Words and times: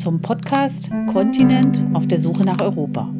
zum 0.00 0.18
Podcast 0.22 0.90
Kontinent 1.12 1.84
auf 1.92 2.08
der 2.08 2.18
Suche 2.18 2.42
nach 2.42 2.58
Europa. 2.58 3.12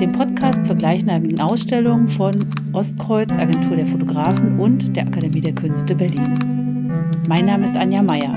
Dem 0.00 0.12
Podcast 0.12 0.64
zur 0.64 0.76
gleichnamigen 0.76 1.40
Ausstellung 1.40 2.06
von 2.06 2.30
Ostkreuz, 2.72 3.36
Agentur 3.36 3.74
der 3.74 3.86
Fotografen 3.86 4.60
und 4.60 4.94
der 4.94 5.08
Akademie 5.08 5.40
der 5.40 5.56
Künste 5.56 5.92
Berlin. 5.96 7.02
Mein 7.28 7.46
Name 7.46 7.64
ist 7.64 7.76
Anja 7.76 8.00
Meier. 8.00 8.32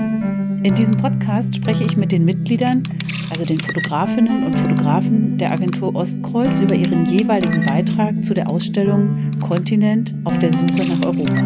In 0.64 0.74
diesem 0.74 0.96
Podcast 0.96 1.54
spreche 1.54 1.84
ich 1.84 1.96
mit 1.96 2.10
den 2.10 2.24
Mitgliedern, 2.24 2.82
also 3.30 3.44
den 3.44 3.60
Fotografinnen 3.60 4.42
und 4.42 4.58
Fotografen 4.58 5.38
der 5.38 5.52
Agentur 5.52 5.94
Ostkreuz, 5.94 6.58
über 6.58 6.74
ihren 6.74 7.06
jeweiligen 7.06 7.64
Beitrag 7.64 8.24
zu 8.24 8.34
der 8.34 8.50
Ausstellung 8.50 9.30
Kontinent 9.38 10.16
auf 10.24 10.36
der 10.40 10.52
Suche 10.52 10.84
nach 10.88 11.06
Europa. 11.06 11.44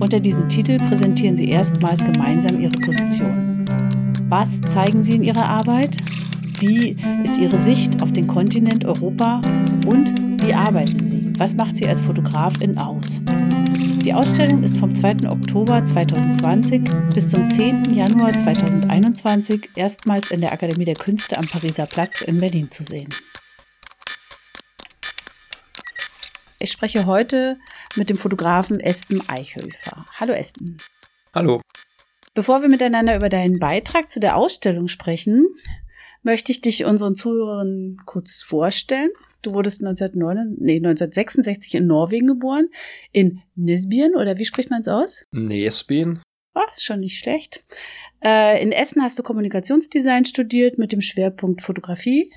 Unter 0.00 0.20
diesem 0.20 0.50
Titel 0.50 0.76
präsentieren 0.76 1.34
sie 1.34 1.48
erstmals 1.48 2.04
gemeinsam 2.04 2.60
ihre 2.60 2.76
Position. 2.76 3.49
Was 4.30 4.60
zeigen 4.60 5.02
sie 5.02 5.16
in 5.16 5.24
ihrer 5.24 5.44
Arbeit? 5.44 5.96
Wie 6.60 6.96
ist 7.24 7.36
ihre 7.36 7.58
Sicht 7.58 8.00
auf 8.00 8.12
den 8.12 8.28
Kontinent 8.28 8.84
Europa? 8.84 9.42
Und 9.86 10.14
wie 10.46 10.54
arbeiten 10.54 11.04
sie? 11.04 11.32
Was 11.36 11.56
macht 11.56 11.76
sie 11.76 11.88
als 11.88 12.00
Fotografin 12.00 12.78
aus? 12.78 13.20
Die 14.04 14.14
Ausstellung 14.14 14.62
ist 14.62 14.78
vom 14.78 14.94
2. 14.94 15.28
Oktober 15.28 15.84
2020 15.84 16.82
bis 17.12 17.28
zum 17.28 17.50
10. 17.50 17.92
Januar 17.92 18.30
2021 18.38 19.70
erstmals 19.74 20.30
in 20.30 20.42
der 20.42 20.52
Akademie 20.52 20.84
der 20.84 20.94
Künste 20.94 21.36
am 21.36 21.44
Pariser 21.48 21.86
Platz 21.86 22.20
in 22.20 22.36
Berlin 22.36 22.70
zu 22.70 22.84
sehen. 22.84 23.08
Ich 26.60 26.70
spreche 26.70 27.04
heute 27.04 27.58
mit 27.96 28.10
dem 28.10 28.16
Fotografen 28.16 28.78
Espen 28.78 29.28
Eichhöfer. 29.28 30.04
Hallo 30.20 30.34
Espen. 30.34 30.76
Hallo. 31.34 31.60
Bevor 32.40 32.62
wir 32.62 32.70
miteinander 32.70 33.16
über 33.16 33.28
deinen 33.28 33.58
Beitrag 33.58 34.10
zu 34.10 34.18
der 34.18 34.34
Ausstellung 34.34 34.88
sprechen, 34.88 35.46
möchte 36.22 36.52
ich 36.52 36.62
dich 36.62 36.86
unseren 36.86 37.14
Zuhörern 37.14 37.98
kurz 38.06 38.40
vorstellen. 38.40 39.10
Du 39.42 39.52
wurdest 39.52 39.82
1909, 39.82 40.56
nee, 40.58 40.76
1966 40.76 41.74
in 41.74 41.86
Norwegen 41.86 42.26
geboren, 42.26 42.68
in 43.12 43.42
Nisbien, 43.56 44.16
oder 44.16 44.38
wie 44.38 44.46
spricht 44.46 44.70
man 44.70 44.80
es 44.80 44.88
aus? 44.88 45.26
Nesbien. 45.32 46.22
Ach, 46.54 46.72
ist 46.72 46.82
schon 46.82 47.00
nicht 47.00 47.18
schlecht. 47.18 47.62
Äh, 48.24 48.62
in 48.62 48.72
Essen 48.72 49.02
hast 49.02 49.18
du 49.18 49.22
Kommunikationsdesign 49.22 50.24
studiert 50.24 50.78
mit 50.78 50.92
dem 50.92 51.02
Schwerpunkt 51.02 51.60
Fotografie. 51.60 52.32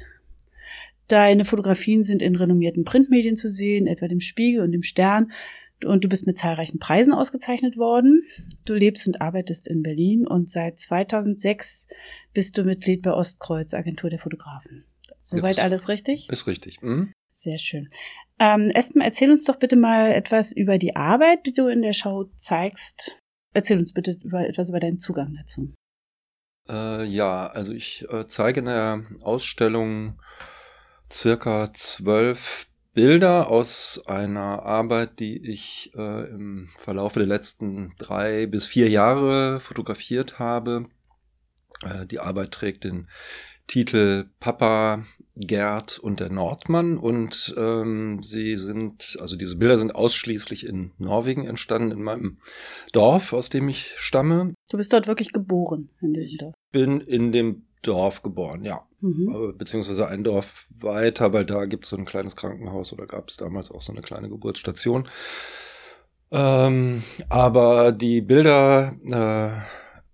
Deine 1.07 1.45
Fotografien 1.45 2.03
sind 2.03 2.21
in 2.21 2.35
renommierten 2.35 2.83
Printmedien 2.83 3.37
zu 3.37 3.47
sehen, 3.47 3.87
etwa 3.87 4.09
dem 4.09 4.19
Spiegel 4.19 4.63
und 4.63 4.73
dem 4.73 4.83
Stern. 4.83 5.31
Und 5.85 6.03
du 6.03 6.07
bist 6.09 6.25
mit 6.27 6.37
zahlreichen 6.37 6.79
Preisen 6.79 7.13
ausgezeichnet 7.13 7.77
worden. 7.77 8.23
Du 8.65 8.73
lebst 8.73 9.05
und 9.07 9.21
arbeitest 9.21 9.67
in 9.67 9.83
Berlin 9.83 10.25
und 10.25 10.49
seit 10.49 10.79
2006 10.79 11.87
bist 12.33 12.57
du 12.57 12.63
Mitglied 12.63 13.01
bei 13.01 13.11
Ostkreuz, 13.11 13.73
Agentur 13.73 14.09
der 14.09 14.19
Fotografen. 14.19 14.85
Soweit 15.19 15.57
Ist- 15.57 15.63
alles 15.63 15.89
richtig? 15.89 16.29
Ist 16.29 16.47
richtig. 16.47 16.81
Hm? 16.81 17.11
Sehr 17.33 17.57
schön. 17.57 17.89
Ähm, 18.39 18.69
Espen, 18.69 19.01
erzähl 19.01 19.31
uns 19.31 19.43
doch 19.45 19.57
bitte 19.57 19.75
mal 19.75 20.11
etwas 20.11 20.51
über 20.51 20.77
die 20.77 20.95
Arbeit, 20.95 21.45
die 21.45 21.53
du 21.53 21.67
in 21.67 21.81
der 21.81 21.93
Show 21.93 22.29
zeigst. 22.37 23.17
Erzähl 23.53 23.79
uns 23.79 23.93
bitte 23.93 24.15
über, 24.23 24.47
etwas 24.47 24.69
über 24.69 24.79
deinen 24.79 24.99
Zugang 24.99 25.35
dazu. 25.37 25.73
Äh, 26.69 27.03
ja, 27.05 27.47
also 27.47 27.73
ich 27.73 28.05
äh, 28.09 28.27
zeige 28.27 28.61
in 28.61 28.67
der 28.67 29.03
Ausstellung 29.21 30.19
circa 31.11 31.71
zwölf 31.73 32.67
Bilder 32.93 33.49
aus 33.49 34.01
einer 34.05 34.63
Arbeit, 34.63 35.19
die 35.19 35.37
ich 35.51 35.91
äh, 35.95 36.29
im 36.29 36.69
Verlaufe 36.77 37.19
der 37.19 37.27
letzten 37.27 37.91
drei 37.97 38.45
bis 38.45 38.67
vier 38.67 38.89
Jahre 38.89 39.59
fotografiert 39.59 40.37
habe. 40.37 40.83
Äh, 41.83 42.05
die 42.05 42.19
Arbeit 42.19 42.51
trägt 42.51 42.83
den 42.83 43.07
Titel 43.65 44.25
Papa, 44.39 45.05
Gerd 45.35 45.97
und 45.97 46.19
der 46.19 46.31
Nordmann 46.31 46.99
und 46.99 47.55
ähm, 47.57 48.21
sie 48.21 48.55
sind, 48.57 49.17
also 49.19 49.35
diese 49.35 49.57
Bilder 49.57 49.79
sind 49.79 49.95
ausschließlich 49.95 50.67
in 50.67 50.91
Norwegen 50.99 51.47
entstanden, 51.47 51.91
in 51.91 52.03
meinem 52.03 52.37
Dorf, 52.91 53.33
aus 53.33 53.49
dem 53.49 53.67
ich 53.67 53.93
stamme. 53.97 54.53
Du 54.69 54.77
bist 54.77 54.93
dort 54.93 55.07
wirklich 55.07 55.31
geboren 55.31 55.89
in 56.01 56.13
diesem 56.13 56.37
Dorf. 56.37 56.53
Bin 56.71 57.01
in 57.01 57.31
dem 57.31 57.65
Dorf 57.83 58.21
geboren, 58.23 58.63
ja. 58.63 58.81
Mhm. 59.01 59.53
Beziehungsweise 59.57 60.07
ein 60.07 60.23
Dorf 60.23 60.65
weiter, 60.79 61.33
weil 61.33 61.45
da 61.45 61.65
gibt 61.65 61.83
es 61.83 61.89
so 61.91 61.97
ein 61.97 62.05
kleines 62.05 62.35
Krankenhaus 62.35 62.93
oder 62.93 63.05
gab 63.05 63.29
es 63.29 63.37
damals 63.37 63.69
auch 63.69 63.81
so 63.81 63.91
eine 63.91 64.01
kleine 64.01 64.29
Geburtsstation. 64.29 65.07
Ähm, 66.31 67.03
aber 67.29 67.91
die 67.91 68.21
Bilder 68.21 68.93
äh, 69.05 69.61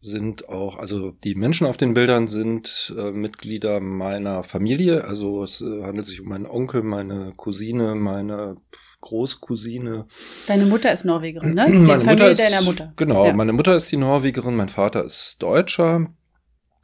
sind 0.02 0.50
auch, 0.50 0.78
also 0.78 1.12
die 1.12 1.36
Menschen 1.36 1.66
auf 1.68 1.78
den 1.78 1.94
Bildern 1.94 2.28
sind 2.28 2.94
äh, 2.98 3.12
Mitglieder 3.12 3.80
meiner 3.80 4.44
Familie. 4.44 5.06
Also 5.06 5.44
es 5.44 5.62
äh, 5.62 5.84
handelt 5.84 6.06
sich 6.08 6.20
um 6.22 6.28
meinen 6.30 6.46
Onkel, 6.46 6.84
meine 6.84 7.34
Cousine, 7.38 7.96
meine 7.96 8.56
Großcousine. 9.02 10.08
Deine 10.48 10.66
Mutter 10.66 10.92
ist 10.92 11.06
Norwegerin, 11.06 11.54
ne? 11.54 11.72
Ist 11.72 11.82
die 11.86 11.88
Meine 11.88 12.02
Familie 12.04 12.30
ist, 12.32 12.42
deiner 12.42 12.62
Mutter. 12.64 12.94
Genau, 12.98 13.26
Ja. 13.26 13.34
meine 13.34 13.54
Mutter 13.54 13.76
ist 13.76 13.92
die 13.92 13.98
Norwegerin, 13.98 14.56
mein 14.56 14.70
Vater 14.70 15.06
ist 15.06 15.38
Deutscher. 15.40 16.06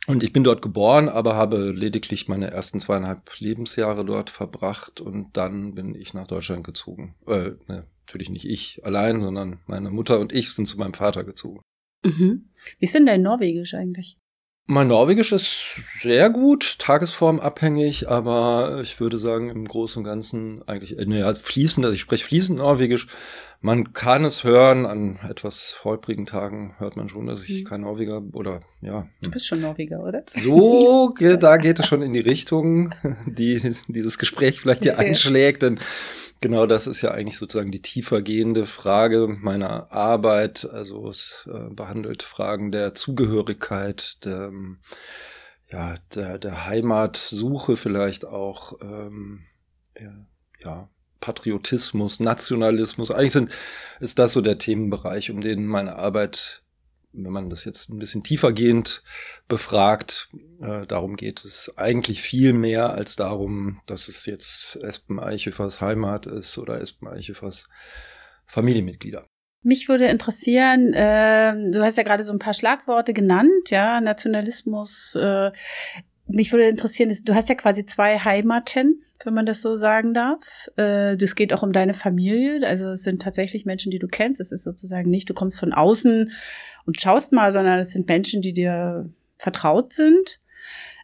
Und 0.07 0.23
ich 0.23 0.33
bin 0.33 0.43
dort 0.43 0.61
geboren, 0.61 1.09
aber 1.09 1.35
habe 1.35 1.71
lediglich 1.71 2.27
meine 2.27 2.51
ersten 2.51 2.79
zweieinhalb 2.79 3.39
Lebensjahre 3.39 4.05
dort 4.05 4.29
verbracht 4.29 5.01
und 5.01 5.35
dann 5.35 5.73
bin 5.73 5.95
ich 5.95 6.13
nach 6.13 6.27
Deutschland 6.27 6.63
gezogen. 6.63 7.15
Äh, 7.27 7.53
ne, 7.67 7.87
natürlich 8.05 8.29
nicht 8.29 8.47
ich 8.47 8.85
allein, 8.85 9.19
sondern 9.19 9.59
meine 9.65 9.89
Mutter 9.89 10.19
und 10.19 10.31
ich 10.31 10.51
sind 10.51 10.67
zu 10.67 10.77
meinem 10.77 10.93
Vater 10.93 11.23
gezogen. 11.23 11.61
Mhm. 12.05 12.49
Wie 12.79 12.85
ist 12.85 12.93
denn 12.93 13.07
dein 13.07 13.23
Norwegisch 13.23 13.73
eigentlich? 13.73 14.17
Mein 14.67 14.87
Norwegisch 14.87 15.31
ist 15.31 15.79
sehr 16.01 16.31
gut, 16.31 16.79
tagesformabhängig, 16.79 18.09
aber 18.09 18.79
ich 18.81 18.99
würde 18.99 19.19
sagen, 19.19 19.49
im 19.49 19.67
Großen 19.67 19.99
und 19.99 20.05
Ganzen 20.05 20.67
eigentlich, 20.67 20.97
äh, 20.97 21.05
naja, 21.05 21.31
fließend, 21.33 21.85
also 21.85 21.93
ich 21.93 22.01
spreche 22.01 22.25
fließend 22.25 22.57
Norwegisch. 22.59 23.07
Man 23.61 23.93
kann 23.93 24.25
es 24.25 24.43
hören, 24.43 24.85
an 24.85 25.17
etwas 25.27 25.79
holprigen 25.83 26.25
Tagen 26.25 26.75
hört 26.77 26.97
man 26.97 27.09
schon, 27.09 27.25
dass 27.25 27.41
ich 27.43 27.61
Mhm. 27.63 27.67
kein 27.67 27.81
Norweger 27.81 28.21
oder 28.33 28.59
ja. 28.81 29.07
Du 29.21 29.31
bist 29.31 29.47
schon 29.47 29.59
Norweger, 29.61 30.01
oder? 30.03 30.23
So, 30.27 31.13
da 31.17 31.57
geht 31.57 31.79
es 31.79 31.87
schon 31.87 32.01
in 32.01 32.13
die 32.13 32.19
Richtung, 32.19 32.93
die 33.25 33.75
dieses 33.87 34.17
Gespräch 34.19 34.61
vielleicht 34.61 34.83
hier 34.83 34.93
Okay. 34.93 35.09
einschlägt, 35.09 35.63
denn 35.63 35.79
genau 36.41 36.67
das 36.67 36.85
ist 36.85 37.01
ja 37.01 37.11
eigentlich 37.11 37.37
sozusagen 37.37 37.71
die 37.71 37.81
tiefer 37.81 38.21
gehende 38.21 38.65
Frage 38.67 39.27
meiner 39.27 39.91
Arbeit. 39.91 40.67
Also 40.71 41.09
es 41.09 41.47
äh, 41.51 41.73
behandelt 41.73 42.21
Fragen 42.23 42.71
der 42.71 42.93
Zugehörigkeit, 42.93 44.23
der, 44.25 44.51
ja, 45.71 45.95
der, 46.13 46.37
der 46.37 46.65
Heimatsuche 46.67 47.77
vielleicht 47.77 48.25
auch, 48.25 48.73
ähm, 48.81 49.43
ja, 49.99 50.13
ja, 50.63 50.89
Patriotismus, 51.25 52.19
Nationalismus. 52.19 53.09
Eigentlich 53.09 53.31
sind, 53.31 53.51
ist 53.99 54.19
das 54.19 54.33
so 54.33 54.41
der 54.41 54.59
Themenbereich, 54.59 55.31
um 55.31 55.41
den 55.41 55.65
meine 55.65 55.95
Arbeit, 55.95 56.61
wenn 57.13 57.31
man 57.31 57.49
das 57.49 57.65
jetzt 57.65 57.89
ein 57.89 57.97
bisschen 57.97 58.21
tiefergehend 58.21 59.01
befragt, 59.47 60.29
äh, 60.61 60.85
darum 60.85 61.15
geht 61.15 61.43
es 61.43 61.73
eigentlich 61.77 62.21
viel 62.21 62.53
mehr 62.53 62.93
als 62.93 63.15
darum, 63.15 63.81
dass 63.87 64.07
es 64.07 64.27
jetzt 64.27 64.75
Espen 64.83 65.19
Eichhöfers 65.19 65.81
Heimat 65.81 66.27
ist 66.27 66.59
oder 66.59 66.79
Espen 66.79 67.07
Eichhöfers 67.07 67.69
Familienmitglieder. 68.45 69.25
Mich 69.63 69.89
würde 69.89 70.05
interessieren, 70.05 70.91
ähm, 70.93 71.71
du 71.71 71.83
hast 71.83 71.97
ja 71.97 72.03
gerade 72.03 72.23
so 72.23 72.33
ein 72.33 72.37
paar 72.37 72.53
Schlagworte 72.53 73.13
genannt, 73.13 73.71
ja, 73.71 73.99
Nationalismus. 73.99 75.15
Äh, 75.19 75.51
mich 76.27 76.51
würde 76.51 76.67
interessieren, 76.67 77.11
du 77.23 77.33
hast 77.33 77.49
ja 77.49 77.55
quasi 77.55 77.83
zwei 77.83 78.19
Heimaten, 78.19 79.04
wenn 79.23 79.33
man 79.33 79.45
das 79.45 79.61
so 79.61 79.75
sagen 79.75 80.13
darf. 80.13 80.69
Äh, 80.75 81.17
das 81.17 81.35
geht 81.35 81.53
auch 81.53 81.63
um 81.63 81.71
deine 81.71 81.93
Familie, 81.93 82.67
also 82.67 82.89
es 82.89 83.03
sind 83.03 83.21
tatsächlich 83.21 83.65
Menschen, 83.65 83.91
die 83.91 83.99
du 83.99 84.07
kennst. 84.07 84.39
Es 84.39 84.51
ist 84.51 84.63
sozusagen 84.63 85.09
nicht, 85.09 85.29
du 85.29 85.33
kommst 85.33 85.59
von 85.59 85.73
außen 85.73 86.31
und 86.85 87.01
schaust 87.01 87.31
mal, 87.31 87.51
sondern 87.51 87.79
es 87.79 87.91
sind 87.91 88.07
Menschen, 88.07 88.41
die 88.41 88.53
dir 88.53 89.09
vertraut 89.37 89.93
sind. 89.93 90.39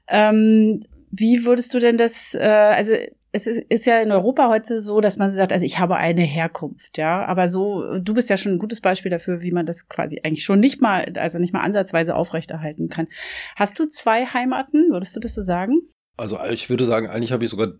Ähm, 0.08 0.84
wie 1.12 1.46
würdest 1.46 1.74
du 1.74 1.80
denn 1.80 1.98
das, 1.98 2.34
äh, 2.36 2.40
also 2.42 2.94
es 3.34 3.48
ist, 3.48 3.64
ist 3.70 3.86
ja 3.86 4.02
in 4.02 4.12
Europa 4.12 4.50
heute 4.50 4.82
so, 4.82 5.00
dass 5.00 5.18
man 5.18 5.30
sagt, 5.30 5.54
also 5.54 5.66
ich 5.66 5.80
habe 5.80 5.96
eine 5.96 6.22
Herkunft, 6.22 6.98
ja, 6.98 7.26
aber 7.26 7.48
so, 7.48 7.98
du 8.00 8.14
bist 8.14 8.30
ja 8.30 8.36
schon 8.36 8.54
ein 8.54 8.60
gutes 8.60 8.82
Beispiel 8.82 9.10
dafür, 9.10 9.42
wie 9.42 9.52
man 9.52 9.66
das 9.66 9.88
quasi 9.88 10.20
eigentlich 10.24 10.44
schon 10.44 10.60
nicht 10.60 10.82
mal, 10.82 11.06
also 11.16 11.40
nicht 11.40 11.54
mal 11.54 11.62
ansatzweise 11.62 12.16
aufrechterhalten 12.16 12.90
kann. 12.90 13.08
Hast 13.56 13.80
du 13.80 13.88
zwei 13.88 14.26
Heimaten, 14.26 14.92
würdest 14.92 15.16
du 15.16 15.22
das 15.22 15.34
so 15.34 15.42
sagen? 15.42 15.82
Also 16.18 16.40
ich 16.52 16.70
würde 16.70 16.86
sagen, 16.86 17.08
eigentlich 17.08 17.32
habe 17.32 17.46
ich 17.46 17.50
sogar 17.50 17.74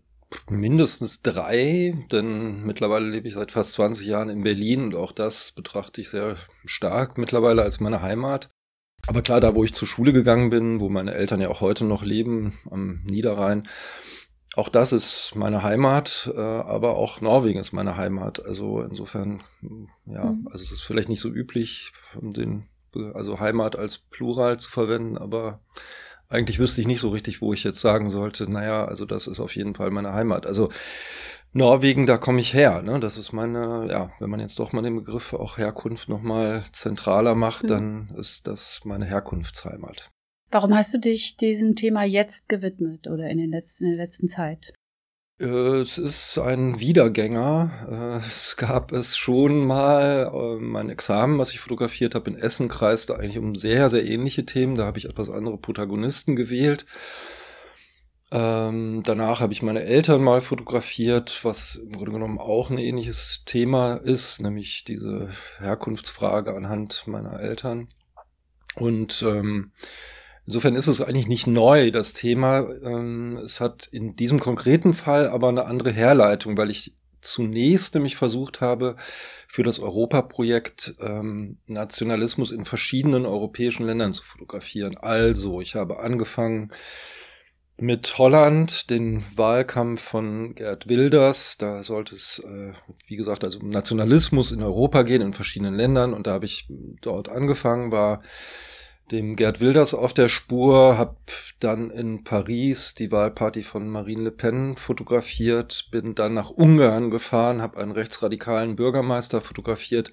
mindestens 0.50 1.22
drei, 1.22 1.96
denn 2.12 2.64
mittlerweile 2.64 3.08
lebe 3.10 3.28
ich 3.28 3.34
seit 3.34 3.52
fast 3.52 3.74
20 3.74 4.06
Jahren 4.08 4.30
in 4.30 4.44
Berlin 4.44 4.84
und 4.86 4.96
auch 4.96 5.12
das 5.12 5.52
betrachte 5.52 6.02
ich 6.02 6.10
sehr 6.10 6.38
stark 6.66 7.18
mittlerweile 7.18 7.64
als 7.64 7.80
meine 7.80 8.02
Heimat. 8.02 8.50
Aber 9.08 9.22
klar, 9.22 9.40
da 9.40 9.56
wo 9.56 9.64
ich 9.64 9.74
zur 9.74 9.88
Schule 9.88 10.14
gegangen 10.14 10.50
bin, 10.50 10.80
wo 10.80 10.88
meine 10.90 11.14
Eltern 11.14 11.42
ja 11.42 11.50
auch 11.50 11.62
heute 11.62 11.86
noch 11.86 12.04
leben, 12.04 12.54
am 12.70 13.02
Niederrhein, 13.04 13.68
auch 14.56 14.70
das 14.70 14.92
ist 14.92 15.34
meine 15.36 15.64
Heimat, 15.64 16.30
äh, 16.36 16.40
aber 16.40 16.98
auch 16.98 17.22
Norwegen 17.22 17.60
ist 17.60 17.72
meine 17.72 17.96
Heimat. 17.96 18.46
Also 18.46 18.82
insofern, 18.82 19.42
ja, 20.06 20.26
Mhm. 20.26 20.48
also 20.52 20.64
es 20.64 20.72
ist 20.72 20.82
vielleicht 20.82 21.10
nicht 21.10 21.22
so 21.22 21.30
üblich, 21.30 21.94
um 22.20 22.34
den, 22.34 22.68
also 23.14 23.40
Heimat 23.40 23.78
als 23.78 23.98
Plural 23.98 24.60
zu 24.60 24.70
verwenden, 24.70 25.18
aber 25.18 25.62
eigentlich 26.32 26.60
wüsste 26.60 26.82
ich 26.82 26.88
nicht 26.88 27.02
so 27.02 27.10
richtig, 27.10 27.42
wo 27.42 27.54
ich 27.54 27.64
jetzt 27.64 27.82
sagen 27.82 28.10
sollte, 28.10 28.50
naja, 28.50 28.86
also 28.86 29.06
das 29.06 29.28
ist 29.28 29.40
auf 29.40 29.56
jeden 29.56 29.76
Fall 29.76 29.92
meine 29.92 30.14
Heimat. 30.14 30.48
Also 30.48 30.70
Norwegen, 31.54 32.08
da 32.08 32.18
komme 32.18 32.40
ich 32.40 32.54
her. 32.54 32.82
Ne? 32.82 33.00
Das 33.00 33.18
ist 33.18 33.34
meine, 33.34 33.88
ja, 33.90 34.12
wenn 34.20 34.30
man 34.30 34.40
jetzt 34.40 34.58
doch 34.60 34.72
mal 34.72 34.82
den 34.82 34.96
Begriff 34.96 35.34
auch 35.34 35.58
Herkunft 35.58 36.08
nochmal 36.08 36.64
zentraler 36.72 37.36
macht, 37.36 37.64
mhm. 37.64 37.68
dann 37.68 38.14
ist 38.18 38.48
das 38.48 38.80
meine 38.86 39.06
Herkunftsheimat. 39.06 40.10
Warum 40.50 40.76
hast 40.76 40.94
du 40.94 41.00
dich 41.00 41.38
diesem 41.38 41.76
Thema 41.76 42.04
jetzt 42.04 42.50
gewidmet 42.50 43.08
oder 43.08 43.30
in, 43.30 43.38
den 43.38 43.52
letzten, 43.52 43.86
in 43.86 43.92
der 43.92 44.06
letzten 44.06 44.28
Zeit? 44.28 44.74
Äh, 45.42 45.80
es 45.80 45.98
ist 45.98 46.38
ein 46.38 46.80
Wiedergänger. 46.80 47.72
Äh, 47.90 48.26
es 48.26 48.56
gab 48.58 48.92
es 48.92 49.18
schon 49.18 49.66
mal, 49.66 50.32
äh, 50.34 50.62
mein 50.62 50.90
Examen, 50.90 51.40
was 51.40 51.52
ich 51.52 51.60
fotografiert 51.60 52.16
habe 52.16 52.30
in 52.30 52.38
Essen, 52.38 52.70
kreiste 52.70 53.18
eigentlich 53.18 53.40
um 53.40 53.56
sehr, 53.56 53.90
sehr 53.90 54.06
ähnliche 54.06 54.46
Themen. 54.46 54.76
Da 54.76 54.86
habe 54.86 55.00
ich 55.00 55.06
etwas 55.06 55.30
andere 55.30 55.58
Protagonisten 55.58 56.36
gewählt. 56.36 56.86
Ähm, 58.34 59.04
danach 59.04 59.42
habe 59.42 59.52
ich 59.52 59.62
meine 59.62 59.84
Eltern 59.84 60.24
mal 60.24 60.40
fotografiert, 60.40 61.44
was 61.44 61.76
im 61.76 61.92
Grunde 61.92 62.14
genommen 62.14 62.40
auch 62.40 62.70
ein 62.70 62.78
ähnliches 62.78 63.44
Thema 63.46 63.96
ist, 63.96 64.40
nämlich 64.42 64.86
diese 64.86 65.30
Herkunftsfrage 65.58 66.56
anhand 66.56 67.08
meiner 67.08 67.42
Eltern. 67.42 67.90
Und 68.76 69.22
ähm, 69.24 69.74
insofern 70.52 70.76
ist 70.76 70.88
es 70.88 71.00
eigentlich 71.00 71.30
nicht 71.30 71.48
neu, 71.48 71.92
das 71.92 72.12
Thema. 72.12 72.68
Ähm, 72.84 73.40
es 73.42 73.62
hat 73.62 73.88
in 73.90 74.18
diesem 74.18 74.42
konkreten 74.42 74.94
Fall 74.94 75.30
aber 75.30 75.48
eine 75.48 75.64
andere 75.64 75.92
Herleitung, 75.92 76.58
weil 76.58 76.70
ich 76.70 76.94
zunächst 77.22 77.96
nämlich 77.96 78.18
versucht 78.18 78.60
habe, 78.60 78.98
für 79.48 79.64
das 79.64 79.80
Europaprojekt 79.80 80.96
ähm, 81.00 81.58
Nationalismus 81.68 82.52
in 82.52 82.66
verschiedenen 82.66 83.26
europäischen 83.26 83.86
Ländern 83.86 84.12
zu 84.12 84.26
fotografieren. 84.26 84.98
Also, 84.98 85.62
ich 85.62 85.76
habe 85.76 86.00
angefangen 86.00 86.74
mit 87.78 88.18
Holland, 88.18 88.90
den 88.90 89.24
Wahlkampf 89.38 90.02
von 90.02 90.54
Gerd 90.56 90.90
Wilders. 90.90 91.56
Da 91.58 91.86
sollte 91.86 92.16
es, 92.16 92.40
äh, 92.46 92.74
wie 93.08 93.16
gesagt, 93.16 93.46
also 93.46 93.60
um 93.60 93.70
Nationalismus 93.70 94.52
in 94.52 94.62
Europa 94.62 95.04
gehen, 95.04 95.22
in 95.22 95.34
verschiedenen 95.34 95.76
Ländern. 95.76 96.14
Und 96.14 96.28
da 96.28 96.34
habe 96.34 96.46
ich 96.46 96.68
dort 97.02 97.30
angefangen, 97.30 97.94
war 97.94 98.22
dem 99.12 99.36
Gerd 99.36 99.60
Wilders 99.60 99.94
auf 99.94 100.14
der 100.14 100.30
Spur, 100.30 100.98
habe 100.98 101.18
dann 101.60 101.92
in 101.92 102.24
Paris 102.24 102.94
die 102.94 103.12
Wahlparty 103.12 103.64
von 103.64 103.88
Marine 103.90 104.24
Le 104.24 104.32
Pen 104.32 104.76
fotografiert, 104.76 105.90
bin 105.92 106.16
dann 106.16 106.34
nach 106.34 106.50
Ungarn 106.50 107.12
gefahren, 107.12 107.62
habe 107.62 107.80
einen 107.80 107.92
rechtsradikalen 107.92 108.76
Bürgermeister 108.76 109.42
fotografiert 109.42 110.12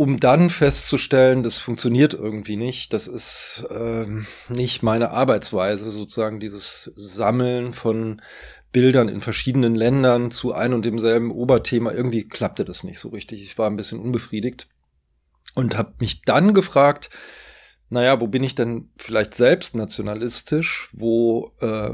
um 0.00 0.18
dann 0.18 0.48
festzustellen, 0.48 1.42
das 1.42 1.58
funktioniert 1.58 2.14
irgendwie 2.14 2.56
nicht. 2.56 2.94
Das 2.94 3.06
ist 3.06 3.64
ähm, 3.68 4.26
nicht 4.48 4.82
meine 4.82 5.10
Arbeitsweise, 5.10 5.90
sozusagen 5.90 6.40
dieses 6.40 6.90
Sammeln 6.94 7.74
von 7.74 8.22
Bildern 8.72 9.10
in 9.10 9.20
verschiedenen 9.20 9.74
Ländern 9.74 10.30
zu 10.30 10.54
ein 10.54 10.72
und 10.72 10.86
demselben 10.86 11.30
Oberthema. 11.30 11.92
Irgendwie 11.92 12.26
klappte 12.26 12.64
das 12.64 12.82
nicht 12.82 12.98
so 12.98 13.10
richtig. 13.10 13.42
Ich 13.42 13.58
war 13.58 13.68
ein 13.68 13.76
bisschen 13.76 14.00
unbefriedigt 14.00 14.68
und 15.54 15.76
habe 15.76 15.94
mich 15.98 16.22
dann 16.22 16.54
gefragt, 16.54 17.10
naja, 17.88 18.20
wo 18.20 18.28
bin 18.28 18.44
ich 18.44 18.54
denn 18.54 18.88
vielleicht 18.96 19.34
selbst 19.34 19.74
nationalistisch? 19.74 20.90
Wo 20.92 21.52
äh, 21.60 21.90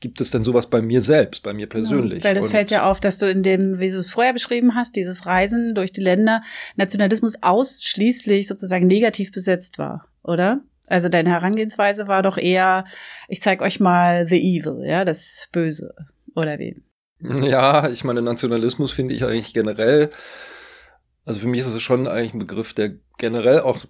gibt 0.00 0.20
es 0.20 0.30
denn 0.30 0.44
sowas 0.44 0.68
bei 0.68 0.80
mir 0.80 1.02
selbst, 1.02 1.42
bei 1.42 1.52
mir 1.52 1.68
persönlich? 1.68 2.20
Ja, 2.20 2.24
weil 2.24 2.34
das 2.34 2.46
und 2.46 2.52
fällt 2.52 2.70
ja 2.70 2.88
auf, 2.88 3.00
dass 3.00 3.18
du 3.18 3.30
in 3.30 3.42
dem, 3.42 3.78
wie 3.78 3.90
du 3.90 3.98
es 3.98 4.10
vorher 4.10 4.32
beschrieben 4.32 4.74
hast, 4.74 4.96
dieses 4.96 5.26
Reisen 5.26 5.74
durch 5.74 5.92
die 5.92 6.00
Länder, 6.00 6.40
Nationalismus 6.76 7.42
ausschließlich 7.42 8.48
sozusagen 8.48 8.86
negativ 8.86 9.30
besetzt 9.30 9.78
war, 9.78 10.08
oder? 10.22 10.60
Also 10.88 11.08
deine 11.08 11.30
Herangehensweise 11.30 12.06
war 12.06 12.22
doch 12.22 12.38
eher, 12.38 12.84
ich 13.28 13.42
zeig 13.42 13.60
euch 13.60 13.80
mal 13.80 14.26
the 14.26 14.38
evil, 14.38 14.86
ja, 14.86 15.04
das 15.04 15.48
Böse, 15.52 15.94
oder 16.34 16.58
wie? 16.58 16.82
Ja, 17.20 17.88
ich 17.88 18.04
meine, 18.04 18.22
Nationalismus 18.22 18.92
finde 18.92 19.14
ich 19.14 19.24
eigentlich 19.24 19.54
generell 19.54 20.10
also 21.26 21.40
für 21.40 21.48
mich 21.48 21.60
ist 21.60 21.66
es 21.66 21.82
schon 21.82 22.06
eigentlich 22.06 22.34
ein 22.34 22.38
Begriff, 22.38 22.72
der 22.72 22.92
generell 23.18 23.58
auch 23.58 23.84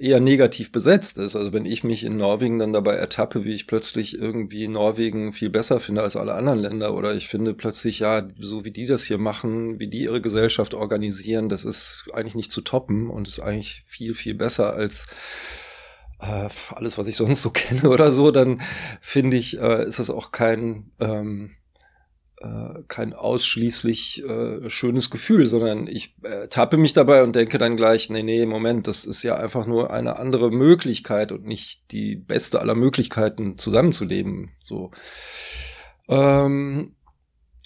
eher 0.00 0.18
negativ 0.18 0.72
besetzt 0.72 1.18
ist. 1.18 1.36
Also 1.36 1.52
wenn 1.52 1.66
ich 1.66 1.84
mich 1.84 2.02
in 2.02 2.16
Norwegen 2.16 2.58
dann 2.58 2.72
dabei 2.72 2.94
ertappe, 2.94 3.44
wie 3.44 3.54
ich 3.54 3.68
plötzlich 3.68 4.18
irgendwie 4.18 4.66
Norwegen 4.66 5.32
viel 5.32 5.50
besser 5.50 5.78
finde 5.78 6.02
als 6.02 6.16
alle 6.16 6.34
anderen 6.34 6.58
Länder 6.58 6.92
oder 6.94 7.14
ich 7.14 7.28
finde 7.28 7.54
plötzlich, 7.54 8.00
ja, 8.00 8.26
so 8.40 8.64
wie 8.64 8.72
die 8.72 8.86
das 8.86 9.04
hier 9.04 9.18
machen, 9.18 9.78
wie 9.78 9.86
die 9.86 10.02
ihre 10.02 10.20
Gesellschaft 10.20 10.74
organisieren, 10.74 11.48
das 11.48 11.64
ist 11.64 12.06
eigentlich 12.12 12.34
nicht 12.34 12.50
zu 12.50 12.60
toppen 12.60 13.08
und 13.08 13.28
ist 13.28 13.38
eigentlich 13.38 13.84
viel, 13.86 14.12
viel 14.12 14.34
besser 14.34 14.74
als 14.74 15.06
äh, 16.18 16.48
alles, 16.70 16.98
was 16.98 17.06
ich 17.06 17.14
sonst 17.14 17.40
so 17.40 17.50
kenne 17.52 17.88
oder 17.88 18.10
so, 18.10 18.32
dann 18.32 18.60
finde 19.00 19.36
ich, 19.36 19.60
äh, 19.60 19.86
ist 19.86 20.00
das 20.00 20.10
auch 20.10 20.32
kein 20.32 20.90
ähm, 20.98 21.50
äh, 22.44 22.82
kein 22.88 23.14
ausschließlich 23.14 24.22
äh, 24.24 24.68
schönes 24.68 25.08
Gefühl, 25.10 25.46
sondern 25.46 25.86
ich 25.86 26.14
äh, 26.22 26.48
tappe 26.48 26.76
mich 26.76 26.92
dabei 26.92 27.22
und 27.22 27.34
denke 27.34 27.56
dann 27.56 27.76
gleich, 27.76 28.10
nee, 28.10 28.22
nee, 28.22 28.44
Moment, 28.44 28.86
das 28.86 29.06
ist 29.06 29.22
ja 29.22 29.36
einfach 29.36 29.66
nur 29.66 29.90
eine 29.90 30.18
andere 30.18 30.50
Möglichkeit 30.50 31.32
und 31.32 31.46
nicht 31.46 31.90
die 31.90 32.16
beste 32.16 32.60
aller 32.60 32.74
Möglichkeiten 32.74 33.56
zusammenzuleben. 33.56 34.50
So. 34.60 34.90
Ähm, 36.08 36.94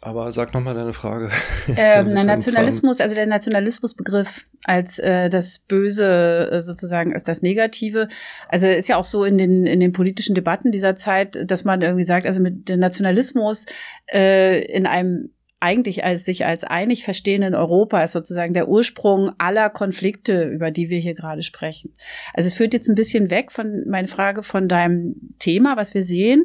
aber 0.01 0.31
sag 0.33 0.55
nochmal 0.55 0.75
deine 0.75 0.93
Frage. 0.93 1.31
Ähm, 1.77 2.15
der 2.15 2.25
Nationalismus, 2.25 3.01
also 3.01 3.15
der 3.15 3.27
Nationalismusbegriff 3.27 4.47
als 4.65 4.99
äh, 4.99 5.29
das 5.29 5.59
Böse 5.59 6.49
äh, 6.51 6.61
sozusagen 6.63 7.13
als 7.13 7.25
das 7.25 7.43
Negative. 7.43 8.09
Also 8.49 8.67
ist 8.67 8.89
ja 8.89 8.97
auch 8.97 9.05
so 9.05 9.25
in 9.25 9.37
den 9.37 9.67
in 9.67 9.81
den 9.81 9.93
politischen 9.93 10.35
Debatten 10.35 10.73
dieser 10.73 10.97
Zeit, 10.97 11.51
dass 11.51 11.65
man 11.65 11.83
irgendwie 11.83 12.05
sagt, 12.05 12.25
also 12.25 12.41
mit 12.41 12.69
dem 12.69 12.81
Nationalismus 12.81 13.67
äh, 14.11 14.65
in 14.65 14.87
einem 14.87 15.31
eigentlich 15.61 16.05
als 16.05 16.25
sich 16.25 16.47
als 16.47 16.63
einig 16.63 17.05
verstehenden 17.05 17.55
Europa 17.55 18.03
ist 18.03 18.13
sozusagen 18.13 18.53
der 18.53 18.69
Ursprung 18.69 19.33
aller 19.39 19.71
Konflikte, 19.71 20.45
über 20.45 20.71
die 20.71 20.89
wir 20.89 20.99
hier 20.99 21.15
gerade 21.15 21.43
sprechen. 21.43 21.93
Also 22.35 22.47
es 22.47 22.55
führt 22.55 22.75
jetzt 22.75 22.89
ein 22.89 22.95
bisschen 22.95 23.31
weg 23.31 23.51
von 23.51 23.85
meine 23.89 24.09
Frage 24.09 24.43
von 24.45 24.69
deinem 24.69 25.17
Thema, 25.39 25.77
was 25.77 25.95
wir 25.95 26.05
sehen, 26.05 26.45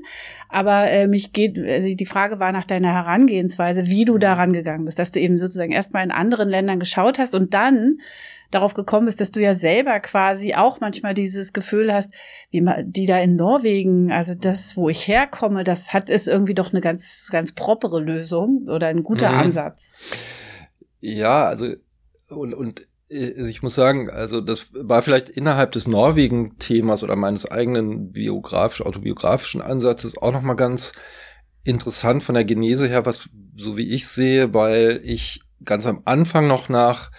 aber 0.49 0.89
äh, 0.89 1.07
mich 1.07 1.31
geht, 1.31 1.59
also 1.59 1.93
die 1.93 2.05
Frage 2.05 2.39
war 2.39 2.51
nach 2.51 2.65
deiner 2.65 2.91
Herangehensweise, 2.91 3.87
wie 3.87 4.05
du 4.05 4.17
daran 4.17 4.51
gegangen 4.51 4.85
bist, 4.85 4.97
dass 4.97 5.11
du 5.11 5.19
eben 5.19 5.37
sozusagen 5.37 5.71
erstmal 5.71 6.03
in 6.03 6.11
anderen 6.11 6.49
Ländern 6.49 6.79
geschaut 6.79 7.19
hast 7.19 7.35
und 7.35 7.53
dann 7.53 7.97
darauf 8.53 8.73
gekommen 8.73 9.05
bist, 9.05 9.21
dass 9.21 9.31
du 9.31 9.41
ja 9.41 9.53
selber 9.53 9.99
quasi 9.99 10.53
auch 10.55 10.79
manchmal 10.79 11.13
dieses 11.13 11.53
Gefühl 11.53 11.93
hast, 11.93 12.13
wie 12.51 12.65
die 12.83 13.05
da 13.05 13.19
in 13.19 13.35
Norwegen, 13.35 14.11
also 14.11 14.33
das, 14.35 14.77
wo 14.77 14.89
ich 14.89 15.07
herkomme, 15.07 15.63
das 15.63 15.93
hat 15.93 16.09
ist 16.09 16.27
irgendwie 16.27 16.53
doch 16.53 16.71
eine 16.71 16.81
ganz, 16.81 17.29
ganz 17.31 17.53
propere 17.53 17.99
Lösung 17.99 18.67
oder 18.67 18.87
ein 18.87 19.03
guter 19.03 19.31
mhm. 19.31 19.39
Ansatz. 19.39 19.93
Ja, 20.99 21.45
also 21.45 21.67
und, 22.29 22.53
und 22.53 22.87
also 23.11 23.49
ich 23.49 23.61
muss 23.61 23.75
sagen, 23.75 24.09
also 24.09 24.41
das 24.41 24.67
war 24.73 25.01
vielleicht 25.01 25.29
innerhalb 25.29 25.71
des 25.73 25.87
Norwegen-Themas 25.87 27.03
oder 27.03 27.15
meines 27.15 27.49
eigenen 27.49 28.11
biografisch, 28.11 28.81
autobiografischen 28.81 29.61
Ansatzes 29.61 30.17
auch 30.17 30.31
nochmal 30.31 30.55
ganz 30.55 30.93
interessant 31.63 32.23
von 32.23 32.35
der 32.35 32.45
Genese 32.45 32.87
her, 32.87 33.05
was 33.05 33.29
so 33.55 33.77
wie 33.77 33.91
ich 33.91 34.07
sehe, 34.07 34.53
weil 34.53 35.01
ich 35.03 35.41
ganz 35.63 35.85
am 35.85 36.01
Anfang 36.05 36.47
noch 36.47 36.69
nach 36.69 37.11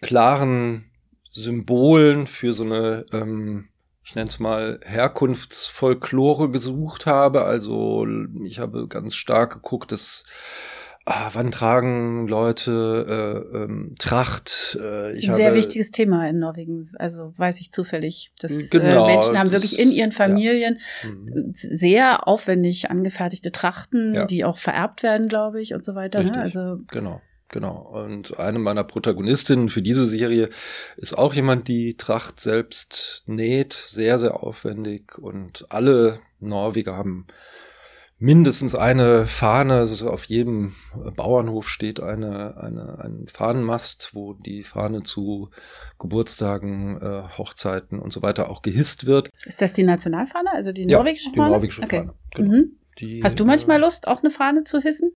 klaren 0.00 0.90
Symbolen 1.30 2.26
für 2.26 2.52
so 2.52 2.64
eine, 2.64 3.06
ähm, 3.12 3.68
ich 4.04 4.14
nenne 4.14 4.28
es 4.28 4.40
mal, 4.40 4.80
Herkunftsfolklore 4.84 6.50
gesucht 6.50 7.06
habe. 7.06 7.44
Also 7.44 8.06
ich 8.44 8.58
habe 8.58 8.88
ganz 8.88 9.14
stark 9.14 9.52
geguckt, 9.52 9.92
dass 9.92 10.24
ah, 11.06 11.30
wann 11.32 11.50
tragen 11.50 12.28
Leute 12.28 13.46
äh, 13.52 13.56
ähm, 13.56 13.94
Tracht? 13.98 14.76
Äh, 14.80 15.02
das 15.02 15.12
ist 15.14 15.28
ein 15.28 15.34
sehr 15.34 15.54
wichtiges 15.54 15.90
Thema 15.90 16.28
in 16.28 16.38
Norwegen. 16.38 16.90
Also 16.98 17.32
weiß 17.36 17.60
ich 17.60 17.72
zufällig, 17.72 18.32
dass 18.40 18.70
genau, 18.70 19.06
äh, 19.06 19.14
Menschen 19.14 19.38
haben 19.38 19.52
wirklich 19.52 19.78
in 19.78 19.90
ihren 19.90 20.12
Familien 20.12 20.78
ja. 21.02 21.10
Mhm. 21.10 21.52
sehr 21.52 22.28
aufwendig 22.28 22.90
angefertigte 22.90 23.52
Trachten, 23.52 24.14
ja. 24.14 24.24
die 24.24 24.44
auch 24.44 24.58
vererbt 24.58 25.02
werden, 25.02 25.28
glaube 25.28 25.60
ich, 25.60 25.74
und 25.74 25.84
so 25.84 25.94
weiter. 25.94 26.22
Ne? 26.22 26.36
Also 26.36 26.78
genau. 26.88 27.20
Genau. 27.52 27.78
Und 27.78 28.38
eine 28.38 28.60
meiner 28.60 28.84
Protagonistinnen 28.84 29.68
für 29.68 29.82
diese 29.82 30.06
Serie 30.06 30.50
ist 30.96 31.18
auch 31.18 31.34
jemand, 31.34 31.66
die 31.66 31.96
Tracht 31.96 32.40
selbst 32.40 33.24
näht, 33.26 33.72
sehr, 33.72 34.18
sehr 34.18 34.42
aufwendig. 34.42 35.18
Und 35.18 35.66
alle 35.68 36.20
Norweger 36.38 36.96
haben 36.96 37.26
mindestens 38.20 38.74
eine 38.74 39.26
Fahne, 39.26 39.74
also 39.74 40.10
auf 40.10 40.26
jedem 40.26 40.76
Bauernhof 41.16 41.68
steht 41.68 42.00
eine, 42.00 42.56
eine, 42.58 42.98
ein 43.02 43.26
Fahnenmast, 43.26 44.10
wo 44.12 44.34
die 44.34 44.62
Fahne 44.62 45.02
zu 45.02 45.50
Geburtstagen, 45.98 47.00
äh, 47.00 47.22
Hochzeiten 47.36 47.98
und 47.98 48.12
so 48.12 48.22
weiter 48.22 48.48
auch 48.50 48.62
gehisst 48.62 49.06
wird. 49.06 49.30
Ist 49.44 49.60
das 49.60 49.72
die 49.72 49.82
Nationalfahne, 49.82 50.52
also 50.52 50.70
die 50.70 50.86
norwegische 50.86 51.30
Fahne? 51.30 51.46
Die 51.48 51.52
norwegische 51.52 51.82
okay. 51.82 51.98
Fahne. 51.98 52.14
Genau. 52.34 52.52
Mhm. 52.52 52.76
Die, 53.00 53.22
Hast 53.24 53.40
du 53.40 53.44
manchmal 53.44 53.78
äh, 53.78 53.80
Lust, 53.80 54.06
auch 54.06 54.20
eine 54.20 54.30
Fahne 54.30 54.62
zu 54.62 54.80
hissen? 54.80 55.12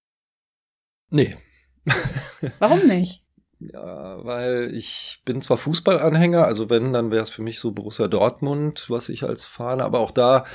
Nee. 1.11 1.37
Warum 2.59 2.85
nicht? 2.87 3.23
Ja, 3.59 4.23
weil 4.23 4.73
ich 4.73 5.21
bin 5.25 5.41
zwar 5.41 5.57
Fußballanhänger, 5.57 6.45
also 6.45 6.69
wenn, 6.69 6.93
dann 6.93 7.11
wäre 7.11 7.23
es 7.23 7.29
für 7.29 7.41
mich 7.41 7.59
so 7.59 7.71
Borussia 7.71 8.07
Dortmund, 8.07 8.89
was 8.89 9.09
ich 9.09 9.23
als 9.23 9.45
Fahne, 9.45 9.83
aber 9.83 9.99
auch 9.99 10.11
da 10.11 10.45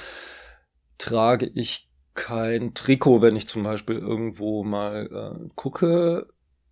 trage 0.99 1.51
ich 1.55 1.89
kein 2.15 2.75
Trikot, 2.75 3.23
wenn 3.23 3.37
ich 3.37 3.49
zum 3.49 3.63
Beispiel 3.63 3.97
irgendwo 3.97 4.65
mal 4.65 5.09
äh, 5.11 5.49
gucke. 5.55 6.27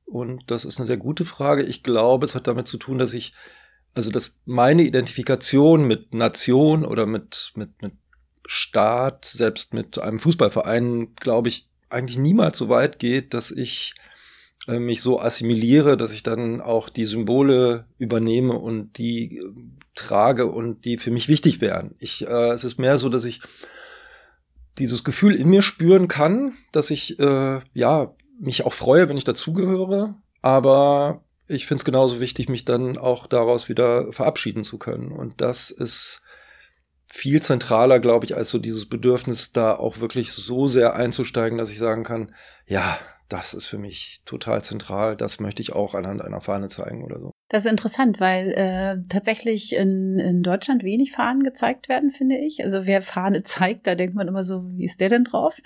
Und 0.05 0.51
das 0.51 0.65
ist 0.65 0.79
eine 0.79 0.87
sehr 0.87 0.97
gute 0.97 1.25
Frage. 1.25 1.63
Ich 1.63 1.83
glaube, 1.83 2.27
es 2.27 2.35
hat 2.35 2.47
damit 2.47 2.69
zu 2.69 2.77
tun, 2.77 2.99
dass 2.99 3.15
ich, 3.15 3.35
also 3.95 4.11
dass 4.11 4.41
meine 4.45 4.83
Identifikation 4.83 5.87
mit 5.87 6.15
Nation 6.15 6.85
oder 6.85 7.07
mit, 7.07 7.53
mit, 7.55 7.81
mit 7.81 7.95
Staat, 8.47 9.25
selbst 9.25 9.73
mit 9.75 9.99
einem 9.99 10.19
Fußballverein, 10.19 11.15
glaube 11.17 11.49
ich, 11.49 11.69
eigentlich 11.91 12.19
niemals 12.19 12.59
so 12.59 12.69
weit 12.69 12.99
geht, 12.99 13.33
dass 13.33 13.51
ich 13.51 13.95
äh, 14.69 14.79
mich 14.79 15.03
so 15.03 15.21
assimiliere, 15.21 15.97
dass 15.97 16.13
ich 16.13 16.23
dann 16.23 16.61
auch 16.61 16.89
die 16.89 17.07
Symbole 17.07 17.87
übernehme 17.99 18.59
und 18.59 18.99
die 18.99 19.39
äh, 19.39 19.53
trage 19.95 20.47
und 20.47 20.85
die 20.85 20.99
für 20.99 21.11
mich 21.11 21.29
wichtig 21.29 21.61
wären. 21.61 21.95
Ich, 21.99 22.27
äh, 22.27 22.51
es 22.51 22.65
ist 22.65 22.79
mehr 22.79 22.99
so, 22.99 23.09
dass 23.09 23.25
ich 23.25 23.41
dieses 24.79 25.03
Gefühl 25.03 25.35
in 25.35 25.49
mir 25.49 25.63
spüren 25.63 26.07
kann, 26.07 26.53
dass 26.71 26.91
ich 26.91 27.19
äh, 27.19 27.61
ja 27.73 28.15
mich 28.39 28.65
auch 28.65 28.75
freue, 28.75 29.09
wenn 29.09 29.17
ich 29.17 29.25
dazugehöre, 29.25 30.15
aber 30.43 31.25
ich 31.49 31.67
finde 31.67 31.81
es 31.81 31.85
genauso 31.85 32.21
wichtig, 32.21 32.49
mich 32.49 32.65
dann 32.65 32.99
auch 32.99 33.27
daraus 33.27 33.69
wieder 33.69 34.13
verabschieden 34.13 34.65
zu 34.65 34.79
können. 34.79 35.11
Und 35.11 35.41
das 35.41 35.71
ist 35.71 36.21
viel 37.11 37.41
zentraler, 37.41 38.01
glaube 38.01 38.27
ich, 38.27 38.37
als 38.37 38.51
so 38.51 38.59
dieses 38.59 38.87
Bedürfnis, 38.87 39.53
da 39.53 39.75
auch 39.75 39.99
wirklich 39.99 40.33
so 40.33 40.69
sehr 40.69 40.95
einzusteigen, 40.95 41.57
dass 41.59 41.71
ich 41.71 41.79
sagen 41.79 42.05
kann, 42.05 42.35
ja, 42.67 42.99
das 43.29 43.53
ist 43.53 43.67
für 43.67 43.79
mich 43.79 44.23
total 44.25 44.65
zentral. 44.65 45.15
Das 45.15 45.39
möchte 45.39 45.61
ich 45.61 45.73
auch 45.73 45.95
anhand 45.95 46.23
einer 46.23 46.41
Fahne 46.41 46.69
zeigen 46.69 47.05
oder 47.05 47.21
so. 47.21 47.33
Das 47.49 47.65
ist 47.65 47.71
interessant, 47.71 48.21
weil 48.21 48.53
äh, 48.53 48.97
tatsächlich 49.09 49.77
in, 49.77 50.19
in 50.19 50.43
Deutschland 50.43 50.83
wenig 50.83 51.13
Fahnen 51.13 51.43
gezeigt 51.43 51.89
werden, 51.89 52.11
finde 52.11 52.37
ich. 52.37 52.65
Also 52.65 52.87
wer 52.87 53.03
Fahne 53.03 53.43
zeigt, 53.43 53.87
da 53.87 53.95
denkt 53.95 54.15
man 54.15 54.29
immer 54.29 54.45
so, 54.45 54.65
wie 54.65 54.85
ist 54.87 55.01
der 55.01 55.11
denn 55.11 55.25
drauf? 55.25 55.59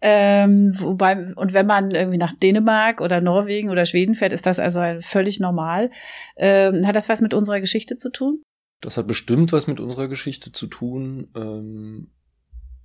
Ähm, 0.00 0.72
wobei, 0.80 1.16
und 1.36 1.52
wenn 1.52 1.66
man 1.66 1.92
irgendwie 1.92 2.18
nach 2.18 2.32
Dänemark 2.32 3.00
oder 3.00 3.20
Norwegen 3.20 3.70
oder 3.70 3.86
Schweden 3.86 4.14
fährt, 4.14 4.32
ist 4.32 4.46
das 4.46 4.58
also 4.58 4.80
völlig 4.98 5.38
normal. 5.38 5.90
Ähm, 6.36 6.86
hat 6.86 6.96
das 6.96 7.08
was 7.08 7.20
mit 7.20 7.34
unserer 7.34 7.60
Geschichte 7.60 7.96
zu 7.96 8.10
tun? 8.10 8.42
Das 8.80 8.96
hat 8.96 9.06
bestimmt 9.06 9.52
was 9.52 9.68
mit 9.68 9.78
unserer 9.78 10.08
Geschichte 10.08 10.50
zu 10.50 10.66
tun. 10.66 11.30
Ähm, 11.36 12.10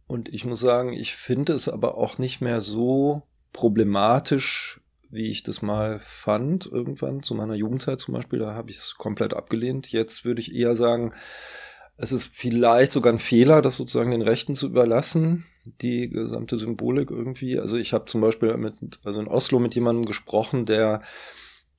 und 0.08 0.30
ich 0.30 0.46
muss 0.46 0.60
sagen, 0.60 0.94
ich 0.94 1.16
finde 1.16 1.54
es 1.54 1.68
aber 1.68 1.98
auch 1.98 2.18
nicht 2.18 2.42
mehr 2.42 2.62
so 2.62 3.24
problematisch, 3.54 4.82
wie 5.10 5.30
ich 5.30 5.44
das 5.44 5.62
mal 5.62 6.00
fand, 6.06 6.66
irgendwann, 6.66 7.22
zu 7.22 7.36
meiner 7.36 7.56
Jugendzeit 7.56 8.00
zum 8.00 8.14
Beispiel, 8.14 8.40
da 8.40 8.54
habe 8.54 8.72
ich 8.72 8.78
es 8.78 8.96
komplett 8.98 9.34
abgelehnt. 9.34 9.92
Jetzt 9.92 10.24
würde 10.24 10.42
ich 10.42 10.56
eher 10.56 10.76
sagen, 10.76 11.14
es 11.98 12.12
ist 12.12 12.34
vielleicht 12.34 12.92
sogar 12.92 13.14
ein 13.14 13.20
Fehler, 13.20 13.62
das 13.62 13.76
sozusagen 13.76 14.12
den 14.12 14.22
Rechten 14.22 14.56
zu 14.56 14.68
überlassen, 14.68 15.46
die 15.82 16.10
gesamte 16.10 16.58
Symbolik 16.58 17.12
irgendwie. 17.12 17.60
Also 17.60 17.78
ich 17.78 17.94
habe 17.94 18.06
zum 18.06 18.22
Beispiel 18.22 18.56
mit, 18.58 18.76
also 19.04 19.20
in 19.20 19.28
Oslo 19.28 19.60
mit 19.60 19.76
jemandem 19.76 20.06
gesprochen, 20.06 20.66
der 20.66 21.02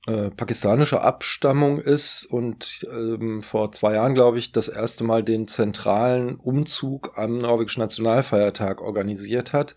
äh, 0.05 0.29
pakistanischer 0.29 1.03
Abstammung 1.03 1.79
ist 1.79 2.25
und 2.25 2.85
ähm, 2.93 3.41
vor 3.41 3.71
zwei 3.71 3.95
Jahren, 3.95 4.13
glaube 4.13 4.37
ich, 4.37 4.51
das 4.51 4.67
erste 4.67 5.03
Mal 5.03 5.23
den 5.23 5.47
zentralen 5.47 6.35
Umzug 6.35 7.17
am 7.17 7.37
norwegischen 7.37 7.81
Nationalfeiertag 7.81 8.81
organisiert 8.81 9.53
hat 9.53 9.75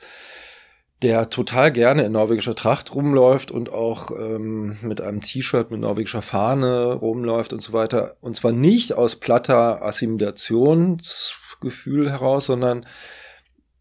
der 1.03 1.29
total 1.29 1.71
gerne 1.73 2.05
in 2.05 2.13
norwegischer 2.13 2.55
Tracht 2.55 2.95
rumläuft 2.95 3.51
und 3.51 3.69
auch 3.71 4.11
ähm, 4.13 4.79
mit 4.81 5.03
einem 5.03 5.21
T-Shirt 5.21 5.71
mit 5.71 5.81
norwegischer 5.81 6.23
Fahne 6.23 6.95
rumläuft 6.95 7.53
und 7.53 7.63
so 7.63 7.75
weiter. 7.75 8.17
Und 8.21 8.35
zwar 8.35 8.53
nicht 8.53 8.95
aus 8.95 9.17
platter 9.17 9.85
Assimilationsgefühl 9.85 12.11
heraus, 12.11 12.47
sondern 12.47 12.87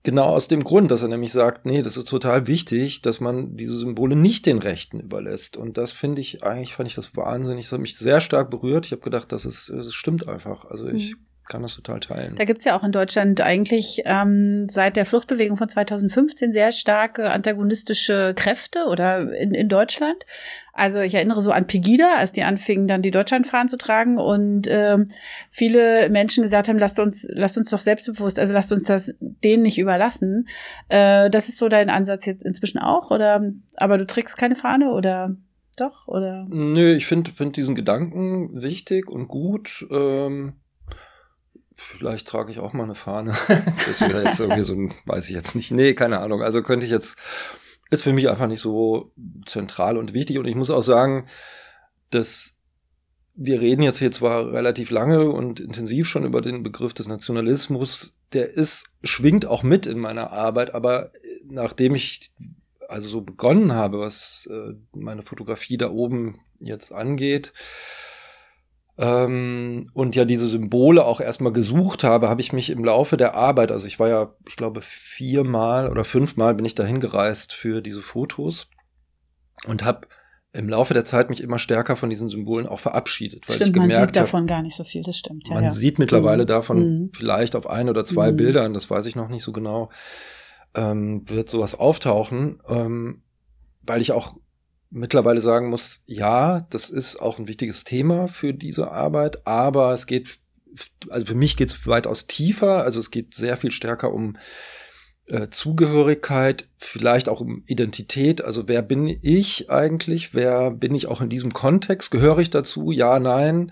genau 0.04 0.26
aus 0.26 0.50
dem 0.50 0.66
Grund, 0.66 0.92
dass 0.92 1.04
er 1.04 1.08
nämlich 1.08 1.32
sagt, 1.32 1.66
nee, 1.66 1.82
das 1.82 1.96
ist 1.96 2.10
total 2.10 2.48
wichtig, 2.48 3.02
dass 3.02 3.22
man 3.22 3.56
diese 3.56 3.80
Symbole 3.80 4.18
nicht 4.18 4.46
den 4.46 4.60
Rechten 4.60 5.00
überlässt. 5.00 5.56
Und 5.56 5.78
das 5.78 5.94
finde 5.94 6.20
ich, 6.20 6.44
eigentlich 6.44 6.76
fand 6.76 6.90
ich 6.90 6.96
das 6.96 7.16
wahnsinnig, 7.16 7.64
das 7.66 7.72
hat 7.72 7.80
mich 7.80 7.98
sehr 7.98 8.20
stark 8.20 8.50
berührt. 8.50 8.86
Ich 8.86 8.92
habe 8.92 9.02
gedacht, 9.02 9.32
das 9.32 9.46
ist, 9.46 9.70
das 9.70 9.94
stimmt 9.94 10.28
einfach. 10.28 10.66
Also 10.66 10.88
ich 10.88 11.16
mhm 11.16 11.26
kann 11.46 11.62
das 11.62 11.76
total 11.76 12.00
teilen. 12.00 12.36
Da 12.36 12.46
gibt's 12.46 12.66
ja 12.66 12.78
auch 12.78 12.84
in 12.84 12.92
Deutschland 12.92 13.40
eigentlich 13.42 14.02
ähm, 14.06 14.68
seit 14.68 14.96
der 14.96 15.06
Fluchtbewegung 15.06 15.58
von 15.58 15.70
2015 15.70 16.52
sehr 16.52 16.72
starke 16.72 17.30
antagonistische 17.32 18.34
Kräfte 18.36 18.86
oder 18.86 19.32
in, 19.32 19.54
in 19.54 19.70
Deutschland. 19.70 20.26
Also 20.74 21.00
ich 21.00 21.14
erinnere 21.14 21.42
so 21.42 21.52
an 21.52 21.68
Pegida, 21.68 22.16
als 22.18 22.32
die 22.32 22.44
anfingen, 22.44 22.88
dann 22.88 23.02
die 23.02 23.12
Deutschlandfahnen 23.12 23.68
zu 23.68 23.78
tragen 23.78 24.18
und 24.18 24.68
ähm, 24.70 25.08
viele 25.50 26.10
Menschen 26.10 26.44
gesagt 26.44 26.68
haben, 26.68 26.80
lasst 26.80 27.00
uns, 27.00 27.28
lasst 27.32 27.58
uns 27.58 27.70
doch 27.70 27.80
selbstbewusst, 27.80 28.40
also 28.40 28.54
lasst 28.54 28.72
uns 28.72 28.84
das 28.84 29.16
denen 29.20 29.64
nicht 29.64 29.78
überlassen. 29.78 30.48
Äh, 30.90 31.30
das 31.30 31.48
ist 31.48 31.58
so 31.58 31.70
dein 31.70 31.90
Ansatz 31.90 32.26
jetzt 32.26 32.44
inzwischen 32.44 32.80
auch, 32.80 33.12
oder? 33.12 33.52
Aber 33.78 33.98
du 33.98 34.08
trägst 34.08 34.36
keine 34.38 34.56
Fahne 34.56 34.92
oder? 34.92 35.36
Doch, 35.78 36.08
oder? 36.08 36.46
Nö, 36.50 36.96
ich 36.96 37.06
finde 37.06 37.32
find 37.32 37.56
diesen 37.56 37.76
Gedanken 37.76 38.62
wichtig 38.62 39.10
und 39.10 39.28
gut. 39.28 39.86
Ähm 39.92 40.54
Vielleicht 41.76 42.28
trage 42.28 42.52
ich 42.52 42.60
auch 42.60 42.74
mal 42.74 42.84
eine 42.84 42.96
Fahne. 42.96 43.36
das 43.88 44.02
wäre 44.02 44.24
jetzt 44.24 44.40
irgendwie 44.40 44.64
so 44.64 44.74
ein, 44.74 44.94
weiß 45.06 45.30
ich 45.30 45.36
jetzt 45.36 45.56
nicht. 45.56 45.72
Nee, 45.72 45.94
keine 45.94 46.20
Ahnung. 46.20 46.42
Also 46.42 46.62
könnte 46.62 46.86
ich 46.86 46.92
jetzt, 46.92 47.18
ist 47.92 48.04
für 48.04 48.14
mich 48.14 48.30
einfach 48.30 48.48
nicht 48.48 48.62
so 48.62 49.12
zentral 49.46 49.98
und 49.98 50.14
wichtig. 50.14 50.38
Und 50.38 50.46
ich 50.46 50.56
muss 50.56 50.70
auch 50.70 50.84
sagen, 50.84 51.28
dass 52.12 52.54
wir 53.36 53.60
reden 53.60 53.82
jetzt 53.82 54.00
hier 54.00 54.12
zwar 54.12 54.54
relativ 54.54 54.90
lange 54.90 55.30
und 55.30 55.60
intensiv 55.60 56.08
schon 56.08 56.24
über 56.24 56.42
den 56.42 56.64
Begriff 56.64 56.94
des 56.94 57.08
Nationalismus. 57.08 58.18
Der 58.32 58.46
ist, 58.46 58.86
schwingt 59.04 59.46
auch 59.46 59.62
mit 59.62 59.86
in 59.86 60.00
meiner 60.00 60.32
Arbeit, 60.32 60.74
aber 60.74 61.12
nachdem 61.46 61.96
ich 61.96 62.32
also 62.88 63.10
so 63.10 63.22
begonnen 63.22 63.74
habe, 63.74 64.00
was 64.00 64.48
äh, 64.50 64.74
meine 64.94 65.22
Fotografie 65.22 65.78
da 65.78 65.90
oben 65.90 66.40
jetzt 66.60 66.94
angeht, 66.94 67.52
ähm, 68.98 69.88
und 69.94 70.16
ja 70.16 70.24
diese 70.24 70.48
Symbole 70.48 71.04
auch 71.04 71.20
erstmal 71.20 71.52
gesucht 71.52 72.04
habe, 72.04 72.30
habe 72.30 72.42
ich 72.42 72.54
mich 72.54 72.70
im 72.70 72.84
Laufe 72.84 73.18
der 73.18 73.36
Arbeit, 73.36 73.72
also 73.72 73.88
ich 73.88 74.00
war 74.00 74.08
ja, 74.08 74.34
ich 74.48 74.56
glaube, 74.56 74.82
viermal 74.82 75.90
oder 75.90 76.06
fünfmal 76.06 76.56
bin 76.56 76.66
ich 76.66 76.76
dahin 76.76 77.00
gereist 77.00 77.54
für 77.54 77.82
diese 77.82 78.02
Fotos 78.02 78.70
und 79.66 79.84
habe 79.84 80.08
im 80.54 80.70
Laufe 80.70 80.94
der 80.94 81.04
Zeit 81.04 81.30
mich 81.30 81.44
immer 81.44 81.60
stärker 81.60 81.98
von 81.98 82.10
diesen 82.10 82.30
Symbolen 82.30 82.66
auch 82.66 82.80
verabschiedet. 82.80 83.48
Weil 83.48 83.56
stimmt, 83.56 83.70
ich 83.70 83.74
gemerkt 83.74 83.94
man 83.98 84.08
sieht 84.08 84.16
davon 84.16 84.42
hab, 84.42 84.48
gar 84.48 84.62
nicht 84.62 84.78
so 84.78 84.86
viel, 84.86 85.04
das 85.04 85.18
stimmt. 85.18 85.50
Ja, 85.50 85.56
man 85.56 85.66
ja. 85.66 85.72
sieht 85.72 86.00
mittlerweile 86.00 86.44
mhm. 86.44 86.48
davon 86.48 86.78
mhm. 86.78 87.12
vielleicht 87.14 87.58
auf 87.58 87.70
ein 87.70 87.90
oder 87.90 88.06
zwei 88.06 88.32
mhm. 88.32 88.38
Bildern, 88.38 88.74
das 88.74 88.90
weiß 88.90 89.06
ich 89.08 89.18
noch 89.18 89.28
nicht 89.28 89.44
so 89.44 89.52
genau, 89.52 89.90
ähm, 90.74 91.28
wird 91.28 91.50
sowas 91.50 91.76
auftauchen, 91.76 92.60
ähm, 92.70 93.24
weil 93.82 94.02
ich 94.02 94.14
auch 94.14 94.36
mittlerweile 94.90 95.42
sagen 95.42 95.70
muss, 95.70 96.04
ja, 96.06 96.62
das 96.70 96.90
ist 96.90 97.18
auch 97.18 97.40
ein 97.40 97.48
wichtiges 97.48 97.84
Thema 97.84 98.28
für 98.28 98.54
diese 98.54 98.92
Arbeit, 98.92 99.46
aber 99.46 99.94
es 99.94 100.06
geht, 100.06 100.40
also 101.10 101.26
für 101.26 101.36
mich 101.36 101.58
geht 101.58 101.70
es 101.70 101.88
weitaus 101.88 102.28
tiefer, 102.28 102.84
also 102.84 103.00
es 103.00 103.12
geht 103.12 103.36
sehr 103.36 103.58
viel 103.58 103.72
stärker 103.72 104.14
um 104.14 104.38
äh, 105.28 105.50
Zugehörigkeit, 105.50 106.68
vielleicht 106.78 107.30
auch 107.30 107.42
um 107.42 107.64
Identität, 107.66 108.44
also 108.44 108.68
wer 108.68 108.82
bin 108.82 109.08
ich 109.22 109.70
eigentlich, 109.70 110.34
wer 110.34 110.72
bin 110.72 110.94
ich 110.94 111.08
auch 111.08 111.22
in 111.22 111.30
diesem 111.30 111.52
Kontext, 111.52 112.12
gehöre 112.12 112.40
ich 112.40 112.50
dazu, 112.50 112.92
ja, 112.92 113.20
nein, 113.20 113.72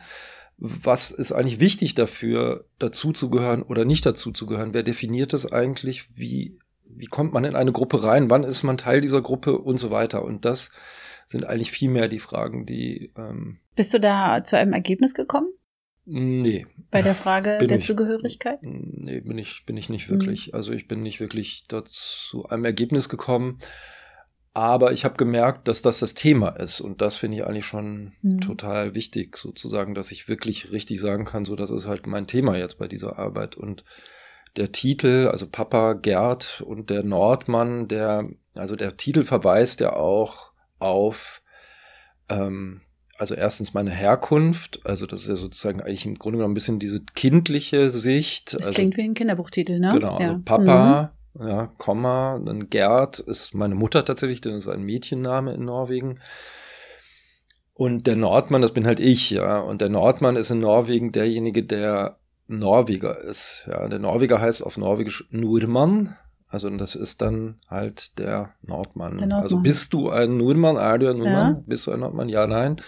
was 0.57 1.11
ist 1.11 1.31
eigentlich 1.31 1.59
wichtig 1.59 1.95
dafür, 1.95 2.65
dazu 2.79 3.11
zu 3.11 3.29
gehören 3.29 3.63
oder 3.63 3.85
nicht 3.85 4.05
dazu 4.05 4.31
zu 4.31 4.45
gehören, 4.45 4.73
wer 4.73 4.83
definiert 4.83 5.33
das 5.33 5.51
eigentlich, 5.51 6.07
wie, 6.15 6.57
wie 6.97 7.07
kommt 7.07 7.33
man 7.33 7.43
in 7.43 7.55
eine 7.55 7.71
Gruppe 7.71 8.03
rein, 8.03 8.29
wann 8.29 8.43
ist 8.43 8.63
man 8.63 8.77
Teil 8.77 9.01
dieser 9.01 9.21
Gruppe 9.21 9.57
und 9.57 9.77
so 9.77 9.91
weiter 9.91 10.23
und 10.23 10.45
das 10.45 10.71
sind 11.25 11.45
eigentlich 11.45 11.71
viel 11.71 11.89
mehr 11.89 12.07
die 12.07 12.19
Fragen, 12.19 12.65
die. 12.65 13.11
Ähm, 13.17 13.59
Bist 13.75 13.93
du 13.93 13.99
da 13.99 14.43
zu 14.43 14.57
einem 14.57 14.73
Ergebnis 14.73 15.13
gekommen? 15.13 15.49
Nee. 16.05 16.67
Bei 16.91 17.01
der 17.01 17.15
Frage 17.15 17.57
bin 17.59 17.69
der 17.69 17.79
ich, 17.79 17.85
Zugehörigkeit? 17.85 18.59
Nee, 18.61 19.21
bin 19.21 19.37
ich, 19.37 19.65
bin 19.65 19.77
ich 19.77 19.89
nicht 19.89 20.09
wirklich. 20.09 20.47
Mhm. 20.47 20.55
Also 20.55 20.73
ich 20.73 20.87
bin 20.87 21.01
nicht 21.01 21.19
wirklich 21.19 21.65
zu 21.85 22.45
einem 22.45 22.65
Ergebnis 22.65 23.09
gekommen. 23.09 23.59
Aber 24.55 24.91
ich 24.91 25.03
habe 25.03 25.15
gemerkt, 25.17 25.67
dass 25.67 25.81
das 25.81 25.99
das 25.99 26.13
Thema 26.13 26.49
ist. 26.49 26.79
Und 26.79 27.01
das 27.01 27.15
finde 27.15 27.37
ich 27.37 27.45
eigentlich 27.45 27.65
schon 27.65 28.11
mhm. 28.21 28.41
total 28.41 28.93
wichtig, 28.93 29.35
sozusagen, 29.35 29.95
dass 29.95 30.11
ich 30.11 30.27
wirklich 30.27 30.71
richtig 30.71 30.99
sagen 31.01 31.25
kann, 31.25 31.43
so 31.43 31.55
das 31.55 31.71
ist 31.71 31.87
halt 31.87 32.05
mein 32.05 32.27
Thema 32.27 32.55
jetzt 32.55 32.77
bei 32.77 32.87
dieser 32.87 33.17
Arbeit. 33.17 33.55
Und 33.55 33.83
der 34.55 34.71
Titel, 34.71 35.29
also 35.31 35.47
Papa 35.49 35.93
Gerd 35.93 36.61
und 36.65 36.89
der 36.89 37.03
Nordmann, 37.03 37.87
der, 37.87 38.29
also 38.55 38.75
der 38.75 38.97
Titel 38.97 39.23
verweist 39.23 39.79
ja 39.79 39.95
auch 39.95 40.51
auf, 40.79 41.41
ähm, 42.29 42.81
also 43.17 43.35
erstens 43.35 43.73
meine 43.73 43.91
Herkunft, 43.91 44.81
also 44.85 45.05
das 45.05 45.21
ist 45.21 45.27
ja 45.27 45.35
sozusagen 45.35 45.81
eigentlich 45.81 46.05
im 46.05 46.15
Grunde 46.15 46.37
genommen 46.37 46.51
ein 46.51 46.55
bisschen 46.55 46.79
diese 46.79 47.01
kindliche 47.15 47.89
Sicht. 47.89 48.53
Das 48.53 48.67
also, 48.67 48.75
klingt 48.75 48.97
wie 48.97 49.03
ein 49.03 49.13
Kinderbuchtitel, 49.13 49.79
ne? 49.79 49.91
Genau, 49.93 50.19
ja. 50.19 50.29
also 50.29 50.41
Papa, 50.43 51.13
mhm. 51.33 51.47
ja, 51.47 51.67
Komma, 51.77 52.39
dann 52.43 52.69
Gerd 52.69 53.19
ist 53.19 53.53
meine 53.55 53.75
Mutter 53.75 54.05
tatsächlich, 54.05 54.41
denn 54.41 54.53
das 54.53 54.65
ist 54.65 54.73
ein 54.73 54.83
Mädchenname 54.83 55.53
in 55.53 55.65
Norwegen. 55.65 56.19
Und 57.75 58.05
der 58.05 58.15
Nordmann, 58.15 58.61
das 58.61 58.71
bin 58.71 58.85
halt 58.85 58.99
ich, 58.99 59.31
ja. 59.31 59.59
Und 59.59 59.81
der 59.81 59.89
Nordmann 59.89 60.35
ist 60.35 60.51
in 60.51 60.59
Norwegen 60.59 61.11
derjenige, 61.11 61.63
der 61.63 62.19
Norweger 62.55 63.19
ist. 63.19 63.63
Ja, 63.67 63.87
der 63.87 63.99
Norweger 63.99 64.39
heißt 64.39 64.63
auf 64.63 64.77
Norwegisch 64.77 65.27
Nurmann. 65.31 66.15
Also 66.47 66.69
das 66.69 66.95
ist 66.95 67.21
dann 67.21 67.57
halt 67.67 68.19
der 68.19 68.53
Nordmann. 68.61 69.17
der 69.17 69.27
Nordmann. 69.27 69.43
Also 69.43 69.61
bist 69.61 69.91
du 69.93 70.09
ein 70.09 70.37
Nurmann, 70.37 70.75
du 70.75 71.09
ein 71.09 71.17
Nordmann? 71.17 71.55
Ja. 71.55 71.63
Bist 71.65 71.87
du 71.87 71.91
ein 71.91 71.99
Nordmann? 71.99 72.29
Ja, 72.29 72.45
nein. 72.45 72.79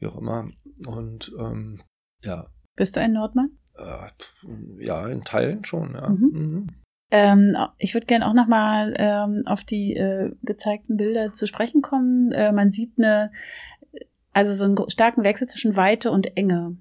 Wie 0.00 0.06
auch 0.06 0.16
immer. 0.16 0.48
Und 0.86 1.32
ähm, 1.38 1.78
ja. 2.24 2.46
Bist 2.74 2.96
du 2.96 3.00
ein 3.00 3.12
Nordmann? 3.12 3.50
Äh, 3.76 4.84
ja, 4.84 5.06
in 5.06 5.22
Teilen 5.22 5.64
schon, 5.64 5.94
ja. 5.94 6.08
Mhm. 6.08 6.30
Mhm. 6.32 6.66
Ähm, 7.10 7.56
ich 7.78 7.94
würde 7.94 8.06
gerne 8.06 8.26
auch 8.26 8.34
nochmal 8.34 8.94
ähm, 8.98 9.42
auf 9.46 9.64
die 9.64 9.94
äh, 9.94 10.32
gezeigten 10.42 10.96
Bilder 10.96 11.32
zu 11.32 11.46
sprechen 11.46 11.80
kommen. 11.80 12.32
Äh, 12.32 12.52
man 12.52 12.70
sieht 12.70 12.98
eine, 12.98 13.30
also 14.32 14.52
so 14.52 14.64
einen 14.64 14.90
starken 14.90 15.24
Wechsel 15.24 15.46
zwischen 15.46 15.76
Weite 15.76 16.10
und 16.10 16.36
Enge 16.36 16.76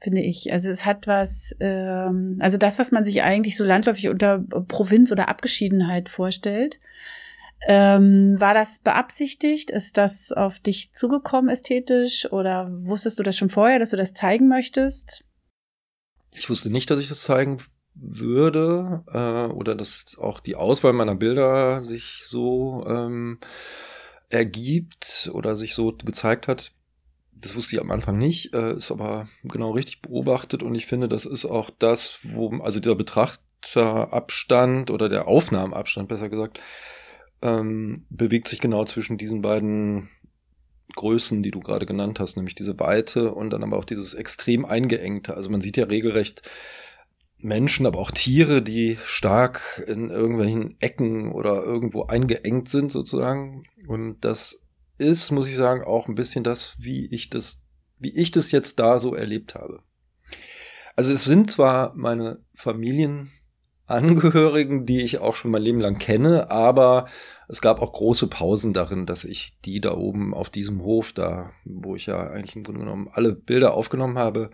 finde 0.00 0.20
ich. 0.20 0.52
Also 0.52 0.70
es 0.70 0.84
hat 0.84 1.06
was, 1.06 1.54
ähm, 1.60 2.38
also 2.40 2.58
das, 2.58 2.78
was 2.78 2.92
man 2.92 3.04
sich 3.04 3.22
eigentlich 3.22 3.56
so 3.56 3.64
landläufig 3.64 4.08
unter 4.08 4.38
Provinz 4.38 5.12
oder 5.12 5.28
Abgeschiedenheit 5.28 6.08
vorstellt. 6.08 6.78
Ähm, 7.66 8.36
war 8.38 8.54
das 8.54 8.78
beabsichtigt? 8.78 9.70
Ist 9.70 9.98
das 9.98 10.32
auf 10.32 10.60
dich 10.60 10.92
zugekommen 10.92 11.50
ästhetisch 11.50 12.30
oder 12.32 12.68
wusstest 12.70 13.18
du 13.18 13.22
das 13.24 13.36
schon 13.36 13.50
vorher, 13.50 13.80
dass 13.80 13.90
du 13.90 13.96
das 13.96 14.14
zeigen 14.14 14.48
möchtest? 14.48 15.24
Ich 16.36 16.48
wusste 16.48 16.70
nicht, 16.70 16.90
dass 16.90 17.00
ich 17.00 17.08
das 17.08 17.22
zeigen 17.22 17.58
würde 17.94 19.02
äh, 19.12 19.52
oder 19.52 19.74
dass 19.74 20.16
auch 20.20 20.38
die 20.38 20.54
Auswahl 20.54 20.92
meiner 20.92 21.16
Bilder 21.16 21.82
sich 21.82 22.22
so 22.24 22.80
ähm, 22.86 23.40
ergibt 24.28 25.30
oder 25.32 25.56
sich 25.56 25.74
so 25.74 25.90
gezeigt 25.92 26.46
hat. 26.46 26.72
Das 27.40 27.54
wusste 27.54 27.76
ich 27.76 27.80
am 27.80 27.90
Anfang 27.90 28.18
nicht, 28.18 28.54
äh, 28.54 28.74
ist 28.74 28.90
aber 28.90 29.28
genau 29.44 29.70
richtig 29.70 30.02
beobachtet 30.02 30.62
und 30.62 30.74
ich 30.74 30.86
finde, 30.86 31.08
das 31.08 31.24
ist 31.24 31.44
auch 31.44 31.70
das, 31.70 32.18
wo, 32.22 32.50
also 32.58 32.80
dieser 32.80 32.96
Betrachterabstand 32.96 34.90
oder 34.90 35.08
der 35.08 35.28
Aufnahmeabstand, 35.28 36.08
besser 36.08 36.28
gesagt, 36.28 36.60
ähm, 37.42 38.06
bewegt 38.10 38.48
sich 38.48 38.60
genau 38.60 38.84
zwischen 38.84 39.18
diesen 39.18 39.42
beiden 39.42 40.08
Größen, 40.96 41.42
die 41.42 41.50
du 41.50 41.60
gerade 41.60 41.86
genannt 41.86 42.18
hast, 42.18 42.36
nämlich 42.36 42.54
diese 42.54 42.78
Weite 42.80 43.32
und 43.32 43.50
dann 43.50 43.62
aber 43.62 43.76
auch 43.76 43.84
dieses 43.84 44.14
extrem 44.14 44.64
eingeengte. 44.64 45.36
Also 45.36 45.50
man 45.50 45.60
sieht 45.60 45.76
ja 45.76 45.84
regelrecht 45.84 46.42
Menschen, 47.40 47.86
aber 47.86 47.98
auch 48.00 48.10
Tiere, 48.10 48.62
die 48.62 48.98
stark 49.04 49.84
in 49.86 50.10
irgendwelchen 50.10 50.76
Ecken 50.80 51.30
oder 51.30 51.62
irgendwo 51.62 52.04
eingeengt 52.04 52.68
sind 52.68 52.90
sozusagen. 52.90 53.62
Und 53.86 54.20
das 54.22 54.60
ist, 54.98 55.30
muss 55.30 55.48
ich 55.48 55.56
sagen, 55.56 55.84
auch 55.84 56.08
ein 56.08 56.14
bisschen 56.14 56.44
das, 56.44 56.76
wie 56.78 57.06
ich 57.06 57.30
das, 57.30 57.62
wie 57.98 58.16
ich 58.16 58.30
das 58.30 58.50
jetzt 58.50 58.78
da 58.78 58.98
so 58.98 59.14
erlebt 59.14 59.54
habe. 59.54 59.82
Also 60.96 61.12
es 61.12 61.24
sind 61.24 61.50
zwar 61.50 61.94
meine 61.94 62.40
Familienangehörigen, 62.54 64.84
die 64.84 65.02
ich 65.02 65.18
auch 65.18 65.36
schon 65.36 65.52
mein 65.52 65.62
Leben 65.62 65.80
lang 65.80 65.98
kenne, 65.98 66.50
aber 66.50 67.06
es 67.48 67.60
gab 67.60 67.80
auch 67.80 67.92
große 67.92 68.26
Pausen 68.26 68.72
darin, 68.72 69.06
dass 69.06 69.24
ich 69.24 69.56
die 69.64 69.80
da 69.80 69.94
oben 69.94 70.34
auf 70.34 70.50
diesem 70.50 70.82
Hof, 70.82 71.12
da, 71.12 71.52
wo 71.64 71.94
ich 71.94 72.06
ja 72.06 72.28
eigentlich 72.28 72.56
im 72.56 72.64
Grunde 72.64 72.80
genommen 72.80 73.08
alle 73.12 73.34
Bilder 73.34 73.74
aufgenommen 73.74 74.18
habe, 74.18 74.50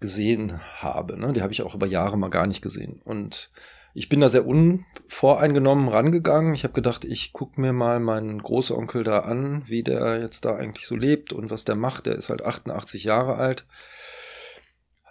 gesehen 0.00 0.60
habe. 0.82 1.18
Ne? 1.18 1.32
Die 1.32 1.42
habe 1.42 1.52
ich 1.52 1.62
auch 1.62 1.74
über 1.74 1.86
Jahre 1.86 2.18
mal 2.18 2.30
gar 2.30 2.46
nicht 2.46 2.60
gesehen. 2.60 3.00
Und 3.04 3.50
ich 3.96 4.08
bin 4.08 4.20
da 4.20 4.28
sehr 4.28 4.44
unvoreingenommen 4.44 5.88
rangegangen. 5.88 6.54
Ich 6.54 6.64
habe 6.64 6.74
gedacht, 6.74 7.04
ich 7.04 7.32
gucke 7.32 7.60
mir 7.60 7.72
mal 7.72 8.00
meinen 8.00 8.42
Großonkel 8.42 9.04
da 9.04 9.20
an, 9.20 9.62
wie 9.68 9.84
der 9.84 10.20
jetzt 10.20 10.44
da 10.44 10.56
eigentlich 10.56 10.86
so 10.86 10.96
lebt 10.96 11.32
und 11.32 11.50
was 11.50 11.64
der 11.64 11.76
macht. 11.76 12.06
Der 12.06 12.16
ist 12.16 12.28
halt 12.28 12.44
88 12.44 13.04
Jahre 13.04 13.36
alt, 13.36 13.66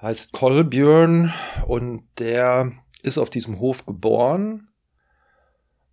heißt 0.01 0.33
Kolbjörn 0.33 1.33
und 1.65 2.03
der 2.19 2.73
ist 3.03 3.17
auf 3.17 3.29
diesem 3.29 3.59
Hof 3.59 3.85
geboren, 3.85 4.67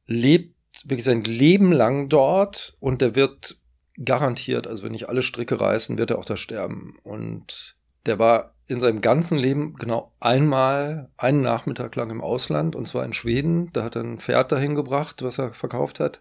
lebt 0.06 0.56
wirklich 0.84 1.04
sein 1.04 1.22
Leben 1.22 1.70
lang 1.70 2.08
dort 2.08 2.76
und 2.80 3.02
der 3.02 3.14
wird 3.14 3.60
garantiert, 4.04 4.66
also 4.66 4.84
wenn 4.84 4.92
nicht 4.92 5.08
alle 5.08 5.22
Stricke 5.22 5.60
reißen, 5.60 5.96
wird 5.96 6.10
er 6.10 6.18
auch 6.18 6.24
da 6.24 6.36
sterben. 6.36 6.96
Und 7.04 7.76
der 8.06 8.18
war 8.18 8.54
in 8.70 8.80
seinem 8.80 9.00
ganzen 9.00 9.36
Leben 9.36 9.74
genau 9.74 10.12
einmal 10.20 11.10
einen 11.16 11.42
Nachmittag 11.42 11.96
lang 11.96 12.10
im 12.10 12.20
Ausland 12.20 12.76
und 12.76 12.86
zwar 12.86 13.04
in 13.04 13.12
Schweden. 13.12 13.70
Da 13.72 13.84
hat 13.84 13.96
er 13.96 14.02
ein 14.02 14.18
Pferd 14.18 14.52
dahin 14.52 14.74
gebracht, 14.74 15.22
was 15.22 15.38
er 15.38 15.50
verkauft 15.50 16.00
hat 16.00 16.20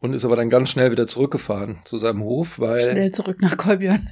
und 0.00 0.14
ist 0.14 0.24
aber 0.24 0.36
dann 0.36 0.50
ganz 0.50 0.70
schnell 0.70 0.90
wieder 0.90 1.06
zurückgefahren 1.06 1.78
zu 1.84 1.98
seinem 1.98 2.22
Hof, 2.22 2.58
weil 2.58 2.80
schnell 2.80 3.12
zurück 3.12 3.38
nach 3.40 3.56
Kolbjörn. 3.56 4.08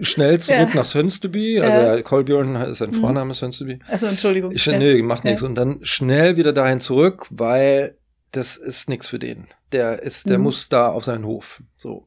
schnell 0.00 0.38
zurück 0.40 0.70
ja. 0.70 0.74
nach 0.74 0.84
Sönsteby, 0.84 1.60
also 1.60 1.96
ja. 1.96 2.02
Kolbjörn 2.02 2.56
ist 2.56 2.78
sein 2.78 2.90
mhm. 2.90 3.00
Vorname. 3.00 3.34
Sönsteby. 3.34 3.78
Also 3.86 4.06
Entschuldigung. 4.06 4.52
Ich, 4.52 4.66
nee, 4.66 5.02
macht 5.02 5.24
ja. 5.24 5.30
nichts 5.30 5.42
und 5.42 5.54
dann 5.54 5.80
schnell 5.82 6.36
wieder 6.36 6.52
dahin 6.52 6.80
zurück, 6.80 7.26
weil 7.30 7.96
das 8.32 8.56
ist 8.56 8.88
nichts 8.88 9.08
für 9.08 9.18
den. 9.18 9.48
Der 9.72 10.02
ist, 10.02 10.28
der 10.28 10.38
mhm. 10.38 10.44
muss 10.44 10.68
da 10.68 10.88
auf 10.88 11.04
seinen 11.04 11.24
Hof. 11.24 11.62
So. 11.76 12.06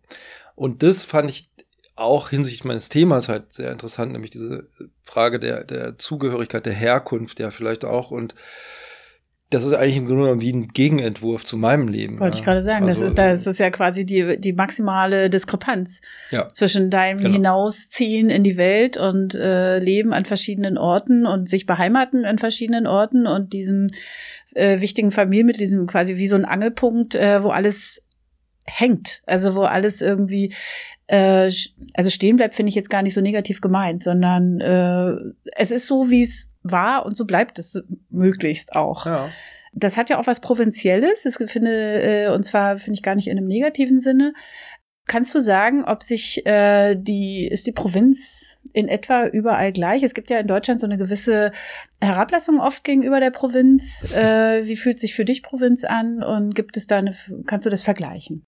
Und 0.56 0.84
das 0.84 1.04
fand 1.04 1.30
ich 1.30 1.50
auch 1.96 2.30
hinsichtlich 2.30 2.64
meines 2.64 2.90
Themas 2.90 3.30
halt 3.30 3.54
sehr 3.54 3.72
interessant, 3.72 4.12
nämlich 4.12 4.32
diese 4.32 4.68
Frage 5.04 5.40
der, 5.40 5.64
der 5.64 5.98
Zugehörigkeit, 5.98 6.66
der 6.66 6.74
Herkunft 6.74 7.40
ja 7.40 7.52
vielleicht 7.52 7.86
auch 7.86 8.12
und 8.12 8.36
das 9.54 9.64
ist 9.64 9.74
eigentlich 9.74 9.98
im 9.98 10.06
Grunde 10.06 10.24
genommen 10.24 10.42
wie 10.42 10.52
ein 10.52 10.68
Gegenentwurf 10.70 11.46
zu 11.46 11.58
meinem 11.58 11.88
Leben. 11.88 12.20
Wollte 12.20 12.38
ja. 12.38 12.40
ich 12.40 12.46
gerade 12.46 12.62
sagen. 12.62 12.88
Also, 12.88 13.02
das 13.02 13.12
ist, 13.12 13.18
das 13.18 13.48
ist 13.48 13.60
ja 13.60 13.70
quasi 13.70 14.06
die, 14.06 14.40
die 14.40 14.54
maximale 14.54 15.30
Diskrepanz 15.30 16.02
ja. 16.32 16.48
zwischen 16.48 16.90
deinem 16.90 17.18
genau. 17.18 17.34
Hinausziehen 17.34 18.30
in 18.30 18.44
die 18.44 18.58
Welt 18.58 18.98
und 18.98 19.36
äh, 19.36 19.80
Leben 19.80 20.14
an 20.14 20.26
verschiedenen 20.26 20.78
Orten 20.78 21.26
und 21.26 21.48
sich 21.50 21.66
beheimaten 21.66 22.26
an 22.26 22.40
verschiedenen 22.40 22.88
Orten 22.88 23.28
und 23.28 23.54
diesem 23.54 23.88
äh, 24.56 24.82
wichtigen 24.82 25.12
Familienmitglied, 25.12 25.68
diesem 25.68 25.88
quasi 25.88 26.18
wie 26.18 26.28
so 26.28 26.36
ein 26.36 26.46
Angelpunkt, 26.46 27.16
äh, 27.16 27.44
wo 27.44 27.50
alles 27.50 28.03
hängt. 28.65 29.21
Also 29.26 29.56
wo 29.56 29.63
alles 29.63 30.02
irgendwie 30.02 30.54
äh, 31.08 31.52
also 31.93 32.10
stehen 32.10 32.38
bleibt, 32.38 32.56
finde 32.56 32.69
ich 32.69 32.76
jetzt 32.76 32.89
gar 32.89 33.04
nicht 33.04 33.13
so 33.13 33.21
negativ 33.21 33.62
gemeint, 33.62 34.04
sondern 34.04 34.60
äh, 34.62 35.15
es 35.56 35.71
ist 35.71 35.88
so, 35.88 36.10
wie 36.10 36.23
es 36.23 36.49
war 36.63 37.06
und 37.06 37.15
so 37.15 37.26
bleibt 37.26 37.60
es 37.60 37.84
möglichst 38.10 38.76
auch. 38.76 39.06
Ja. 39.06 39.30
Das 39.73 39.97
hat 39.97 40.10
ja 40.10 40.19
auch 40.19 40.28
was 40.28 40.39
Provinzielles, 40.39 41.23
das 41.23 41.38
finde, 41.52 41.71
äh, 41.71 42.30
und 42.30 42.43
zwar 42.43 42.78
finde 42.78 42.95
ich 42.95 43.04
gar 43.04 43.15
nicht 43.15 43.28
in 43.28 43.38
einem 43.38 43.47
negativen 43.47 43.99
Sinne. 43.99 44.34
Kannst 45.06 45.36
du 45.36 45.39
sagen, 45.39 45.84
ob 45.84 46.04
sich 46.04 46.45
äh, 46.45 46.95
die, 46.95 47.47
ist 47.47 47.67
die 47.67 47.73
Provinz 47.73 48.60
in 48.71 48.88
etwa 48.88 49.26
überall 49.28 49.73
gleich? 49.73 50.02
Es 50.02 50.13
gibt 50.13 50.30
ja 50.30 50.39
in 50.39 50.47
Deutschland 50.47 50.80
so 50.80 50.88
eine 50.88 50.97
gewisse 50.97 51.52
Herablassung 51.99 52.62
oft 52.62 52.86
gegenüber 52.86 53.19
der 53.19 53.32
Provinz. 53.32 54.08
Äh, 54.13 54.65
wie 54.65 54.78
fühlt 54.78 54.99
sich 54.99 55.13
für 55.13 55.26
dich 55.26 55.43
Provinz 55.43 55.84
an 55.84 56.23
und 56.23 56.56
gibt 56.56 56.78
es 56.78 56.88
da 56.88 56.99
eine, 56.99 57.13
kannst 57.45 57.65
du 57.65 57.69
das 57.69 57.84
vergleichen? 57.84 58.45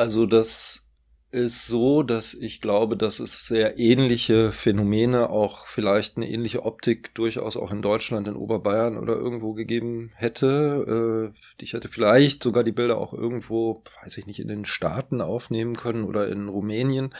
Also 0.00 0.24
das 0.24 0.86
ist 1.30 1.66
so, 1.66 2.02
dass 2.02 2.32
ich 2.32 2.62
glaube, 2.62 2.96
dass 2.96 3.20
es 3.20 3.46
sehr 3.46 3.78
ähnliche 3.78 4.50
Phänomene, 4.50 5.28
auch 5.28 5.66
vielleicht 5.66 6.16
eine 6.16 6.26
ähnliche 6.26 6.64
Optik 6.64 7.14
durchaus 7.14 7.54
auch 7.58 7.70
in 7.70 7.82
Deutschland, 7.82 8.26
in 8.26 8.34
Oberbayern 8.34 8.96
oder 8.96 9.16
irgendwo 9.16 9.52
gegeben 9.52 10.10
hätte. 10.14 11.34
Äh, 11.36 11.62
ich 11.62 11.74
hätte 11.74 11.90
vielleicht 11.90 12.42
sogar 12.42 12.64
die 12.64 12.72
Bilder 12.72 12.96
auch 12.96 13.12
irgendwo, 13.12 13.84
weiß 14.02 14.16
ich 14.16 14.26
nicht, 14.26 14.40
in 14.40 14.48
den 14.48 14.64
Staaten 14.64 15.20
aufnehmen 15.20 15.76
können 15.76 16.04
oder 16.04 16.28
in 16.28 16.48
Rumänien. 16.48 17.14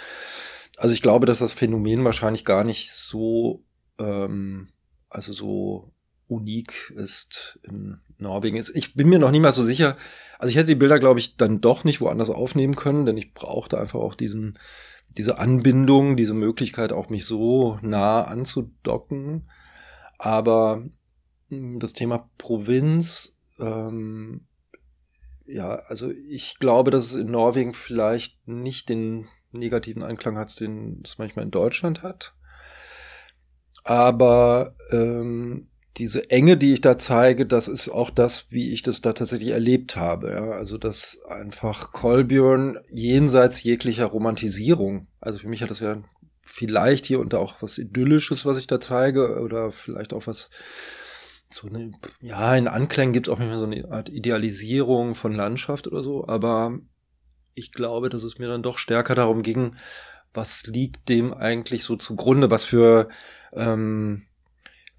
Also 0.78 0.94
ich 0.94 1.02
glaube, 1.02 1.26
dass 1.26 1.40
das 1.40 1.52
Phänomen 1.52 2.02
wahrscheinlich 2.02 2.46
gar 2.46 2.64
nicht 2.64 2.92
so, 2.92 3.62
ähm, 3.98 4.68
also 5.10 5.34
so 5.34 5.92
unik 6.30 6.92
ist 6.96 7.58
in 7.62 7.98
Norwegen. 8.18 8.56
Ich 8.74 8.94
bin 8.94 9.08
mir 9.08 9.18
noch 9.18 9.30
nie 9.30 9.40
mal 9.40 9.52
so 9.52 9.64
sicher. 9.64 9.96
Also 10.38 10.50
ich 10.50 10.56
hätte 10.56 10.68
die 10.68 10.74
Bilder, 10.76 10.98
glaube 10.98 11.20
ich, 11.20 11.36
dann 11.36 11.60
doch 11.60 11.84
nicht 11.84 12.00
woanders 12.00 12.30
aufnehmen 12.30 12.76
können, 12.76 13.04
denn 13.04 13.16
ich 13.16 13.34
brauchte 13.34 13.78
einfach 13.78 13.98
auch 13.98 14.14
diesen, 14.14 14.58
diese 15.08 15.38
Anbindung, 15.38 16.16
diese 16.16 16.34
Möglichkeit, 16.34 16.92
auch 16.92 17.08
mich 17.08 17.26
so 17.26 17.78
nah 17.82 18.22
anzudocken. 18.22 19.50
Aber 20.18 20.84
hm, 21.48 21.80
das 21.80 21.92
Thema 21.92 22.30
Provinz, 22.38 23.40
ähm, 23.58 24.46
ja, 25.46 25.74
also 25.86 26.10
ich 26.10 26.58
glaube, 26.60 26.92
dass 26.92 27.06
es 27.06 27.14
in 27.14 27.30
Norwegen 27.30 27.74
vielleicht 27.74 28.46
nicht 28.46 28.88
den 28.88 29.26
negativen 29.50 30.04
Einklang 30.04 30.38
hat, 30.38 30.58
den 30.60 31.02
es 31.04 31.18
manchmal 31.18 31.44
in 31.44 31.50
Deutschland 31.50 32.04
hat. 32.04 32.34
Aber 33.82 34.76
ähm, 34.92 35.69
diese 35.96 36.30
Enge, 36.30 36.56
die 36.56 36.72
ich 36.72 36.80
da 36.80 36.98
zeige, 36.98 37.46
das 37.46 37.68
ist 37.68 37.88
auch 37.88 38.10
das, 38.10 38.46
wie 38.50 38.72
ich 38.72 38.82
das 38.82 39.00
da 39.00 39.12
tatsächlich 39.12 39.50
erlebt 39.50 39.96
habe. 39.96 40.30
Ja? 40.30 40.50
Also 40.52 40.78
dass 40.78 41.18
einfach 41.28 41.92
Kolbjörn 41.92 42.78
jenseits 42.90 43.62
jeglicher 43.62 44.06
Romantisierung, 44.06 45.08
also 45.20 45.38
für 45.38 45.48
mich 45.48 45.62
hat 45.62 45.70
das 45.70 45.80
ja 45.80 46.02
vielleicht 46.44 47.06
hier 47.06 47.20
und 47.20 47.32
da 47.32 47.38
auch 47.38 47.62
was 47.62 47.78
Idyllisches, 47.78 48.46
was 48.46 48.58
ich 48.58 48.66
da 48.66 48.80
zeige, 48.80 49.40
oder 49.40 49.72
vielleicht 49.72 50.12
auch 50.12 50.26
was 50.26 50.50
so 51.48 51.68
eine, 51.68 51.90
ja, 52.20 52.54
in 52.56 52.68
Anklängen 52.68 53.12
gibt 53.12 53.28
es 53.28 53.34
auch 53.34 53.40
immer 53.40 53.58
so 53.58 53.64
eine 53.64 53.90
Art 53.90 54.08
Idealisierung 54.08 55.16
von 55.16 55.32
Landschaft 55.32 55.88
oder 55.88 56.02
so, 56.02 56.26
aber 56.28 56.78
ich 57.54 57.72
glaube, 57.72 58.08
dass 58.08 58.22
es 58.22 58.38
mir 58.38 58.48
dann 58.48 58.62
doch 58.62 58.78
stärker 58.78 59.16
darum 59.16 59.42
ging, 59.42 59.74
was 60.32 60.64
liegt 60.66 61.08
dem 61.08 61.34
eigentlich 61.34 61.82
so 61.82 61.96
zugrunde, 61.96 62.50
was 62.50 62.64
für 62.64 63.08
ähm, 63.52 64.26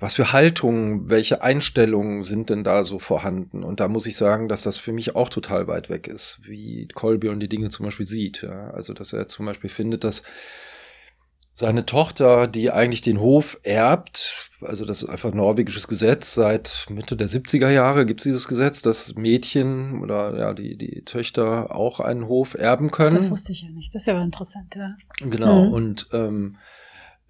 was 0.02 0.16
für 0.16 0.34
Haltungen, 0.34 1.10
welche 1.12 1.44
Einstellungen 1.44 2.24
sind 2.24 2.50
denn 2.50 2.64
da 2.64 2.84
so 2.84 2.98
vorhanden? 2.98 3.64
Und 3.64 3.80
da 3.80 3.88
muss 3.88 4.08
ich 4.08 4.18
sagen, 4.18 4.50
dass 4.50 4.64
das 4.64 4.80
für 4.80 4.92
mich 4.92 5.16
auch 5.16 5.30
total 5.30 5.68
weit 5.68 5.90
weg 5.90 6.08
ist, 6.08 6.42
wie 6.44 6.88
Kolbjörn 6.88 7.40
die 7.40 7.48
Dinge 7.48 7.70
zum 7.70 7.86
Beispiel 7.86 8.08
sieht. 8.08 8.42
Ja? 8.42 8.72
Also, 8.72 8.94
dass 8.96 9.14
er 9.14 9.28
zum 9.28 9.46
Beispiel 9.46 9.70
findet, 9.70 10.04
dass 10.04 10.24
seine 11.54 11.86
Tochter, 11.86 12.48
die 12.48 12.72
eigentlich 12.72 13.02
den 13.02 13.20
Hof 13.20 13.60
erbt, 13.62 14.50
also 14.62 14.86
das 14.86 15.04
ist 15.04 15.10
einfach 15.10 15.36
norwegisches 15.36 15.88
Gesetz, 15.88 16.34
seit 16.34 16.88
Mitte 16.90 17.16
der 17.16 17.30
70er 17.30 17.70
Jahre 17.70 18.08
gibt 18.08 18.22
es 18.22 18.24
dieses 18.24 18.48
Gesetz, 18.48 18.82
dass 18.82 19.14
Mädchen 19.14 20.02
oder 20.02 20.36
ja, 20.36 20.54
die, 20.56 20.78
die 20.78 21.04
Töchter 21.06 21.76
auch 21.76 22.00
einen 22.00 22.28
Hof 22.28 22.56
erben 22.56 22.90
können. 22.90 23.16
Das 23.16 23.30
wusste 23.30 23.52
ich 23.52 23.62
ja 23.62 23.70
nicht, 23.70 23.94
das 23.94 24.04
ist 24.04 24.08
ja 24.08 24.20
interessant, 24.20 24.76
ja. 24.76 24.96
Genau, 25.20 25.68
mhm. 25.68 25.74
und 25.74 26.08
ähm, 26.14 26.58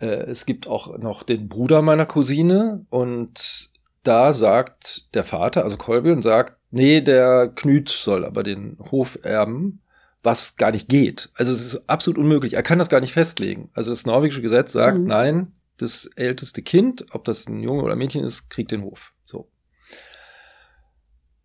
äh, 0.02 0.06
es 0.06 0.46
gibt 0.46 0.68
auch 0.68 0.98
noch 0.98 1.24
den 1.24 1.48
Bruder 1.48 1.82
meiner 1.82 2.06
Cousine 2.06 2.86
und 2.90 3.70
da 4.04 4.34
sagt 4.34 5.14
der 5.14 5.24
Vater, 5.24 5.64
also 5.64 5.78
Kolbjörn, 5.78 6.22
sagt, 6.22 6.58
nee, 6.72 7.02
der 7.02 7.50
Knüt 7.56 7.90
soll 7.90 8.26
aber 8.26 8.44
den 8.44 8.78
Hof 8.92 9.20
erben 9.24 9.82
was 10.24 10.56
gar 10.56 10.72
nicht 10.72 10.88
geht. 10.88 11.30
Also 11.36 11.54
es 11.54 11.62
ist 11.62 11.90
absolut 11.90 12.20
unmöglich. 12.20 12.54
Er 12.54 12.64
kann 12.64 12.80
das 12.80 12.90
gar 12.90 13.00
nicht 13.00 13.14
festlegen. 13.14 13.70
Also 13.74 13.92
das 13.92 14.06
norwegische 14.06 14.42
Gesetz 14.42 14.72
sagt, 14.72 14.98
mhm. 14.98 15.08
nein, 15.08 15.54
das 15.78 16.10
älteste 16.16 16.62
Kind, 16.62 17.06
ob 17.12 17.24
das 17.26 17.48
ein 17.48 17.62
Junge 17.62 17.82
oder 17.84 17.94
ein 17.94 17.98
Mädchen 17.98 18.24
ist, 18.24 18.50
kriegt 18.50 18.72
den 18.72 18.84
Hof. 18.84 19.14
So. 19.26 19.50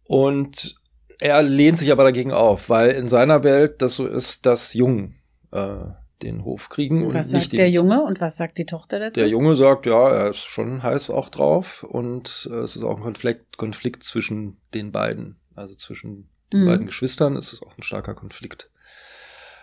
Und 0.05 0.77
er 1.19 1.42
lehnt 1.42 1.79
sich 1.79 1.90
aber 1.90 2.05
dagegen 2.05 2.33
auf, 2.33 2.69
weil 2.69 2.90
in 2.90 3.09
seiner 3.09 3.45
Welt 3.45 3.81
das 3.81 3.95
so 3.95 4.07
ist, 4.07 4.45
dass 4.45 4.75
Jungen 4.75 5.16
äh, 5.53 5.87
den 6.22 6.44
Hof 6.44 6.68
kriegen. 6.68 7.05
Und, 7.05 7.14
was 7.14 7.31
sagt 7.31 7.52
der 7.52 7.70
Junge 7.70 8.02
und 8.02 8.20
was 8.20 8.37
sagt 8.37 8.59
die 8.59 8.66
Tochter 8.66 8.98
dazu? 8.98 9.20
Der 9.20 9.29
Junge 9.29 9.57
sagt, 9.57 9.87
ja, 9.87 10.09
er 10.09 10.31
ist 10.31 10.44
schon 10.44 10.83
heiß 10.83 11.11
auch 11.11 11.29
drauf 11.29 11.83
und 11.83 12.48
äh, 12.50 12.57
es 12.57 12.76
ist 12.76 12.83
auch 12.83 12.96
ein 12.96 13.02
Konflikt, 13.02 13.57
Konflikt 13.57 14.02
zwischen 14.02 14.57
den 14.74 14.92
beiden, 14.92 15.37
also 15.55 15.74
zwischen 15.74 16.29
den 16.52 16.62
mhm. 16.62 16.66
beiden 16.66 16.87
Geschwistern 16.87 17.37
ist 17.37 17.52
es 17.52 17.62
auch 17.62 17.76
ein 17.76 17.83
starker 17.83 18.14
Konflikt. 18.14 18.70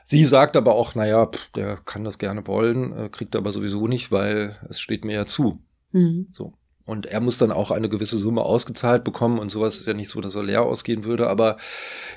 Sie 0.03 0.25
sagt 0.25 0.57
aber 0.57 0.75
auch, 0.75 0.95
naja, 0.95 1.25
pff, 1.25 1.51
der 1.51 1.77
kann 1.77 2.03
das 2.03 2.17
gerne 2.17 2.45
wollen, 2.45 2.91
äh, 2.93 3.09
kriegt 3.09 3.35
aber 3.35 3.51
sowieso 3.53 3.87
nicht, 3.87 4.11
weil 4.11 4.59
es 4.69 4.79
steht 4.79 5.05
mir 5.05 5.13
ja 5.13 5.25
zu. 5.25 5.63
Mhm. 5.91 6.27
So. 6.31 6.53
Und 6.85 7.05
er 7.05 7.21
muss 7.21 7.37
dann 7.37 7.51
auch 7.51 7.71
eine 7.71 7.87
gewisse 7.87 8.17
Summe 8.17 8.41
ausgezahlt 8.41 9.05
bekommen 9.05 9.39
und 9.39 9.49
sowas 9.49 9.77
ist 9.77 9.87
ja 9.87 9.93
nicht 9.93 10.09
so, 10.09 10.19
dass 10.19 10.35
er 10.35 10.43
leer 10.43 10.63
ausgehen 10.63 11.05
würde. 11.05 11.29
Aber 11.29 11.57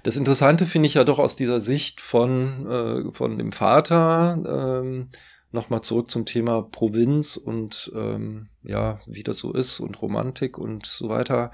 das 0.03 0.17
Interessante 0.17 0.67
finde 0.67 0.89
ich 0.89 0.95
ja 0.95 1.05
doch 1.05 1.21
aus 1.21 1.37
dieser 1.37 1.61
Sicht 1.61 2.01
von, 2.01 2.67
äh, 2.69 3.13
von 3.13 3.39
dem 3.39 3.53
Vater, 3.53 4.83
ähm, 4.83 5.09
nochmal 5.53 5.83
zurück 5.83 6.11
zum 6.11 6.27
Thema 6.27 6.63
Provinz 6.63 7.37
und 7.37 7.93
ähm, 7.95 8.49
ja, 8.65 8.99
wie 9.07 9.23
das 9.23 9.39
so 9.39 9.53
ist 9.53 9.79
und 9.79 10.03
Romantik 10.03 10.59
und 10.59 10.85
so 10.85 11.09
weiter. 11.09 11.53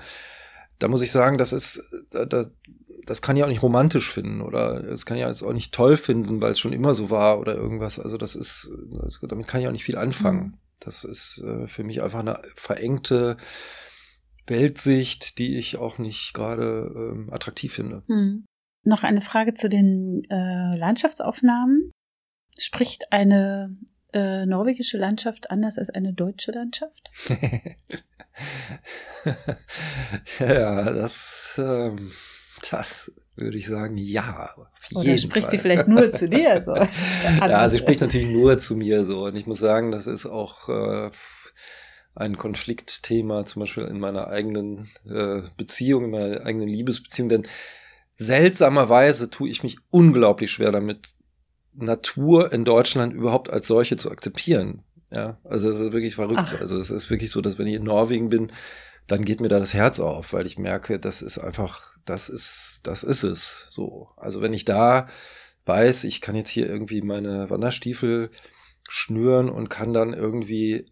Da 0.78 0.88
muss 0.88 1.02
ich 1.02 1.12
sagen, 1.12 1.36
das 1.36 1.52
ist, 1.52 1.82
da, 2.10 2.24
da, 2.24 2.46
das 3.04 3.20
kann 3.20 3.36
ich 3.36 3.44
auch 3.44 3.48
nicht 3.48 3.62
romantisch 3.62 4.10
finden 4.10 4.40
oder 4.40 4.82
das 4.82 5.06
kann 5.06 5.18
ich 5.18 5.22
jetzt 5.22 5.42
auch 5.42 5.52
nicht 5.52 5.72
toll 5.72 5.96
finden, 5.96 6.40
weil 6.40 6.52
es 6.52 6.58
schon 6.58 6.72
immer 6.72 6.94
so 6.94 7.10
war 7.10 7.38
oder 7.38 7.54
irgendwas. 7.54 7.98
Also 7.98 8.16
das 8.16 8.34
ist, 8.34 8.70
das, 8.90 9.20
damit 9.20 9.46
kann 9.46 9.60
ich 9.60 9.68
auch 9.68 9.72
nicht 9.72 9.84
viel 9.84 9.98
anfangen. 9.98 10.58
Das 10.84 11.04
ist 11.04 11.42
äh, 11.44 11.66
für 11.68 11.84
mich 11.84 12.02
einfach 12.02 12.20
eine 12.20 12.40
verengte 12.56 13.36
Weltsicht, 14.46 15.38
die 15.38 15.58
ich 15.58 15.76
auch 15.76 15.98
nicht 15.98 16.34
gerade 16.34 16.92
ähm, 16.94 17.30
attraktiv 17.32 17.72
finde. 17.72 18.02
Mhm. 18.08 18.44
Noch 18.84 19.04
eine 19.04 19.20
Frage 19.20 19.54
zu 19.54 19.68
den 19.68 20.24
äh, 20.28 20.76
Landschaftsaufnahmen. 20.76 21.92
Spricht 22.58 23.12
eine 23.12 23.76
äh, 24.12 24.44
norwegische 24.44 24.98
Landschaft 24.98 25.50
anders 25.50 25.78
als 25.78 25.90
eine 25.90 26.12
deutsche 26.12 26.50
Landschaft? 26.50 27.10
ja, 30.38 30.92
das 30.92 31.54
ähm, 31.58 32.10
das 32.70 33.12
würde 33.36 33.56
ich 33.56 33.66
sagen, 33.66 33.96
ja. 33.96 34.50
Auf 34.56 34.88
Oder 34.94 35.16
spricht 35.18 35.44
Fall. 35.44 35.50
sie 35.50 35.58
vielleicht 35.58 35.88
nur 35.88 36.12
zu 36.12 36.28
dir 36.28 36.60
so? 36.64 36.74
ja, 36.74 37.68
sie 37.68 37.78
spricht 37.78 38.00
natürlich 38.00 38.28
nur 38.28 38.58
zu 38.58 38.76
mir 38.76 39.04
so. 39.04 39.26
Und 39.26 39.36
ich 39.36 39.46
muss 39.46 39.58
sagen, 39.58 39.90
das 39.90 40.06
ist 40.06 40.26
auch 40.26 40.68
äh, 40.68 41.10
ein 42.14 42.36
Konfliktthema, 42.36 43.44
zum 43.46 43.60
Beispiel 43.60 43.84
in 43.84 43.98
meiner 43.98 44.28
eigenen 44.28 44.90
äh, 45.08 45.42
Beziehung, 45.56 46.04
in 46.04 46.10
meiner 46.10 46.44
eigenen 46.44 46.68
Liebesbeziehung. 46.68 47.28
Denn 47.28 47.46
seltsamerweise 48.12 49.30
tue 49.30 49.48
ich 49.48 49.62
mich 49.62 49.78
unglaublich 49.90 50.50
schwer 50.50 50.72
damit, 50.72 51.08
Natur 51.74 52.52
in 52.52 52.64
Deutschland 52.64 53.14
überhaupt 53.14 53.50
als 53.50 53.66
solche 53.66 53.96
zu 53.96 54.10
akzeptieren. 54.10 54.84
Ja, 55.10 55.38
also 55.44 55.70
es 55.70 55.80
ist 55.80 55.92
wirklich 55.92 56.14
verrückt. 56.14 56.40
Ach. 56.42 56.60
Also 56.60 56.76
es 56.78 56.90
ist 56.90 57.10
wirklich 57.10 57.30
so, 57.30 57.40
dass 57.40 57.58
wenn 57.58 57.66
ich 57.66 57.74
in 57.74 57.84
Norwegen 57.84 58.28
bin, 58.28 58.50
dann 59.08 59.24
geht 59.24 59.40
mir 59.40 59.48
da 59.48 59.58
das 59.58 59.74
Herz 59.74 60.00
auf, 60.00 60.32
weil 60.32 60.46
ich 60.46 60.58
merke, 60.58 60.98
das 60.98 61.22
ist 61.22 61.38
einfach, 61.38 61.91
das 62.04 62.28
ist, 62.28 62.80
das 62.84 63.02
ist 63.02 63.22
es 63.22 63.66
so. 63.70 64.08
Also 64.16 64.40
wenn 64.40 64.52
ich 64.52 64.64
da 64.64 65.08
weiß, 65.66 66.04
ich 66.04 66.20
kann 66.20 66.36
jetzt 66.36 66.48
hier 66.48 66.68
irgendwie 66.68 67.02
meine 67.02 67.50
Wanderstiefel 67.50 68.30
schnüren 68.88 69.48
und 69.48 69.68
kann 69.68 69.92
dann 69.92 70.12
irgendwie, 70.12 70.86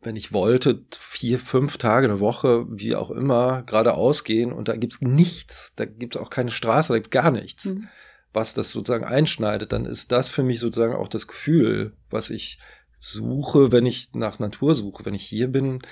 wenn 0.00 0.16
ich 0.16 0.32
wollte, 0.32 0.84
vier, 0.98 1.38
fünf 1.38 1.76
Tage 1.76 2.06
eine 2.06 2.20
Woche, 2.20 2.66
wie 2.68 2.94
auch 2.94 3.10
immer, 3.10 3.62
geradeaus 3.64 4.24
gehen 4.24 4.52
und 4.52 4.68
da 4.68 4.76
gibt's 4.76 5.00
nichts, 5.00 5.72
da 5.74 5.84
gibt's 5.84 6.16
auch 6.16 6.30
keine 6.30 6.50
Straße, 6.50 6.92
da 6.92 6.98
gibt 6.98 7.10
gar 7.10 7.30
nichts, 7.30 7.66
mhm. 7.66 7.88
was 8.32 8.54
das 8.54 8.70
sozusagen 8.70 9.04
einschneidet, 9.04 9.72
dann 9.72 9.84
ist 9.84 10.12
das 10.12 10.28
für 10.28 10.42
mich 10.42 10.60
sozusagen 10.60 10.94
auch 10.94 11.08
das 11.08 11.26
Gefühl, 11.26 11.96
was 12.10 12.30
ich 12.30 12.58
suche, 12.98 13.72
wenn 13.72 13.84
ich 13.84 14.14
nach 14.14 14.38
Natur 14.38 14.74
suche, 14.74 15.04
wenn 15.04 15.14
ich 15.14 15.24
hier 15.24 15.48
bin, 15.48 15.82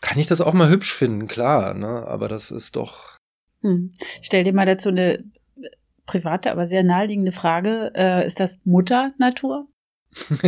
kann 0.00 0.18
ich 0.18 0.26
das 0.26 0.40
auch 0.40 0.52
mal 0.52 0.70
hübsch 0.70 0.94
finden, 0.94 1.28
klar, 1.28 1.74
ne? 1.74 2.06
Aber 2.06 2.28
das 2.28 2.50
ist 2.50 2.76
doch. 2.76 3.17
Hm. 3.62 3.92
Ich 4.20 4.26
stell 4.26 4.44
dir 4.44 4.52
mal 4.52 4.66
dazu 4.66 4.88
eine 4.90 5.24
private, 6.06 6.50
aber 6.50 6.66
sehr 6.66 6.82
naheliegende 6.82 7.32
Frage. 7.32 7.92
Äh, 7.94 8.26
ist 8.26 8.40
das 8.40 8.58
Mutter 8.64 9.12
Natur? 9.18 9.68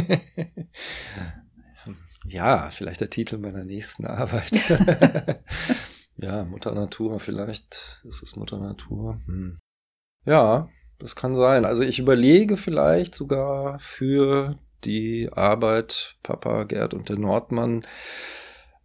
ja, 2.27 2.71
vielleicht 2.71 3.01
der 3.01 3.11
Titel 3.11 3.39
meiner 3.39 3.65
nächsten 3.65 4.07
Arbeit. 4.07 4.53
ja, 6.17 6.45
Mutter 6.45 6.75
Natur, 6.75 7.21
vielleicht 7.21 8.03
ist 8.05 8.23
es 8.23 8.37
Mutter 8.37 8.59
Natur. 8.59 9.19
Hm. 9.27 9.59
Ja, 10.25 10.69
das 10.99 11.15
kann 11.15 11.35
sein. 11.35 11.65
Also 11.65 11.83
ich 11.83 11.99
überlege 11.99 12.57
vielleicht 12.57 13.15
sogar 13.15 13.79
für 13.81 14.59
die 14.85 15.31
Arbeit 15.33 16.17
Papa 16.23 16.65
Gerd 16.65 16.95
und 16.95 17.09
der 17.09 17.19
Nordmann 17.19 17.87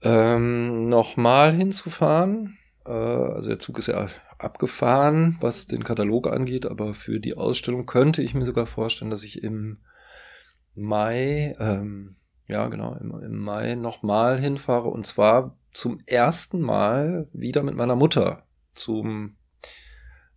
ähm, 0.01 0.89
nochmal 0.89 1.53
hinzufahren. 1.53 2.57
Äh, 2.85 2.91
also 2.91 3.49
der 3.49 3.59
Zug 3.59 3.79
ist 3.79 3.87
ja 3.87 4.07
abgefahren, 4.37 5.37
was 5.39 5.67
den 5.67 5.83
Katalog 5.83 6.27
angeht, 6.27 6.65
aber 6.65 6.93
für 6.93 7.19
die 7.19 7.35
Ausstellung 7.35 7.85
könnte 7.85 8.21
ich 8.21 8.33
mir 8.33 8.45
sogar 8.45 8.67
vorstellen, 8.67 9.11
dass 9.11 9.23
ich 9.23 9.43
im 9.43 9.79
Mai, 10.75 11.55
ähm, 11.59 12.17
ja 12.47 12.67
genau, 12.67 12.95
im, 12.95 13.11
im 13.23 13.37
Mai 13.37 13.75
nochmal 13.75 14.39
hinfahre 14.39 14.89
und 14.89 15.07
zwar 15.07 15.57
zum 15.73 15.99
ersten 16.05 16.61
Mal 16.61 17.29
wieder 17.33 17.63
mit 17.63 17.75
meiner 17.75 17.95
Mutter 17.95 18.47
zum, 18.73 19.37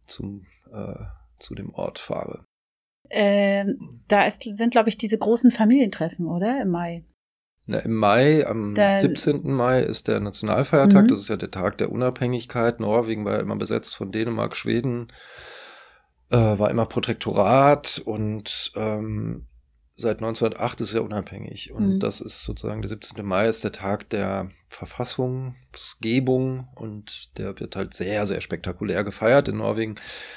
zum, 0.06 0.46
äh, 0.72 1.04
zu 1.38 1.54
dem 1.54 1.74
Ort 1.74 1.98
fahre. 1.98 2.44
Ähm, 3.10 4.02
da 4.06 4.26
ist, 4.26 4.42
sind, 4.42 4.70
glaube 4.70 4.88
ich, 4.88 4.98
diese 4.98 5.18
großen 5.18 5.50
Familientreffen, 5.50 6.26
oder? 6.26 6.60
Im 6.62 6.70
Mai. 6.70 7.04
Na, 7.70 7.80
Im 7.80 7.96
Mai, 7.96 8.46
am 8.46 8.74
da, 8.74 8.98
17. 8.98 9.42
Mai 9.52 9.82
ist 9.82 10.08
der 10.08 10.20
Nationalfeiertag. 10.20 11.02
Mhm. 11.04 11.08
Das 11.08 11.20
ist 11.20 11.28
ja 11.28 11.36
der 11.36 11.50
Tag 11.50 11.76
der 11.76 11.92
Unabhängigkeit. 11.92 12.80
Norwegen 12.80 13.26
war 13.26 13.34
ja 13.34 13.40
immer 13.40 13.56
besetzt 13.56 13.94
von 13.94 14.10
Dänemark, 14.10 14.56
Schweden, 14.56 15.08
äh, 16.30 16.36
war 16.36 16.70
immer 16.70 16.86
Protektorat 16.86 18.00
und 18.06 18.72
ähm, 18.74 19.48
seit 19.96 20.22
1908 20.22 20.80
ist 20.80 20.94
er 20.94 21.04
unabhängig. 21.04 21.70
Und 21.70 21.96
mhm. 21.96 22.00
das 22.00 22.22
ist 22.22 22.42
sozusagen 22.42 22.80
der 22.80 22.88
17. 22.88 23.22
Mai 23.22 23.48
ist 23.48 23.64
der 23.64 23.72
Tag 23.72 24.08
der 24.08 24.48
Verfassungsgebung 24.70 26.68
und 26.74 27.36
der 27.36 27.60
wird 27.60 27.76
halt 27.76 27.92
sehr, 27.92 28.26
sehr 28.26 28.40
spektakulär 28.40 29.04
gefeiert. 29.04 29.48
In 29.48 29.58
Norwegen 29.58 29.96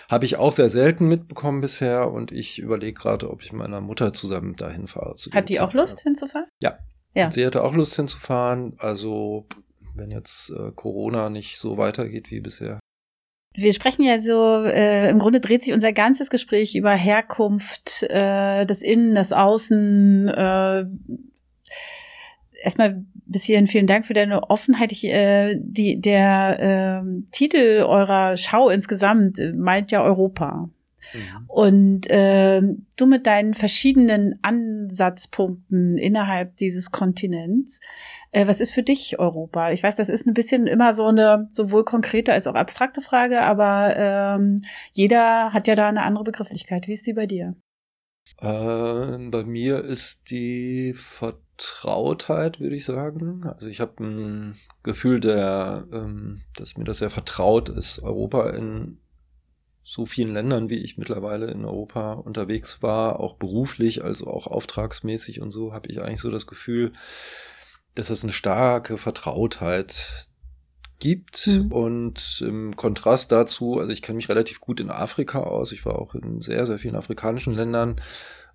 habe 0.09 0.25
ich 0.25 0.35
auch 0.35 0.51
sehr 0.51 0.69
selten 0.69 1.07
mitbekommen 1.07 1.61
bisher 1.61 2.11
und 2.11 2.33
ich 2.33 2.59
überlege 2.59 2.99
gerade, 2.99 3.29
ob 3.29 3.41
ich 3.41 3.53
meiner 3.53 3.79
Mutter 3.79 4.11
zusammen 4.11 4.57
dahin 4.57 4.87
fahre. 4.87 5.15
Hat 5.31 5.47
die 5.47 5.55
Tag. 5.55 5.69
auch 5.69 5.73
Lust 5.73 6.01
hinzufahren? 6.01 6.47
Ja, 6.59 6.77
ja. 7.13 7.31
Sie 7.31 7.45
hatte 7.45 7.63
auch 7.63 7.73
Lust 7.73 7.95
hinzufahren. 7.95 8.73
Also, 8.77 9.45
wenn 9.95 10.11
jetzt 10.11 10.51
äh, 10.51 10.71
Corona 10.71 11.29
nicht 11.29 11.59
so 11.59 11.77
weitergeht 11.77 12.31
wie 12.31 12.39
bisher. 12.39 12.79
Wir 13.53 13.73
sprechen 13.73 14.03
ja 14.03 14.19
so, 14.19 14.63
äh, 14.63 15.09
im 15.09 15.19
Grunde 15.19 15.41
dreht 15.41 15.63
sich 15.63 15.73
unser 15.73 15.91
ganzes 15.91 16.29
Gespräch 16.29 16.73
über 16.75 16.91
Herkunft, 16.91 18.03
äh, 18.03 18.65
das 18.65 18.81
Innen, 18.81 19.13
das 19.13 19.33
Außen. 19.33 20.29
Äh, 20.29 20.85
erstmal 22.63 23.03
bis 23.25 23.43
hierhin 23.43 23.67
vielen 23.67 23.87
Dank 23.87 24.05
für 24.05 24.13
deine 24.13 24.49
Offenheit. 24.49 24.93
Ich, 24.93 25.05
äh, 25.05 25.57
die, 25.59 25.99
der 25.99 27.03
äh, 27.03 27.21
Titel 27.31 27.83
eurer 27.85 28.37
Schau 28.37 28.69
insgesamt 28.69 29.39
meint 29.55 29.91
ja 29.91 30.01
Europa. 30.01 30.69
Mhm. 31.13 31.45
Und 31.47 32.09
äh, 32.09 32.61
du 32.97 33.05
mit 33.05 33.27
deinen 33.27 33.53
verschiedenen 33.53 34.39
Ansatzpunkten 34.41 35.97
innerhalb 35.97 36.55
dieses 36.57 36.91
Kontinents, 36.91 37.79
äh, 38.31 38.47
was 38.47 38.61
ist 38.61 38.71
für 38.71 38.83
dich 38.83 39.19
Europa? 39.19 39.71
Ich 39.71 39.83
weiß, 39.83 39.95
das 39.95 40.09
ist 40.09 40.25
ein 40.25 40.33
bisschen 40.33 40.67
immer 40.67 40.93
so 40.93 41.07
eine 41.07 41.47
sowohl 41.49 41.83
konkrete 41.83 42.33
als 42.33 42.47
auch 42.47 42.55
abstrakte 42.55 43.01
Frage, 43.01 43.41
aber 43.41 43.95
ähm, 43.97 44.57
jeder 44.91 45.53
hat 45.53 45.67
ja 45.67 45.75
da 45.75 45.89
eine 45.89 46.03
andere 46.03 46.23
Begrifflichkeit. 46.23 46.87
Wie 46.87 46.93
ist 46.93 47.07
die 47.07 47.13
bei 47.13 47.25
dir? 47.25 47.55
Äh, 48.39 49.29
bei 49.29 49.43
mir 49.43 49.83
ist 49.83 50.29
die 50.31 50.93
Vertrautheit, 50.93 52.59
würde 52.59 52.75
ich 52.75 52.85
sagen. 52.85 53.43
Also 53.45 53.67
ich 53.67 53.79
habe 53.79 54.03
ein 54.03 54.55
Gefühl, 54.83 55.19
der, 55.19 55.87
ähm, 55.91 56.41
dass 56.55 56.77
mir 56.77 56.85
das 56.85 56.99
sehr 56.99 57.09
vertraut 57.09 57.69
ist, 57.69 57.99
Europa 57.99 58.51
in 58.51 59.00
so 59.83 60.05
vielen 60.05 60.33
Ländern, 60.33 60.69
wie 60.69 60.83
ich 60.83 60.97
mittlerweile 60.97 61.49
in 61.51 61.65
Europa 61.65 62.13
unterwegs 62.13 62.81
war, 62.81 63.19
auch 63.19 63.35
beruflich, 63.35 64.03
also 64.03 64.27
auch 64.27 64.47
auftragsmäßig 64.47 65.41
und 65.41 65.51
so, 65.51 65.73
habe 65.73 65.89
ich 65.89 66.01
eigentlich 66.01 66.21
so 66.21 66.31
das 66.31 66.47
Gefühl, 66.47 66.93
dass 67.95 68.09
es 68.09 68.23
eine 68.23 68.31
starke 68.31 68.97
Vertrautheit 68.97 70.27
gibt. 70.99 71.47
Mhm. 71.47 71.71
Und 71.71 72.43
im 72.47 72.75
Kontrast 72.75 73.31
dazu, 73.31 73.79
also 73.79 73.91
ich 73.91 74.01
kenne 74.01 74.17
mich 74.17 74.29
relativ 74.29 74.61
gut 74.61 74.79
in 74.79 74.89
Afrika 74.89 75.41
aus. 75.41 75.71
Ich 75.71 75.85
war 75.85 75.99
auch 75.99 76.15
in 76.15 76.41
sehr, 76.41 76.65
sehr 76.65 76.77
vielen 76.77 76.95
afrikanischen 76.95 77.53
Ländern 77.53 77.99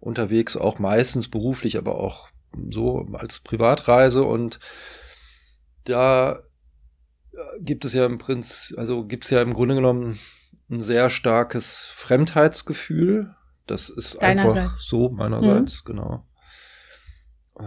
unterwegs, 0.01 0.57
auch 0.57 0.79
meistens 0.79 1.29
beruflich, 1.29 1.77
aber 1.77 1.97
auch 1.97 2.29
so 2.71 3.07
als 3.13 3.41
Privatreise. 3.41 4.23
Und 4.23 4.61
da 5.85 6.41
gibt 7.61 7.85
es 7.85 7.93
ja 7.93 8.07
im 8.07 8.19
Prinzip, 8.19 8.79
also 8.79 9.05
gibt 9.05 9.25
es 9.25 9.31
ja 9.31 9.43
im 9.43 9.53
Grunde 9.53 9.75
genommen 9.75 10.19
ein 10.71 10.81
sehr 10.81 11.11
starkes 11.11 11.93
Fremdheitsgefühl. 11.95 13.35
Das 13.67 13.89
ist 13.89 14.23
einfach 14.23 14.75
so 14.75 15.09
meinerseits, 15.11 15.83
mhm. 15.85 15.87
genau. 15.87 16.25
Äh, 17.59 17.65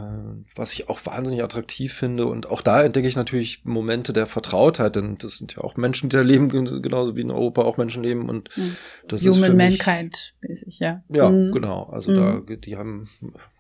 was 0.56 0.74
ich 0.74 0.88
auch 0.88 1.00
wahnsinnig 1.06 1.44
attraktiv 1.44 1.94
finde. 1.94 2.28
Und 2.28 2.48
auch 2.48 2.62
da 2.62 2.84
entdecke 2.84 3.08
ich 3.08 3.16
natürlich 3.16 3.66
Momente 3.66 4.14
der 4.14 4.28
Vertrautheit, 4.28 4.96
denn 4.96 5.18
das 5.18 5.38
sind 5.38 5.56
ja 5.56 5.64
auch 5.64 5.78
Menschen, 5.78 6.10
die 6.10 6.16
da 6.16 6.22
leben, 6.22 6.50
genauso 6.50 7.16
wie 7.16 7.22
in 7.22 7.32
Europa 7.32 7.64
auch 7.64 7.78
Menschen 7.78 8.04
leben. 8.04 8.30
Und 8.30 8.56
mhm. 8.56 8.76
das 9.08 9.24
Human 9.24 9.52
ist 9.52 9.58
Mankind 9.58 10.36
mäßig, 10.42 10.80
ja. 10.80 11.04
Ja, 11.10 11.30
mhm. 11.30 11.52
genau. 11.52 11.84
Also 11.86 12.12
mhm. 12.12 12.46
da, 12.48 12.56
die 12.56 12.78
haben 12.78 13.10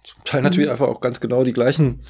zum 0.03 0.23
Teil 0.23 0.41
natürlich 0.43 0.67
mhm. 0.67 0.73
einfach 0.73 0.87
auch 0.87 1.01
ganz 1.01 1.19
genau 1.19 1.43
die 1.43 1.53
gleichen 1.53 2.03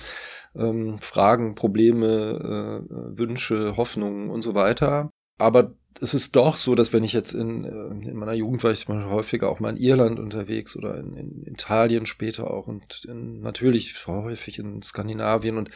ähm, 0.54 1.00
Fragen, 1.00 1.56
Probleme, 1.56 2.86
äh, 2.90 3.18
Wünsche, 3.18 3.78
Hoffnungen 3.78 4.30
und 4.30 4.42
so 4.42 4.54
weiter. 4.54 5.12
Aber 5.40 5.74
es 6.02 6.14
ist 6.14 6.36
doch 6.36 6.56
so, 6.56 6.76
dass 6.76 6.94
wenn 6.94 7.04
ich 7.04 7.14
jetzt 7.14 7.34
in, 7.34 7.64
äh, 7.64 8.10
in 8.10 8.16
meiner 8.16 8.34
Jugend 8.34 8.64
war 8.64 8.72
ich 8.72 8.88
mal 8.88 9.06
häufiger 9.06 9.50
auch 9.50 9.60
mal 9.60 9.72
in 9.72 9.78
Irland 9.78 10.20
unterwegs 10.20 10.76
oder 10.76 10.98
in, 10.98 11.16
in 11.16 11.46
Italien 11.48 12.06
später 12.06 12.52
auch 12.52 12.68
und 12.68 13.06
in, 13.06 13.42
natürlich 13.42 14.08
häufig 14.08 14.60
in 14.60 14.82
Skandinavien 14.82 15.58
und 15.58 15.70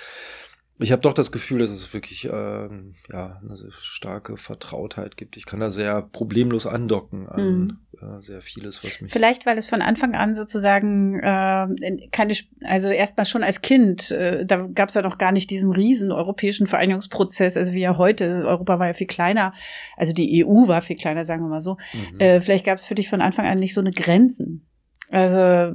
ich 0.84 0.91
habe 0.91 1.02
doch 1.02 1.13
das 1.13 1.32
Gefühl, 1.32 1.60
dass 1.60 1.69
es 1.69 1.93
wirklich 1.93 2.26
ähm, 2.26 2.93
ja 3.12 3.39
eine 3.41 3.56
starke 3.82 4.38
Vertrautheit 4.38 5.17
gibt. 5.17 5.38
Ich 5.38 5.46
kann 5.46 5.60
da 5.60 5.72
sehr 5.72 6.02
problemlos 6.02 6.67
andocken 6.67 7.28
an 7.30 7.78
mhm. 8.02 8.17
äh, 8.17 8.22
sehr 8.22 8.41
vieles, 8.41 8.84
was 8.84 9.02
mich. 9.02 9.12
Vielleicht, 9.12 9.46
weil 9.46 9.58
es 9.58 9.67
von 9.67 9.82
Anfang 9.82 10.15
an 10.15 10.36
sozusagen 10.36 11.19
äh, 11.19 11.67
keine, 12.12 12.34
also 12.65 12.89
erstmal 12.89 13.26
schon 13.26 13.43
als 13.43 13.62
Kind, 13.62 14.12
äh, 14.12 14.46
da 14.46 14.67
gab 14.67 14.89
es 14.89 14.96
ja 14.96 15.02
noch 15.02 15.17
gar 15.17 15.32
nicht 15.32 15.50
diesen 15.50 15.72
riesen 15.72 16.12
europäischen 16.12 16.67
Vereinigungsprozess, 16.67 17.56
also 17.56 17.74
wie 17.74 17.82
ja 17.82 17.98
heute. 17.98 18.43
Europa 18.46 18.78
war 18.78 18.88
ja 18.88 18.93
viel 18.93 19.08
kleiner, 19.08 19.54
also 19.96 20.12
die 20.12 20.46
EU 20.46 20.67
war 20.67 20.82
viel 20.82 20.98
kleiner, 20.98 21.24
sagen 21.24 21.43
wir 21.43 21.50
mal 21.50 21.62
so. 21.62 21.78
Mhm. 21.93 22.19
Äh, 22.19 22.41
vielleicht 22.41 22.65
gab 22.65 22.78
es 22.78 22.86
für 22.86 22.96
dich 22.96 23.10
von 23.10 23.22
Anfang 23.22 23.46
an 23.46 23.60
nicht 23.60 23.74
so 23.74 23.82
eine 23.82 23.91
Grenzen. 23.91 24.67
Also 25.10 25.74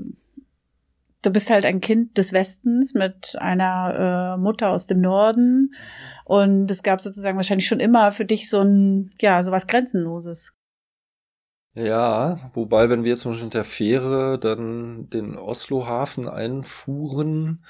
du 1.23 1.31
bist 1.31 1.51
halt 1.51 1.65
ein 1.65 1.81
Kind 1.81 2.17
des 2.17 2.33
Westens 2.33 2.95
mit 2.95 3.37
einer 3.39 4.37
äh, 4.37 4.41
Mutter 4.41 4.71
aus 4.71 4.87
dem 4.87 5.01
Norden. 5.01 5.73
Und 6.25 6.71
es 6.71 6.83
gab 6.83 7.01
sozusagen 7.01 7.37
wahrscheinlich 7.37 7.67
schon 7.67 7.81
immer 7.81 8.13
für 8.13 8.25
dich 8.25 8.49
so 8.49 8.61
ein, 8.61 9.11
ja, 9.21 9.43
sowas 9.43 9.67
Grenzenloses. 9.67 10.55
Ja, 11.75 12.39
wobei, 12.55 12.91
wenn 12.91 13.05
wir 13.05 13.17
zum 13.17 13.33
Beispiel 13.33 13.47
mit 13.47 13.55
der 13.55 13.65
Fähre 13.65 14.39
dann 14.39 15.09
den 15.11 15.37
Oslo-Hafen 15.37 16.29
einfuhren, 16.29 17.65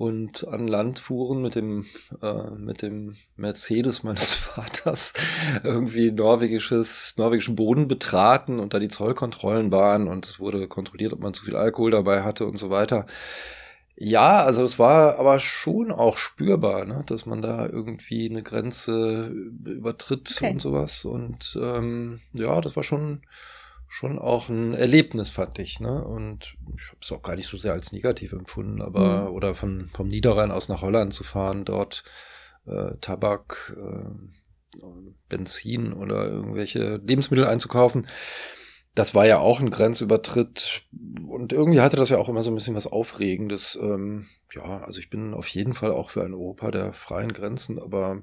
und 0.00 0.48
an 0.48 0.66
Land 0.66 0.98
fuhren 0.98 1.42
mit 1.42 1.54
dem, 1.54 1.84
äh, 2.22 2.50
mit 2.56 2.80
dem 2.80 3.16
Mercedes 3.36 4.02
meines 4.02 4.32
Vaters 4.34 5.12
irgendwie 5.62 6.10
norwegisches, 6.10 7.18
norwegischen 7.18 7.54
Boden 7.54 7.86
betraten 7.86 8.60
und 8.60 8.72
da 8.72 8.78
die 8.78 8.88
Zollkontrollen 8.88 9.70
waren 9.70 10.08
und 10.08 10.24
es 10.26 10.40
wurde 10.40 10.66
kontrolliert, 10.68 11.12
ob 11.12 11.20
man 11.20 11.34
zu 11.34 11.44
viel 11.44 11.54
Alkohol 11.54 11.90
dabei 11.90 12.22
hatte 12.22 12.46
und 12.46 12.56
so 12.56 12.70
weiter. 12.70 13.04
Ja, 13.94 14.42
also 14.42 14.64
es 14.64 14.78
war 14.78 15.18
aber 15.18 15.38
schon 15.38 15.92
auch 15.92 16.16
spürbar, 16.16 16.86
ne, 16.86 17.02
dass 17.04 17.26
man 17.26 17.42
da 17.42 17.66
irgendwie 17.66 18.30
eine 18.30 18.42
Grenze 18.42 19.26
übertritt 19.66 20.32
okay. 20.34 20.52
und 20.52 20.62
sowas. 20.62 21.04
Und 21.04 21.58
ähm, 21.60 22.20
ja, 22.32 22.62
das 22.62 22.74
war 22.74 22.84
schon, 22.84 23.20
schon 23.90 24.20
auch 24.20 24.48
ein 24.48 24.72
Erlebnis, 24.72 25.30
fand 25.30 25.58
ich. 25.58 25.80
Ne? 25.80 26.02
Und 26.04 26.54
ich 26.76 26.86
habe 26.88 26.98
es 27.02 27.10
auch 27.10 27.22
gar 27.22 27.34
nicht 27.34 27.48
so 27.48 27.56
sehr 27.56 27.72
als 27.72 27.90
negativ 27.90 28.32
empfunden, 28.32 28.80
aber 28.80 29.28
mhm. 29.28 29.34
oder 29.34 29.54
von 29.56 29.88
vom 29.92 30.06
Niederrhein 30.06 30.52
aus 30.52 30.68
nach 30.68 30.82
Holland 30.82 31.12
zu 31.12 31.24
fahren, 31.24 31.64
dort 31.64 32.04
äh, 32.66 32.92
Tabak, 33.00 33.76
äh, 33.76 34.78
Benzin 35.28 35.92
oder 35.92 36.24
irgendwelche 36.24 37.00
Lebensmittel 37.04 37.44
einzukaufen. 37.44 38.06
Das 38.94 39.16
war 39.16 39.26
ja 39.26 39.40
auch 39.40 39.58
ein 39.58 39.70
Grenzübertritt 39.70 40.84
und 41.26 41.52
irgendwie 41.52 41.80
hatte 41.80 41.96
das 41.96 42.10
ja 42.10 42.18
auch 42.18 42.28
immer 42.28 42.44
so 42.44 42.52
ein 42.52 42.54
bisschen 42.54 42.76
was 42.76 42.86
Aufregendes. 42.86 43.76
Ähm, 43.82 44.26
ja, 44.54 44.82
also 44.82 45.00
ich 45.00 45.10
bin 45.10 45.34
auf 45.34 45.48
jeden 45.48 45.72
Fall 45.72 45.90
auch 45.90 46.10
für 46.10 46.22
ein 46.22 46.34
Europa 46.34 46.70
der 46.70 46.92
freien 46.92 47.32
Grenzen, 47.32 47.80
aber 47.80 48.22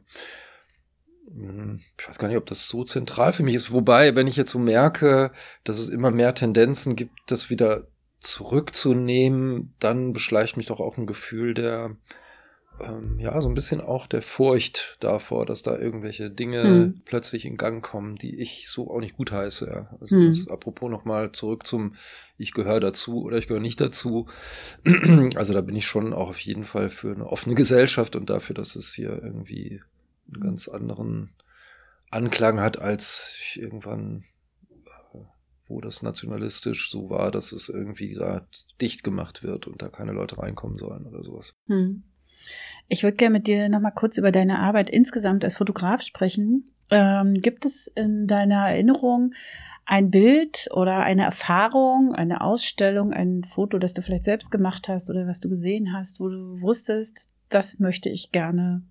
ich 1.98 2.08
weiß 2.08 2.18
gar 2.18 2.28
nicht, 2.28 2.38
ob 2.38 2.46
das 2.46 2.68
so 2.68 2.84
zentral 2.84 3.34
für 3.34 3.44
mich 3.44 3.56
ist. 3.56 3.72
Wobei, 3.72 4.16
wenn 4.16 4.28
ich 4.28 4.38
jetzt 4.38 4.52
so 4.52 4.60
merke, 4.60 5.32
dass 5.64 5.78
es 5.78 5.90
immer 5.90 6.12
mehr 6.12 6.34
Tendenzen 6.34 6.96
gibt, 6.96 7.20
das 7.28 7.50
wieder 7.50 7.88
zurückzunehmen, 8.20 9.74
dann 9.80 10.14
beschleicht 10.14 10.58
mich 10.58 10.68
doch 10.68 10.80
auch 10.80 10.98
ein 10.98 11.06
Gefühl 11.06 11.54
der, 11.54 11.96
ähm, 12.80 13.20
ja, 13.20 13.40
so 13.42 13.50
ein 13.50 13.56
bisschen 13.56 13.82
auch 13.82 14.08
der 14.08 14.22
Furcht 14.22 14.98
davor, 15.02 15.46
dass 15.46 15.62
da 15.62 15.78
irgendwelche 15.78 16.32
Dinge 16.32 16.64
hm. 16.64 17.02
plötzlich 17.06 17.46
in 17.46 17.58
Gang 17.58 17.84
kommen, 17.84 18.16
die 18.16 18.40
ich 18.40 18.70
so 18.70 18.90
auch 18.90 19.00
nicht 19.00 19.18
gut 19.18 19.32
heiße. 19.32 19.68
Ja. 19.68 19.98
Also 20.00 20.16
hm. 20.16 20.30
das, 20.30 20.48
apropos 20.48 20.90
nochmal 20.90 21.34
zurück 21.34 21.68
zum 21.68 21.96
Ich 22.38 22.54
gehöre 22.54 22.80
dazu 22.80 23.24
oder 23.24 23.38
ich 23.38 23.48
gehöre 23.48 23.62
nicht 23.62 23.82
dazu. 23.82 24.28
also 25.36 25.54
da 25.54 25.62
bin 25.62 25.76
ich 25.76 25.86
schon 25.86 26.14
auch 26.14 26.30
auf 26.30 26.40
jeden 26.40 26.64
Fall 26.64 26.90
für 26.90 27.12
eine 27.12 27.28
offene 27.28 27.56
Gesellschaft 27.56 28.16
und 28.16 28.30
dafür, 28.30 28.56
dass 28.56 28.76
es 28.76 28.94
hier 28.94 29.22
irgendwie 29.22 29.82
einen 30.28 30.42
ganz 30.42 30.68
anderen 30.68 31.36
Anklang 32.10 32.60
hat 32.60 32.80
als 32.80 33.54
irgendwann, 33.56 34.24
äh, 34.70 35.20
wo 35.68 35.82
das 35.82 36.02
nationalistisch 36.02 36.90
so 36.90 37.10
war, 37.10 37.32
dass 37.32 37.52
es 37.52 37.70
irgendwie 37.70 38.16
da 38.16 38.48
dicht 38.82 39.04
gemacht 39.04 39.44
wird 39.44 39.68
und 39.68 39.82
da 39.82 39.90
keine 39.90 40.14
Leute 40.14 40.38
reinkommen 40.38 40.78
sollen 40.78 41.06
oder 41.06 41.24
sowas. 41.24 41.54
Hm. 41.68 42.04
Ich 42.88 43.04
würde 43.04 43.18
gerne 43.18 43.34
mit 43.34 43.48
dir 43.48 43.68
nochmal 43.70 43.94
kurz 43.94 44.18
über 44.18 44.32
deine 44.32 44.60
Arbeit 44.60 44.90
insgesamt 44.90 45.44
als 45.44 45.58
Fotograf 45.58 46.02
sprechen. 46.02 46.74
Ähm, 46.90 47.34
gibt 47.34 47.66
es 47.66 47.88
in 47.88 48.28
deiner 48.28 48.70
Erinnerung 48.70 49.34
ein 49.86 50.10
Bild 50.10 50.70
oder 50.72 51.00
eine 51.00 51.24
Erfahrung, 51.24 52.14
eine 52.16 52.40
Ausstellung, 52.40 53.12
ein 53.12 53.44
Foto, 53.44 53.78
das 53.78 53.94
du 53.94 54.02
vielleicht 54.02 54.24
selbst 54.24 54.52
gemacht 54.52 54.88
hast 54.88 55.10
oder 55.10 55.28
was 55.28 55.42
du 55.42 55.50
gesehen 55.50 55.92
hast, 55.92 56.22
wo 56.22 56.30
du 56.30 56.62
wusstest, 56.62 57.28
das 57.50 57.80
möchte 57.80 58.10
ich 58.10 58.32
gerne 58.32 58.84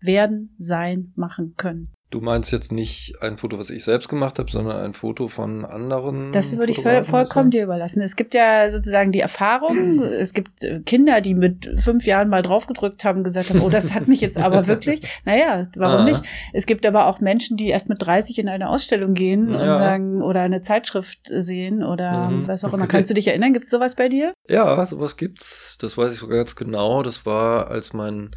werden, 0.00 0.54
sein, 0.58 1.12
machen 1.16 1.54
können. 1.56 1.88
Du 2.10 2.20
meinst 2.20 2.52
jetzt 2.52 2.70
nicht 2.70 3.20
ein 3.20 3.36
Foto, 3.36 3.58
was 3.58 3.68
ich 3.68 3.82
selbst 3.82 4.08
gemacht 4.08 4.38
habe, 4.38 4.48
sondern 4.48 4.76
ein 4.76 4.92
Foto 4.92 5.26
von 5.26 5.64
anderen? 5.64 6.30
Das 6.30 6.56
würde 6.56 6.70
ich 6.70 6.80
voll, 6.80 7.02
vollkommen 7.02 7.50
dir 7.50 7.64
überlassen. 7.64 8.00
Es 8.00 8.14
gibt 8.14 8.32
ja 8.34 8.70
sozusagen 8.70 9.10
die 9.10 9.18
Erfahrung. 9.18 10.00
es 10.02 10.32
gibt 10.32 10.62
äh, 10.62 10.78
Kinder, 10.80 11.20
die 11.20 11.34
mit 11.34 11.68
fünf 11.80 12.06
Jahren 12.06 12.28
mal 12.28 12.42
draufgedrückt 12.42 13.04
haben 13.04 13.18
und 13.18 13.24
gesagt 13.24 13.50
haben, 13.50 13.60
oh, 13.60 13.70
das 13.70 13.92
hat 13.92 14.06
mich 14.06 14.20
jetzt 14.20 14.38
aber 14.38 14.68
wirklich. 14.68 15.00
Naja, 15.24 15.66
warum 15.74 16.02
ah. 16.02 16.04
nicht? 16.04 16.22
Es 16.52 16.66
gibt 16.66 16.86
aber 16.86 17.06
auch 17.06 17.20
Menschen, 17.20 17.56
die 17.56 17.68
erst 17.68 17.88
mit 17.88 17.98
30 18.00 18.38
in 18.38 18.48
eine 18.48 18.68
Ausstellung 18.68 19.14
gehen 19.14 19.50
ja. 19.50 19.54
und 19.54 19.76
sagen, 19.76 20.22
oder 20.22 20.42
eine 20.42 20.62
Zeitschrift 20.62 21.18
sehen 21.24 21.82
oder 21.82 22.30
mhm. 22.30 22.46
was 22.46 22.64
auch 22.64 22.72
immer. 22.72 22.86
Kannst 22.86 23.10
du 23.10 23.14
dich 23.14 23.26
erinnern? 23.26 23.52
Gibt 23.52 23.64
es 23.64 23.70
sowas 23.70 23.96
bei 23.96 24.08
dir? 24.08 24.32
Ja, 24.48 24.84
sowas 24.86 25.16
gibt's. 25.16 25.76
Das 25.80 25.98
weiß 25.98 26.12
ich 26.12 26.18
sogar 26.18 26.38
ganz 26.38 26.54
genau. 26.54 27.02
Das 27.02 27.26
war, 27.26 27.68
als 27.68 27.92
mein 27.92 28.30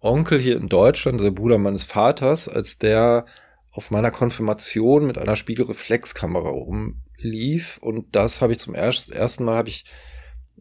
Onkel 0.00 0.38
hier 0.38 0.56
in 0.56 0.68
Deutschland, 0.68 1.20
der 1.20 1.30
Bruder 1.30 1.58
meines 1.58 1.84
Vaters, 1.84 2.48
als 2.48 2.78
der 2.78 3.26
auf 3.72 3.90
meiner 3.90 4.10
Konfirmation 4.10 5.06
mit 5.06 5.18
einer 5.18 5.36
Spiegelreflexkamera 5.36 6.48
rumlief. 6.48 7.78
Und 7.82 8.14
das 8.16 8.40
habe 8.40 8.52
ich 8.52 8.58
zum 8.58 8.74
ersten 8.74 9.44
Mal 9.44 9.56
habe 9.56 9.68
ich 9.68 9.84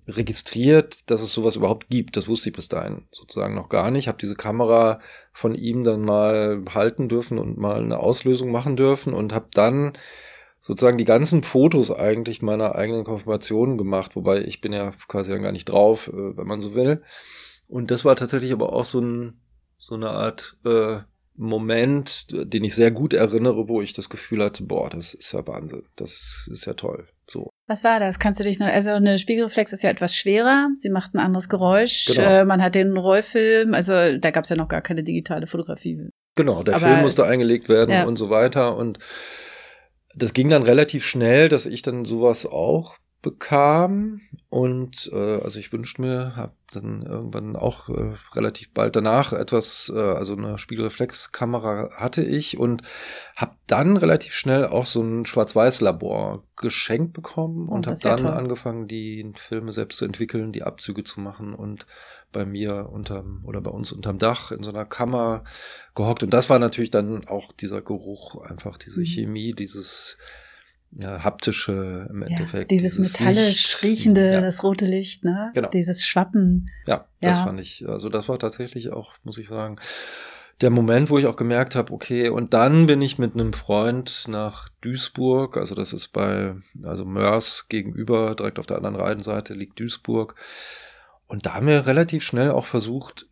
registriert, 0.07 1.09
dass 1.09 1.21
es 1.21 1.31
sowas 1.31 1.55
überhaupt 1.55 1.89
gibt. 1.89 2.17
Das 2.17 2.27
wusste 2.27 2.49
ich 2.49 2.55
bis 2.55 2.67
dahin 2.67 3.07
sozusagen 3.11 3.55
noch 3.55 3.69
gar 3.69 3.91
nicht. 3.91 4.03
Ich 4.03 4.07
habe 4.07 4.17
diese 4.17 4.35
Kamera 4.35 4.99
von 5.31 5.55
ihm 5.55 5.83
dann 5.83 6.01
mal 6.01 6.63
halten 6.73 7.09
dürfen 7.09 7.37
und 7.37 7.57
mal 7.57 7.81
eine 7.81 7.99
Auslösung 7.99 8.51
machen 8.51 8.75
dürfen 8.75 9.13
und 9.13 9.33
habe 9.33 9.47
dann 9.53 9.93
sozusagen 10.59 10.97
die 10.97 11.05
ganzen 11.05 11.43
Fotos 11.43 11.91
eigentlich 11.91 12.41
meiner 12.41 12.75
eigenen 12.75 13.05
Konfirmation 13.05 13.77
gemacht, 13.77 14.15
wobei 14.15 14.39
ich 14.39 14.61
bin 14.61 14.73
ja 14.73 14.91
quasi 15.07 15.31
dann 15.31 15.41
gar 15.41 15.53
nicht 15.53 15.65
drauf, 15.65 16.09
äh, 16.09 16.37
wenn 16.37 16.47
man 16.47 16.61
so 16.61 16.75
will. 16.75 17.01
Und 17.69 17.91
das 17.91 18.03
war 18.03 18.15
tatsächlich 18.15 18.51
aber 18.51 18.73
auch 18.73 18.83
so, 18.83 18.99
ein, 18.99 19.39
so 19.77 19.93
eine 19.93 20.09
Art 20.09 20.57
äh, 20.65 20.97
Moment, 21.35 22.25
den 22.31 22.63
ich 22.65 22.75
sehr 22.75 22.91
gut 22.91 23.13
erinnere, 23.13 23.69
wo 23.69 23.81
ich 23.81 23.93
das 23.93 24.09
Gefühl 24.09 24.43
hatte, 24.43 24.63
boah, 24.63 24.89
das 24.89 25.13
ist 25.13 25.31
ja 25.31 25.47
Wahnsinn, 25.47 25.83
das 25.95 26.49
ist 26.51 26.65
ja 26.65 26.73
toll. 26.73 27.07
So. 27.29 27.49
Was 27.67 27.83
war 27.83 27.99
das? 27.99 28.17
Kannst 28.17 28.39
du 28.39 28.43
dich 28.43 28.59
noch, 28.59 28.67
also 28.67 28.91
eine 28.91 29.19
Spiegelreflex 29.19 29.71
ist 29.71 29.83
ja 29.83 29.91
etwas 29.91 30.15
schwerer, 30.15 30.67
sie 30.75 30.89
macht 30.89 31.13
ein 31.13 31.19
anderes 31.19 31.47
Geräusch, 31.47 32.07
genau. 32.07 32.27
äh, 32.27 32.43
man 32.43 32.61
hat 32.61 32.75
den 32.75 32.97
Rollfilm, 32.97 33.73
also 33.73 33.93
da 34.17 34.31
gab 34.31 34.45
es 34.45 34.49
ja 34.49 34.57
noch 34.57 34.67
gar 34.67 34.81
keine 34.81 35.03
digitale 35.03 35.45
Fotografie. 35.45 36.09
Genau, 36.35 36.63
der 36.63 36.75
Aber, 36.75 36.87
Film 36.87 37.01
musste 37.01 37.25
eingelegt 37.25 37.69
werden 37.69 37.91
ja. 37.91 38.05
und 38.05 38.17
so 38.17 38.29
weiter 38.29 38.75
und 38.75 38.99
das 40.15 40.33
ging 40.33 40.49
dann 40.49 40.63
relativ 40.63 41.05
schnell, 41.05 41.47
dass 41.47 41.67
ich 41.67 41.83
dann 41.83 42.03
sowas 42.03 42.47
auch 42.47 42.97
bekam 43.21 44.21
und 44.49 45.09
äh, 45.11 45.41
also 45.41 45.59
ich 45.59 45.73
wünschte 45.73 46.01
mir, 46.01 46.35
habe 46.37 46.53
dann 46.71 47.01
irgendwann 47.01 47.55
auch 47.57 47.89
äh, 47.89 48.13
relativ 48.33 48.73
bald 48.73 48.95
danach 48.95 49.33
etwas, 49.33 49.91
äh, 49.93 49.99
also 49.99 50.35
eine 50.37 50.57
Spiegelreflexkamera 50.57 51.89
hatte 51.95 52.23
ich 52.23 52.57
und 52.57 52.83
habe 53.35 53.55
dann 53.67 53.97
relativ 53.97 54.33
schnell 54.33 54.65
auch 54.65 54.85
so 54.85 55.01
ein 55.01 55.25
Schwarz-Weiß-Labor 55.25 56.43
geschenkt 56.55 57.13
bekommen 57.13 57.67
oh, 57.69 57.73
und 57.73 57.87
habe 57.87 57.99
dann 58.01 58.19
ja 58.19 58.33
angefangen, 58.33 58.87
die 58.87 59.29
Filme 59.35 59.73
selbst 59.73 59.97
zu 59.97 60.05
entwickeln, 60.05 60.53
die 60.53 60.63
Abzüge 60.63 61.03
zu 61.03 61.19
machen 61.19 61.53
und 61.53 61.85
bei 62.31 62.45
mir 62.45 62.89
unterm 62.89 63.43
oder 63.45 63.59
bei 63.59 63.71
uns 63.71 63.91
unterm 63.91 64.17
Dach 64.17 64.51
in 64.51 64.63
so 64.63 64.69
einer 64.69 64.85
Kammer 64.85 65.43
gehockt 65.93 66.23
und 66.23 66.33
das 66.33 66.49
war 66.49 66.59
natürlich 66.59 66.91
dann 66.91 67.27
auch 67.27 67.51
dieser 67.51 67.81
Geruch, 67.81 68.41
einfach 68.41 68.77
diese 68.77 69.01
mhm. 69.01 69.05
Chemie, 69.05 69.53
dieses 69.53 70.17
ja, 70.91 71.23
haptische 71.23 72.07
im 72.09 72.23
Endeffekt. 72.23 72.71
Ja, 72.71 72.77
dieses, 72.77 72.95
dieses 72.95 73.19
metallisch 73.19 73.83
riechende, 73.83 74.33
ja. 74.33 74.41
das 74.41 74.63
rote 74.63 74.85
Licht, 74.85 75.23
ne? 75.23 75.51
Genau. 75.53 75.69
Dieses 75.69 76.05
Schwappen. 76.05 76.69
Ja, 76.87 77.05
das 77.21 77.37
ja. 77.37 77.43
fand 77.43 77.61
ich, 77.61 77.87
also 77.87 78.09
das 78.09 78.27
war 78.27 78.39
tatsächlich 78.39 78.91
auch, 78.91 79.13
muss 79.23 79.37
ich 79.37 79.47
sagen, 79.47 79.77
der 80.61 80.69
Moment, 80.71 81.09
wo 81.09 81.17
ich 81.17 81.25
auch 81.25 81.37
gemerkt 81.37 81.75
habe, 81.75 81.93
okay, 81.93 82.29
und 82.29 82.53
dann 82.53 82.87
bin 82.87 83.01
ich 83.01 83.17
mit 83.17 83.33
einem 83.33 83.53
Freund 83.53 84.25
nach 84.27 84.67
Duisburg, 84.81 85.55
also 85.55 85.73
das 85.73 85.93
ist 85.93 86.09
bei, 86.09 86.55
also 86.83 87.05
Mörs 87.05 87.69
gegenüber, 87.69 88.35
direkt 88.35 88.59
auf 88.59 88.65
der 88.65 88.77
anderen 88.77 88.97
Rheinseite 88.97 89.53
liegt 89.53 89.79
Duisburg. 89.79 90.35
Und 91.27 91.45
da 91.45 91.53
haben 91.53 91.67
wir 91.67 91.85
relativ 91.85 92.23
schnell 92.23 92.51
auch 92.51 92.65
versucht, 92.65 93.27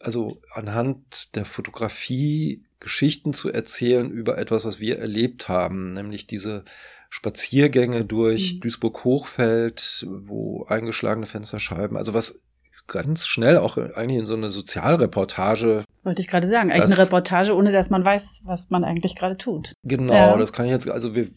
also 0.00 0.40
anhand 0.52 1.34
der 1.34 1.44
Fotografie 1.44 2.64
Geschichten 2.80 3.32
zu 3.32 3.52
erzählen 3.52 4.10
über 4.10 4.38
etwas, 4.38 4.64
was 4.64 4.80
wir 4.80 4.98
erlebt 4.98 5.48
haben, 5.48 5.92
nämlich 5.92 6.26
diese 6.26 6.64
Spaziergänge 7.08 8.04
durch 8.04 8.54
mhm. 8.54 8.60
Duisburg-Hochfeld, 8.60 10.06
wo 10.08 10.64
eingeschlagene 10.64 11.26
Fensterscheiben, 11.26 11.96
also 11.96 12.14
was 12.14 12.42
ganz 12.86 13.26
schnell 13.26 13.58
auch 13.58 13.76
eigentlich 13.76 14.18
in 14.18 14.26
so 14.26 14.34
eine 14.34 14.50
Sozialreportage. 14.50 15.84
Wollte 16.04 16.22
ich 16.22 16.28
gerade 16.28 16.46
sagen, 16.46 16.70
eigentlich 16.70 16.84
eine 16.84 16.98
Reportage, 16.98 17.54
ohne 17.54 17.72
dass 17.72 17.90
man 17.90 18.04
weiß, 18.04 18.42
was 18.44 18.70
man 18.70 18.84
eigentlich 18.84 19.16
gerade 19.16 19.36
tut. 19.36 19.72
Genau, 19.82 20.14
ja. 20.14 20.36
das 20.36 20.52
kann 20.52 20.66
ich 20.66 20.72
jetzt, 20.72 20.88
also 20.88 21.14
wir 21.14 21.28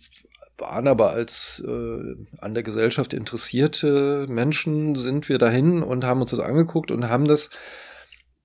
waren 0.57 0.87
aber 0.87 1.11
als 1.11 1.63
äh, 1.65 2.15
an 2.39 2.53
der 2.53 2.63
Gesellschaft 2.63 3.13
interessierte 3.13 4.27
Menschen 4.29 4.95
sind 4.95 5.29
wir 5.29 5.37
dahin 5.37 5.81
und 5.81 6.03
haben 6.03 6.21
uns 6.21 6.31
das 6.31 6.39
angeguckt 6.39 6.91
und 6.91 7.09
haben 7.09 7.27
das 7.27 7.49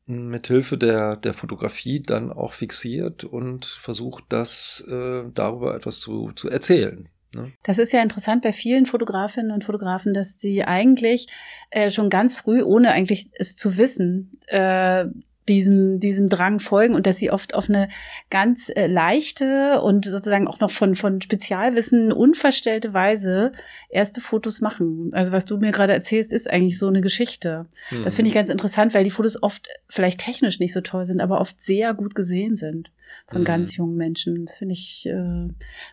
mit 0.06 0.46
Hilfe 0.48 0.76
der, 0.76 1.16
der 1.16 1.32
Fotografie 1.32 2.02
dann 2.02 2.30
auch 2.30 2.52
fixiert 2.52 3.24
und 3.24 3.64
versucht, 3.64 4.24
das 4.28 4.84
äh, 4.88 5.22
darüber 5.32 5.74
etwas 5.74 6.00
zu, 6.00 6.32
zu 6.32 6.48
erzählen. 6.48 7.08
Ne? 7.34 7.52
Das 7.62 7.78
ist 7.78 7.92
ja 7.92 8.02
interessant 8.02 8.42
bei 8.42 8.52
vielen 8.52 8.86
Fotografinnen 8.86 9.50
und 9.50 9.64
Fotografen, 9.64 10.14
dass 10.14 10.34
sie 10.38 10.64
eigentlich 10.64 11.26
äh, 11.70 11.90
schon 11.90 12.10
ganz 12.10 12.36
früh, 12.36 12.62
ohne 12.62 12.92
eigentlich 12.92 13.30
es 13.34 13.56
zu 13.56 13.76
wissen, 13.76 14.38
äh, 14.46 15.06
diesem, 15.48 16.00
diesem 16.00 16.28
Drang 16.28 16.58
folgen 16.58 16.94
und 16.94 17.06
dass 17.06 17.18
sie 17.18 17.30
oft 17.30 17.54
auf 17.54 17.68
eine 17.68 17.88
ganz 18.30 18.70
äh, 18.74 18.86
leichte 18.86 19.82
und 19.82 20.04
sozusagen 20.04 20.48
auch 20.48 20.60
noch 20.60 20.70
von, 20.70 20.94
von 20.94 21.20
Spezialwissen 21.20 22.12
unverstellte 22.12 22.94
Weise 22.94 23.52
erste 23.88 24.20
Fotos 24.20 24.60
machen. 24.60 25.10
Also 25.12 25.32
was 25.32 25.44
du 25.44 25.58
mir 25.58 25.72
gerade 25.72 25.92
erzählst, 25.92 26.32
ist 26.32 26.50
eigentlich 26.50 26.78
so 26.78 26.88
eine 26.88 27.00
Geschichte. 27.00 27.66
Mhm. 27.90 28.04
Das 28.04 28.14
finde 28.14 28.28
ich 28.28 28.34
ganz 28.34 28.48
interessant, 28.48 28.94
weil 28.94 29.04
die 29.04 29.10
Fotos 29.10 29.42
oft 29.42 29.68
vielleicht 29.88 30.20
technisch 30.20 30.60
nicht 30.60 30.72
so 30.72 30.80
toll 30.80 31.04
sind, 31.04 31.20
aber 31.20 31.40
oft 31.40 31.60
sehr 31.60 31.94
gut 31.94 32.14
gesehen 32.14 32.56
sind 32.56 32.92
von 33.26 33.42
mhm. 33.42 33.46
ganz 33.46 33.76
jungen 33.76 33.96
Menschen. 33.96 34.46
Das 34.46 34.56
finde 34.56 34.72
ich 34.72 35.06
äh, 35.06 35.48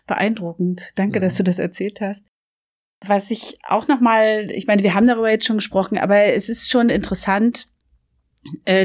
beeindruckend. 0.06 0.90
Danke, 0.94 1.18
mhm. 1.18 1.22
dass 1.22 1.36
du 1.36 1.44
das 1.44 1.58
erzählt 1.58 2.00
hast. 2.00 2.26
Was 3.04 3.32
ich 3.32 3.58
auch 3.66 3.88
noch 3.88 4.00
mal, 4.00 4.48
ich 4.52 4.68
meine, 4.68 4.82
wir 4.84 4.94
haben 4.94 5.08
darüber 5.08 5.30
jetzt 5.30 5.44
schon 5.44 5.56
gesprochen, 5.56 5.98
aber 5.98 6.16
es 6.16 6.48
ist 6.48 6.70
schon 6.70 6.88
interessant, 6.88 7.71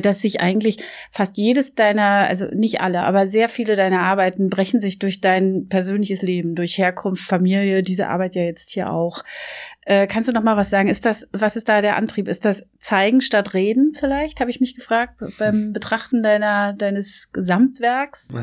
dass 0.02 0.22
sich 0.22 0.40
eigentlich 0.40 0.78
fast 1.12 1.38
jedes 1.38 1.74
deiner, 1.74 2.28
also 2.28 2.46
nicht 2.54 2.82
alle, 2.82 3.02
aber 3.02 3.26
sehr 3.28 3.50
viele 3.50 3.76
deiner 3.76 4.02
Arbeiten 4.02 4.50
brechen 4.50 4.80
sich 4.80 5.00
durch 5.00 5.20
dein 5.20 5.68
persönliches 5.68 6.22
Leben, 6.22 6.56
durch 6.56 6.78
Herkunft, 6.78 7.24
Familie, 7.24 7.82
diese 7.82 8.08
Arbeit 8.08 8.36
ja 8.36 8.44
jetzt 8.44 8.70
hier 8.70 8.92
auch. 8.92 9.24
Äh, 9.86 10.06
kannst 10.06 10.30
du 10.30 10.34
noch 10.34 10.44
mal 10.44 10.58
was 10.58 10.70
sagen? 10.70 10.90
Ist 10.90 11.06
das, 11.06 11.28
was 11.32 11.56
ist 11.56 11.70
da 11.70 11.82
der 11.82 11.96
Antrieb? 11.96 12.28
Ist 12.28 12.46
das 12.46 12.66
Zeigen 12.78 13.22
statt 13.22 13.54
Reden 13.54 13.94
vielleicht? 13.98 14.40
Habe 14.40 14.52
ich 14.52 14.60
mich 14.60 14.76
gefragt 14.76 15.24
beim 15.40 15.74
Betrachten 15.74 16.22
deiner 16.22 16.74
deines 16.74 17.32
Gesamtwerks. 17.32 18.36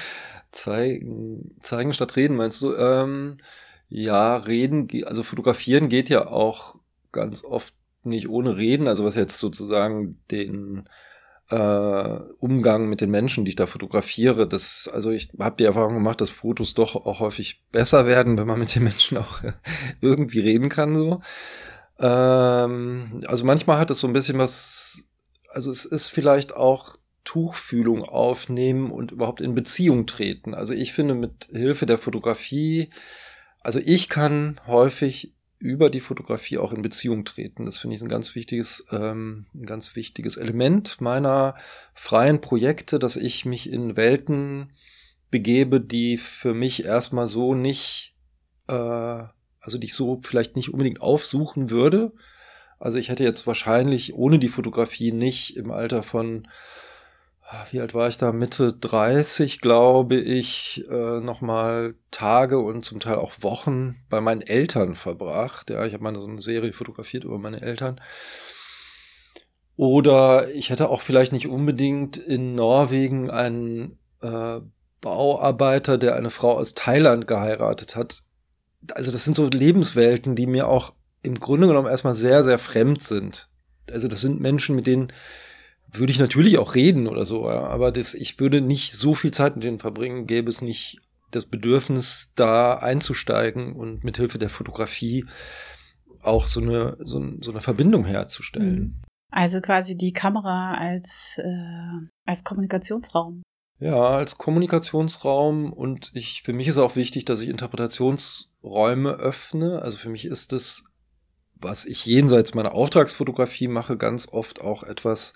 zeigen, 0.52 1.56
zeigen 1.62 1.92
statt 1.92 2.16
Reden 2.16 2.36
meinst 2.36 2.62
du? 2.62 2.74
Ähm, 2.74 3.38
ja, 3.88 4.36
Reden, 4.36 4.88
also 5.04 5.22
fotografieren 5.22 5.88
geht 5.88 6.08
ja 6.08 6.28
auch 6.28 6.76
ganz 7.10 7.44
oft 7.44 7.74
nicht 8.04 8.28
ohne 8.28 8.56
Reden, 8.56 8.88
also 8.88 9.04
was 9.04 9.14
jetzt 9.14 9.38
sozusagen 9.38 10.20
den 10.30 10.88
äh, 11.50 12.18
Umgang 12.38 12.88
mit 12.88 13.00
den 13.00 13.10
Menschen, 13.10 13.44
die 13.44 13.50
ich 13.50 13.56
da 13.56 13.66
fotografiere, 13.66 14.48
das, 14.48 14.88
also 14.92 15.10
ich 15.10 15.30
habe 15.38 15.56
die 15.58 15.64
Erfahrung 15.64 15.94
gemacht, 15.94 16.20
dass 16.20 16.30
Fotos 16.30 16.74
doch 16.74 16.96
auch 16.96 17.20
häufig 17.20 17.62
besser 17.72 18.06
werden, 18.06 18.38
wenn 18.38 18.46
man 18.46 18.58
mit 18.58 18.74
den 18.74 18.84
Menschen 18.84 19.18
auch 19.18 19.40
irgendwie 20.00 20.40
reden 20.40 20.68
kann, 20.68 20.94
so. 20.94 21.20
Ähm, 21.98 23.22
also 23.26 23.44
manchmal 23.44 23.78
hat 23.78 23.90
es 23.90 24.00
so 24.00 24.06
ein 24.06 24.12
bisschen 24.12 24.38
was, 24.38 25.04
also 25.50 25.70
es 25.70 25.84
ist 25.84 26.08
vielleicht 26.08 26.54
auch 26.54 26.96
Tuchfühlung 27.24 28.02
aufnehmen 28.02 28.90
und 28.90 29.12
überhaupt 29.12 29.40
in 29.40 29.54
Beziehung 29.54 30.06
treten. 30.06 30.54
Also 30.54 30.74
ich 30.74 30.92
finde 30.92 31.14
mit 31.14 31.48
Hilfe 31.52 31.86
der 31.86 31.98
Fotografie, 31.98 32.90
also 33.60 33.78
ich 33.78 34.08
kann 34.08 34.60
häufig 34.66 35.34
über 35.62 35.90
die 35.90 36.00
Fotografie 36.00 36.58
auch 36.58 36.72
in 36.72 36.82
Beziehung 36.82 37.24
treten. 37.24 37.64
Das 37.64 37.78
finde 37.78 37.96
ich 37.96 38.02
ein 38.02 38.08
ganz 38.08 38.34
wichtiges, 38.34 38.84
ähm, 38.90 39.46
ein 39.54 39.64
ganz 39.64 39.94
wichtiges 39.94 40.36
Element 40.36 41.00
meiner 41.00 41.54
freien 41.94 42.40
Projekte, 42.40 42.98
dass 42.98 43.16
ich 43.16 43.44
mich 43.44 43.70
in 43.70 43.96
Welten 43.96 44.72
begebe, 45.30 45.80
die 45.80 46.18
für 46.18 46.52
mich 46.52 46.84
erstmal 46.84 47.28
so 47.28 47.54
nicht, 47.54 48.14
äh, 48.68 48.72
also 48.74 49.78
die 49.78 49.86
ich 49.86 49.94
so 49.94 50.20
vielleicht 50.20 50.56
nicht 50.56 50.72
unbedingt 50.72 51.00
aufsuchen 51.00 51.70
würde. 51.70 52.12
Also 52.80 52.98
ich 52.98 53.08
hätte 53.08 53.22
jetzt 53.22 53.46
wahrscheinlich 53.46 54.14
ohne 54.14 54.40
die 54.40 54.48
Fotografie 54.48 55.12
nicht 55.12 55.56
im 55.56 55.70
Alter 55.70 56.02
von 56.02 56.48
wie 57.70 57.80
alt 57.80 57.94
war 57.94 58.08
ich 58.08 58.16
da? 58.16 58.32
Mitte 58.32 58.72
30, 58.72 59.60
glaube 59.60 60.16
ich, 60.16 60.84
äh, 60.90 61.20
nochmal 61.20 61.94
Tage 62.10 62.58
und 62.58 62.84
zum 62.84 63.00
Teil 63.00 63.16
auch 63.16 63.32
Wochen 63.40 63.96
bei 64.08 64.20
meinen 64.20 64.42
Eltern 64.42 64.94
verbracht. 64.94 65.70
Ja, 65.70 65.84
ich 65.84 65.92
habe 65.92 66.02
mal 66.02 66.14
so 66.14 66.26
eine 66.26 66.42
Serie 66.42 66.72
fotografiert 66.72 67.24
über 67.24 67.38
meine 67.38 67.60
Eltern. 67.60 68.00
Oder 69.76 70.50
ich 70.50 70.70
hätte 70.70 70.88
auch 70.88 71.02
vielleicht 71.02 71.32
nicht 71.32 71.48
unbedingt 71.48 72.16
in 72.16 72.54
Norwegen 72.54 73.30
einen 73.30 73.98
äh, 74.20 74.60
Bauarbeiter, 75.00 75.98
der 75.98 76.14
eine 76.14 76.30
Frau 76.30 76.52
aus 76.52 76.74
Thailand 76.74 77.26
geheiratet 77.26 77.96
hat. 77.96 78.22
Also 78.94 79.10
das 79.10 79.24
sind 79.24 79.34
so 79.34 79.48
Lebenswelten, 79.48 80.36
die 80.36 80.46
mir 80.46 80.68
auch 80.68 80.92
im 81.22 81.38
Grunde 81.40 81.66
genommen 81.66 81.88
erstmal 81.88 82.14
sehr, 82.14 82.44
sehr 82.44 82.58
fremd 82.58 83.02
sind. 83.02 83.48
Also 83.90 84.08
das 84.08 84.20
sind 84.20 84.40
Menschen, 84.40 84.76
mit 84.76 84.86
denen 84.86 85.12
würde 85.92 86.10
ich 86.12 86.18
natürlich 86.18 86.58
auch 86.58 86.74
reden 86.74 87.06
oder 87.06 87.26
so, 87.26 87.48
aber 87.48 87.92
das, 87.92 88.14
ich 88.14 88.40
würde 88.40 88.60
nicht 88.60 88.94
so 88.94 89.14
viel 89.14 89.30
Zeit 89.30 89.56
mit 89.56 89.64
denen 89.64 89.78
verbringen, 89.78 90.26
gäbe 90.26 90.50
es 90.50 90.62
nicht 90.62 91.00
das 91.30 91.46
Bedürfnis, 91.46 92.32
da 92.34 92.74
einzusteigen 92.74 93.74
und 93.74 94.04
mit 94.04 94.16
Hilfe 94.16 94.38
der 94.38 94.48
Fotografie 94.48 95.24
auch 96.22 96.46
so 96.46 96.60
eine, 96.60 96.96
so, 97.00 97.22
so 97.40 97.50
eine 97.50 97.60
Verbindung 97.60 98.04
herzustellen. 98.04 98.78
Mhm. 98.78 99.02
Also 99.30 99.60
quasi 99.60 99.96
die 99.96 100.12
Kamera 100.12 100.74
als, 100.74 101.38
äh, 101.42 102.06
als 102.26 102.44
Kommunikationsraum. 102.44 103.42
Ja, 103.80 104.10
als 104.10 104.38
Kommunikationsraum 104.38 105.72
und 105.72 106.12
ich, 106.14 106.42
für 106.42 106.52
mich 106.52 106.68
ist 106.68 106.78
auch 106.78 106.94
wichtig, 106.96 107.24
dass 107.24 107.40
ich 107.40 107.48
Interpretationsräume 107.48 109.14
öffne. 109.14 109.82
Also 109.82 109.96
für 109.96 110.10
mich 110.10 110.26
ist 110.26 110.52
es, 110.52 110.84
was 111.54 111.84
ich 111.86 112.04
jenseits 112.06 112.54
meiner 112.54 112.74
Auftragsfotografie 112.74 113.68
mache, 113.68 113.96
ganz 113.96 114.28
oft 114.30 114.60
auch 114.60 114.82
etwas, 114.84 115.34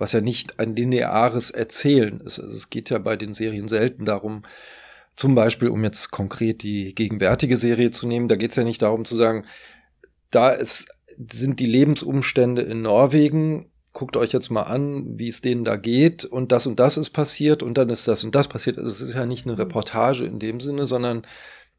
was 0.00 0.12
ja 0.12 0.20
nicht 0.20 0.58
ein 0.58 0.74
lineares 0.74 1.50
Erzählen 1.50 2.20
ist. 2.20 2.40
Also 2.40 2.56
es 2.56 2.70
geht 2.70 2.90
ja 2.90 2.98
bei 2.98 3.16
den 3.16 3.34
Serien 3.34 3.68
selten 3.68 4.04
darum, 4.04 4.42
zum 5.14 5.34
Beispiel, 5.34 5.68
um 5.68 5.84
jetzt 5.84 6.10
konkret 6.10 6.62
die 6.62 6.94
gegenwärtige 6.94 7.58
Serie 7.58 7.90
zu 7.90 8.06
nehmen, 8.06 8.28
da 8.28 8.36
geht 8.36 8.50
es 8.50 8.56
ja 8.56 8.64
nicht 8.64 8.80
darum 8.80 9.04
zu 9.04 9.16
sagen, 9.16 9.44
da 10.30 10.50
ist, 10.50 10.88
sind 11.30 11.60
die 11.60 11.66
Lebensumstände 11.66 12.62
in 12.62 12.82
Norwegen, 12.82 13.70
guckt 13.92 14.16
euch 14.16 14.32
jetzt 14.32 14.50
mal 14.50 14.62
an, 14.62 15.18
wie 15.18 15.28
es 15.28 15.42
denen 15.42 15.64
da 15.64 15.76
geht 15.76 16.24
und 16.24 16.52
das 16.52 16.66
und 16.66 16.80
das 16.80 16.96
ist 16.96 17.10
passiert 17.10 17.62
und 17.62 17.76
dann 17.76 17.90
ist 17.90 18.08
das 18.08 18.24
und 18.24 18.34
das 18.34 18.48
passiert. 18.48 18.78
Also 18.78 18.88
es 18.88 19.00
ist 19.00 19.14
ja 19.14 19.26
nicht 19.26 19.44
eine 19.44 19.54
mhm. 19.54 19.60
Reportage 19.60 20.24
in 20.24 20.38
dem 20.38 20.60
Sinne, 20.60 20.86
sondern 20.86 21.22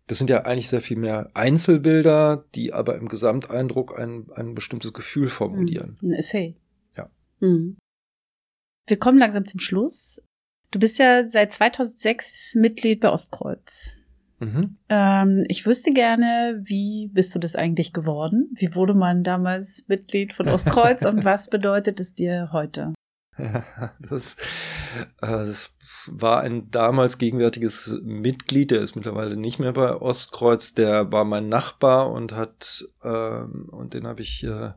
das 0.07 0.17
sind 0.17 0.29
ja 0.29 0.41
eigentlich 0.41 0.69
sehr 0.69 0.81
viel 0.81 0.97
mehr 0.97 1.31
Einzelbilder, 1.33 2.43
die 2.53 2.73
aber 2.73 2.97
im 2.97 3.07
Gesamteindruck 3.07 3.97
ein, 3.97 4.27
ein 4.35 4.53
bestimmtes 4.53 4.93
Gefühl 4.93 5.29
formulieren. 5.29 5.97
Ein 6.03 6.11
Essay. 6.11 6.55
Ja. 6.97 7.09
Mhm. 7.39 7.77
Wir 8.87 8.97
kommen 8.97 9.17
langsam 9.17 9.45
zum 9.45 9.59
Schluss. 9.59 10.21
Du 10.71 10.79
bist 10.79 10.99
ja 10.99 11.27
seit 11.27 11.51
2006 11.51 12.55
Mitglied 12.55 13.01
bei 13.01 13.09
Ostkreuz. 13.09 13.97
Mhm. 14.39 14.77
Ähm, 14.89 15.43
ich 15.47 15.65
wüsste 15.67 15.91
gerne, 15.91 16.61
wie 16.63 17.09
bist 17.13 17.35
du 17.35 17.39
das 17.39 17.55
eigentlich 17.55 17.93
geworden? 17.93 18.49
Wie 18.55 18.73
wurde 18.73 18.95
man 18.95 19.23
damals 19.23 19.85
Mitglied 19.87 20.33
von 20.33 20.47
Ostkreuz 20.47 21.05
und 21.05 21.23
was 21.25 21.49
bedeutet 21.49 21.99
es 21.99 22.15
dir 22.15 22.49
heute? 22.51 22.93
Das, 23.99 24.35
äh, 25.21 25.27
das 25.27 25.69
war 26.07 26.41
ein 26.41 26.69
damals 26.69 27.17
gegenwärtiges 27.17 27.97
Mitglied, 28.03 28.71
der 28.71 28.81
ist 28.81 28.95
mittlerweile 28.95 29.37
nicht 29.37 29.59
mehr 29.59 29.71
bei 29.71 29.95
Ostkreuz, 29.95 30.73
der 30.73 31.11
war 31.11 31.23
mein 31.23 31.47
Nachbar 31.47 32.11
und 32.11 32.33
hat, 32.33 32.85
ähm, 33.03 33.69
und 33.71 33.93
den 33.93 34.05
habe 34.05 34.21
ich 34.21 34.43
äh, 34.43 34.71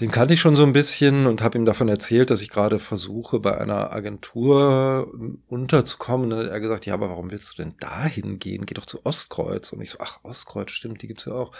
den 0.00 0.10
kannte 0.10 0.34
ich 0.34 0.40
schon 0.40 0.56
so 0.56 0.64
ein 0.64 0.72
bisschen 0.72 1.26
und 1.26 1.40
habe 1.40 1.56
ihm 1.56 1.64
davon 1.64 1.88
erzählt, 1.88 2.30
dass 2.30 2.40
ich 2.40 2.50
gerade 2.50 2.80
versuche, 2.80 3.38
bei 3.38 3.56
einer 3.56 3.92
Agentur 3.92 5.08
ähm, 5.14 5.42
unterzukommen. 5.46 6.24
Und 6.24 6.30
dann 6.30 6.46
hat 6.46 6.52
er 6.52 6.60
gesagt, 6.60 6.84
ja, 6.86 6.94
aber 6.94 7.10
warum 7.10 7.30
willst 7.30 7.52
du 7.52 7.62
denn 7.62 7.76
dahin 7.78 8.40
gehen? 8.40 8.66
Geh 8.66 8.74
doch 8.74 8.86
zu 8.86 9.06
Ostkreuz. 9.06 9.72
Und 9.72 9.82
ich 9.82 9.90
so, 9.90 9.98
ach, 10.00 10.18
Ostkreuz, 10.24 10.72
stimmt, 10.72 11.02
die 11.02 11.06
gibt's 11.06 11.26
ja 11.26 11.32
auch. 11.32 11.52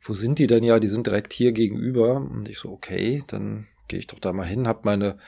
Wo 0.00 0.14
sind 0.14 0.38
die 0.38 0.46
denn? 0.46 0.64
Ja, 0.64 0.80
die 0.80 0.88
sind 0.88 1.06
direkt 1.06 1.34
hier 1.34 1.52
gegenüber. 1.52 2.16
Und 2.16 2.48
ich 2.48 2.58
so, 2.58 2.70
okay, 2.70 3.22
dann 3.26 3.66
gehe 3.88 3.98
ich 3.98 4.06
doch 4.06 4.18
da 4.18 4.32
mal 4.32 4.46
hin, 4.46 4.66
habe 4.66 4.80
meine 4.84 5.18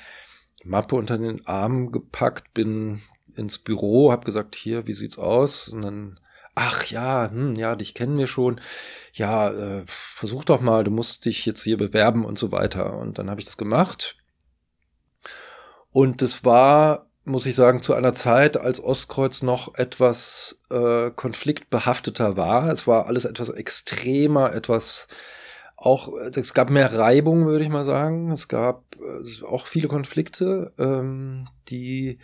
Mappe 0.65 0.97
unter 0.97 1.19
den 1.19 1.47
Arm 1.47 1.93
gepackt, 1.93 2.55
bin 2.55 3.03
ins 3.37 3.59
Büro, 3.59 4.11
habe 4.11 4.25
gesagt, 4.25 4.55
hier, 4.55 4.87
wie 4.87 4.95
sieht's 4.95 5.19
aus? 5.19 5.69
Und 5.69 5.83
dann 5.83 6.21
ach 6.57 6.87
ja, 6.87 7.31
hm, 7.31 7.55
ja, 7.55 7.77
dich 7.77 7.95
kennen 7.95 8.19
wir 8.19 8.27
schon. 8.27 8.61
Ja, 9.13 9.51
äh, 9.51 9.85
versuch 9.87 10.45
doch 10.45 10.61
mal, 10.61 10.83
du 10.83 10.91
musst 10.91 11.25
dich 11.27 11.47
jetzt 11.47 11.63
hier 11.63 11.77
bewerben 11.77 12.25
und 12.25 12.39
so 12.39 12.51
weiter. 12.51 12.95
Und 12.95 13.19
dann 13.19 13.31
habe 13.31 13.41
ich 13.41 13.45
das 13.45 13.57
gemacht. 13.57 14.17
Und 15.93 16.23
es 16.23 16.45
war, 16.45 17.11
muss 17.25 17.47
ich 17.47 17.55
sagen, 17.55 17.83
zu 17.83 17.95
einer 17.95 18.15
Zeit, 18.15 18.57
als 18.57 18.83
Ostkreuz 18.83 19.43
noch 19.43 19.75
etwas 19.77 20.59
äh, 20.71 21.11
konfliktbehafteter 21.11 22.37
war. 22.37 22.69
Es 22.71 22.87
war 22.87 23.07
alles 23.07 23.27
etwas 23.27 23.51
extremer, 23.51 24.55
etwas 24.55 25.09
auch, 25.77 26.09
es 26.35 26.55
gab 26.55 26.71
mehr 26.71 26.95
Reibung, 26.95 27.45
würde 27.47 27.65
ich 27.65 27.71
mal 27.71 27.85
sagen. 27.85 28.33
Es 28.33 28.49
gab 28.49 28.97
äh, 28.97 29.45
auch 29.45 29.67
viele 29.67 29.89
Konflikte, 29.89 30.73
ähm, 30.79 31.49
die 31.69 32.19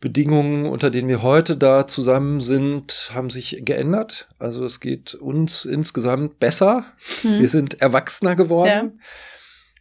Bedingungen, 0.00 0.64
unter 0.64 0.90
denen 0.90 1.08
wir 1.08 1.22
heute 1.22 1.58
da 1.58 1.86
zusammen 1.86 2.40
sind, 2.40 3.10
haben 3.14 3.28
sich 3.28 3.62
geändert. 3.64 4.28
Also 4.38 4.64
es 4.64 4.80
geht 4.80 5.14
uns 5.14 5.66
insgesamt 5.66 6.38
besser. 6.38 6.84
Hm. 7.20 7.38
Wir 7.38 7.48
sind 7.48 7.82
erwachsener 7.82 8.34
geworden. 8.34 8.68
Ja. 8.68 8.90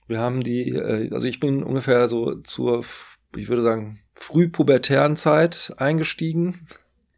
Wir 0.07 0.19
haben 0.19 0.43
die, 0.43 0.71
äh, 0.71 1.09
also 1.13 1.25
ich 1.27 1.39
bin 1.39 1.63
ungefähr 1.63 2.09
so 2.09 2.35
zur, 2.35 2.83
ich 3.35 3.47
würde 3.47 3.61
sagen, 3.61 4.01
frühpubertären 4.13 5.15
Zeit 5.15 5.73
eingestiegen. 5.77 6.67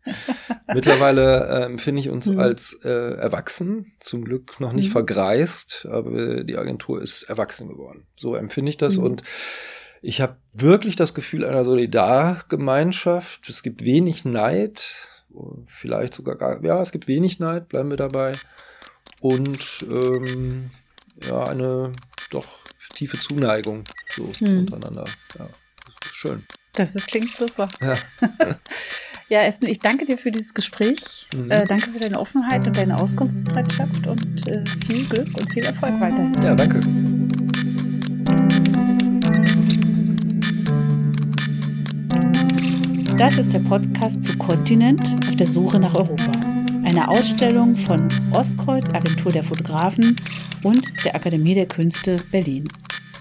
Mittlerweile 0.74 1.48
äh, 1.48 1.66
empfinde 1.66 2.02
ich 2.02 2.10
uns 2.10 2.28
hm. 2.28 2.40
als 2.40 2.80
äh, 2.84 2.90
erwachsen, 2.90 3.94
zum 4.00 4.24
Glück 4.24 4.60
noch 4.60 4.74
nicht 4.74 4.86
hm. 4.86 4.92
vergreist, 4.92 5.88
aber 5.90 6.44
die 6.44 6.58
Agentur 6.58 7.02
ist 7.02 7.24
erwachsen 7.24 7.68
geworden. 7.68 8.06
So 8.16 8.36
empfinde 8.36 8.70
ich 8.70 8.78
das 8.78 8.98
hm. 8.98 9.04
und 9.04 9.24
ich 10.02 10.20
habe 10.20 10.36
wirklich 10.54 10.96
das 10.96 11.14
Gefühl 11.14 11.46
einer 11.46 11.64
Solidargemeinschaft. 11.64 13.48
Es 13.50 13.62
gibt 13.62 13.86
wenig 13.86 14.26
Neid, 14.26 15.08
vielleicht 15.68 16.14
sogar 16.16 16.36
gar, 16.36 16.64
ja, 16.64 16.82
es 16.82 16.92
gibt 16.92 17.08
wenig 17.08 17.40
Neid, 17.40 17.70
bleiben 17.70 17.90
wir 17.90 17.98
dabei. 17.98 18.32
Und 19.22 19.86
ähm, 19.90 20.72
ja, 21.26 21.44
eine 21.44 21.92
doch 22.32 22.48
tiefe 22.96 23.20
Zuneigung 23.20 23.84
so 24.16 24.32
hm. 24.40 24.60
untereinander. 24.60 25.06
Ja, 25.38 25.48
das 25.86 25.96
ist 26.06 26.16
schön. 26.16 26.44
Das 26.74 26.96
ist, 26.96 27.08
klingt 27.08 27.36
super. 27.36 27.68
Ja. 27.82 27.96
ja, 29.30 29.42
Espen, 29.44 29.70
ich 29.70 29.80
danke 29.80 30.06
dir 30.06 30.18
für 30.18 30.32
dieses 30.32 30.54
Gespräch. 30.54 31.28
Mhm. 31.36 31.52
Äh, 31.52 31.66
danke 31.66 31.92
für 31.92 32.00
deine 32.00 32.18
Offenheit 32.18 32.66
und 32.66 32.78
deine 32.78 32.98
Auskunftsbereitschaft 32.98 34.08
und 34.08 34.48
äh, 34.48 34.64
viel 34.86 35.06
Glück 35.06 35.28
und 35.38 35.52
viel 35.52 35.66
Erfolg 35.66 36.00
weiterhin. 36.00 36.34
Ja, 36.42 36.56
danke. 36.56 36.80
Das 43.22 43.38
ist 43.38 43.54
der 43.54 43.60
Podcast 43.60 44.24
zu 44.24 44.36
Kontinent 44.36 45.06
auf 45.30 45.36
der 45.36 45.46
Suche 45.46 45.80
nach 45.80 45.96
Europa. 45.96 46.32
Eine 46.84 47.08
Ausstellung 47.08 47.76
von 47.76 48.08
Ostkreuz, 48.34 48.90
Agentur 48.96 49.32
der 49.32 49.44
Fotografen 49.44 50.20
und 50.64 50.92
der 51.06 51.14
Akademie 51.14 51.54
der 51.54 51.68
Künste 51.68 52.16
Berlin. 52.32 52.64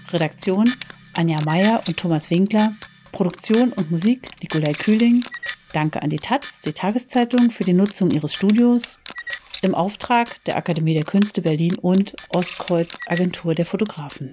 Redaktion 0.09 0.73
Anja 1.13 1.37
Meyer 1.45 1.83
und 1.87 1.97
Thomas 1.97 2.31
Winkler. 2.31 2.73
Produktion 3.11 3.73
und 3.73 3.91
Musik 3.91 4.27
Nikolai 4.41 4.71
Kühling. 4.71 5.23
Danke 5.71 6.01
an 6.01 6.09
die 6.09 6.15
Taz, 6.15 6.61
die 6.61 6.73
Tageszeitung, 6.73 7.51
für 7.51 7.63
die 7.63 7.73
Nutzung 7.73 8.09
ihres 8.09 8.33
Studios 8.33 8.99
im 9.61 9.75
Auftrag 9.75 10.43
der 10.45 10.57
Akademie 10.57 10.95
der 10.95 11.03
Künste 11.03 11.43
Berlin 11.43 11.77
und 11.79 12.15
Ostkreuz 12.29 12.97
Agentur 13.05 13.53
der 13.53 13.67
Fotografen. 13.67 14.31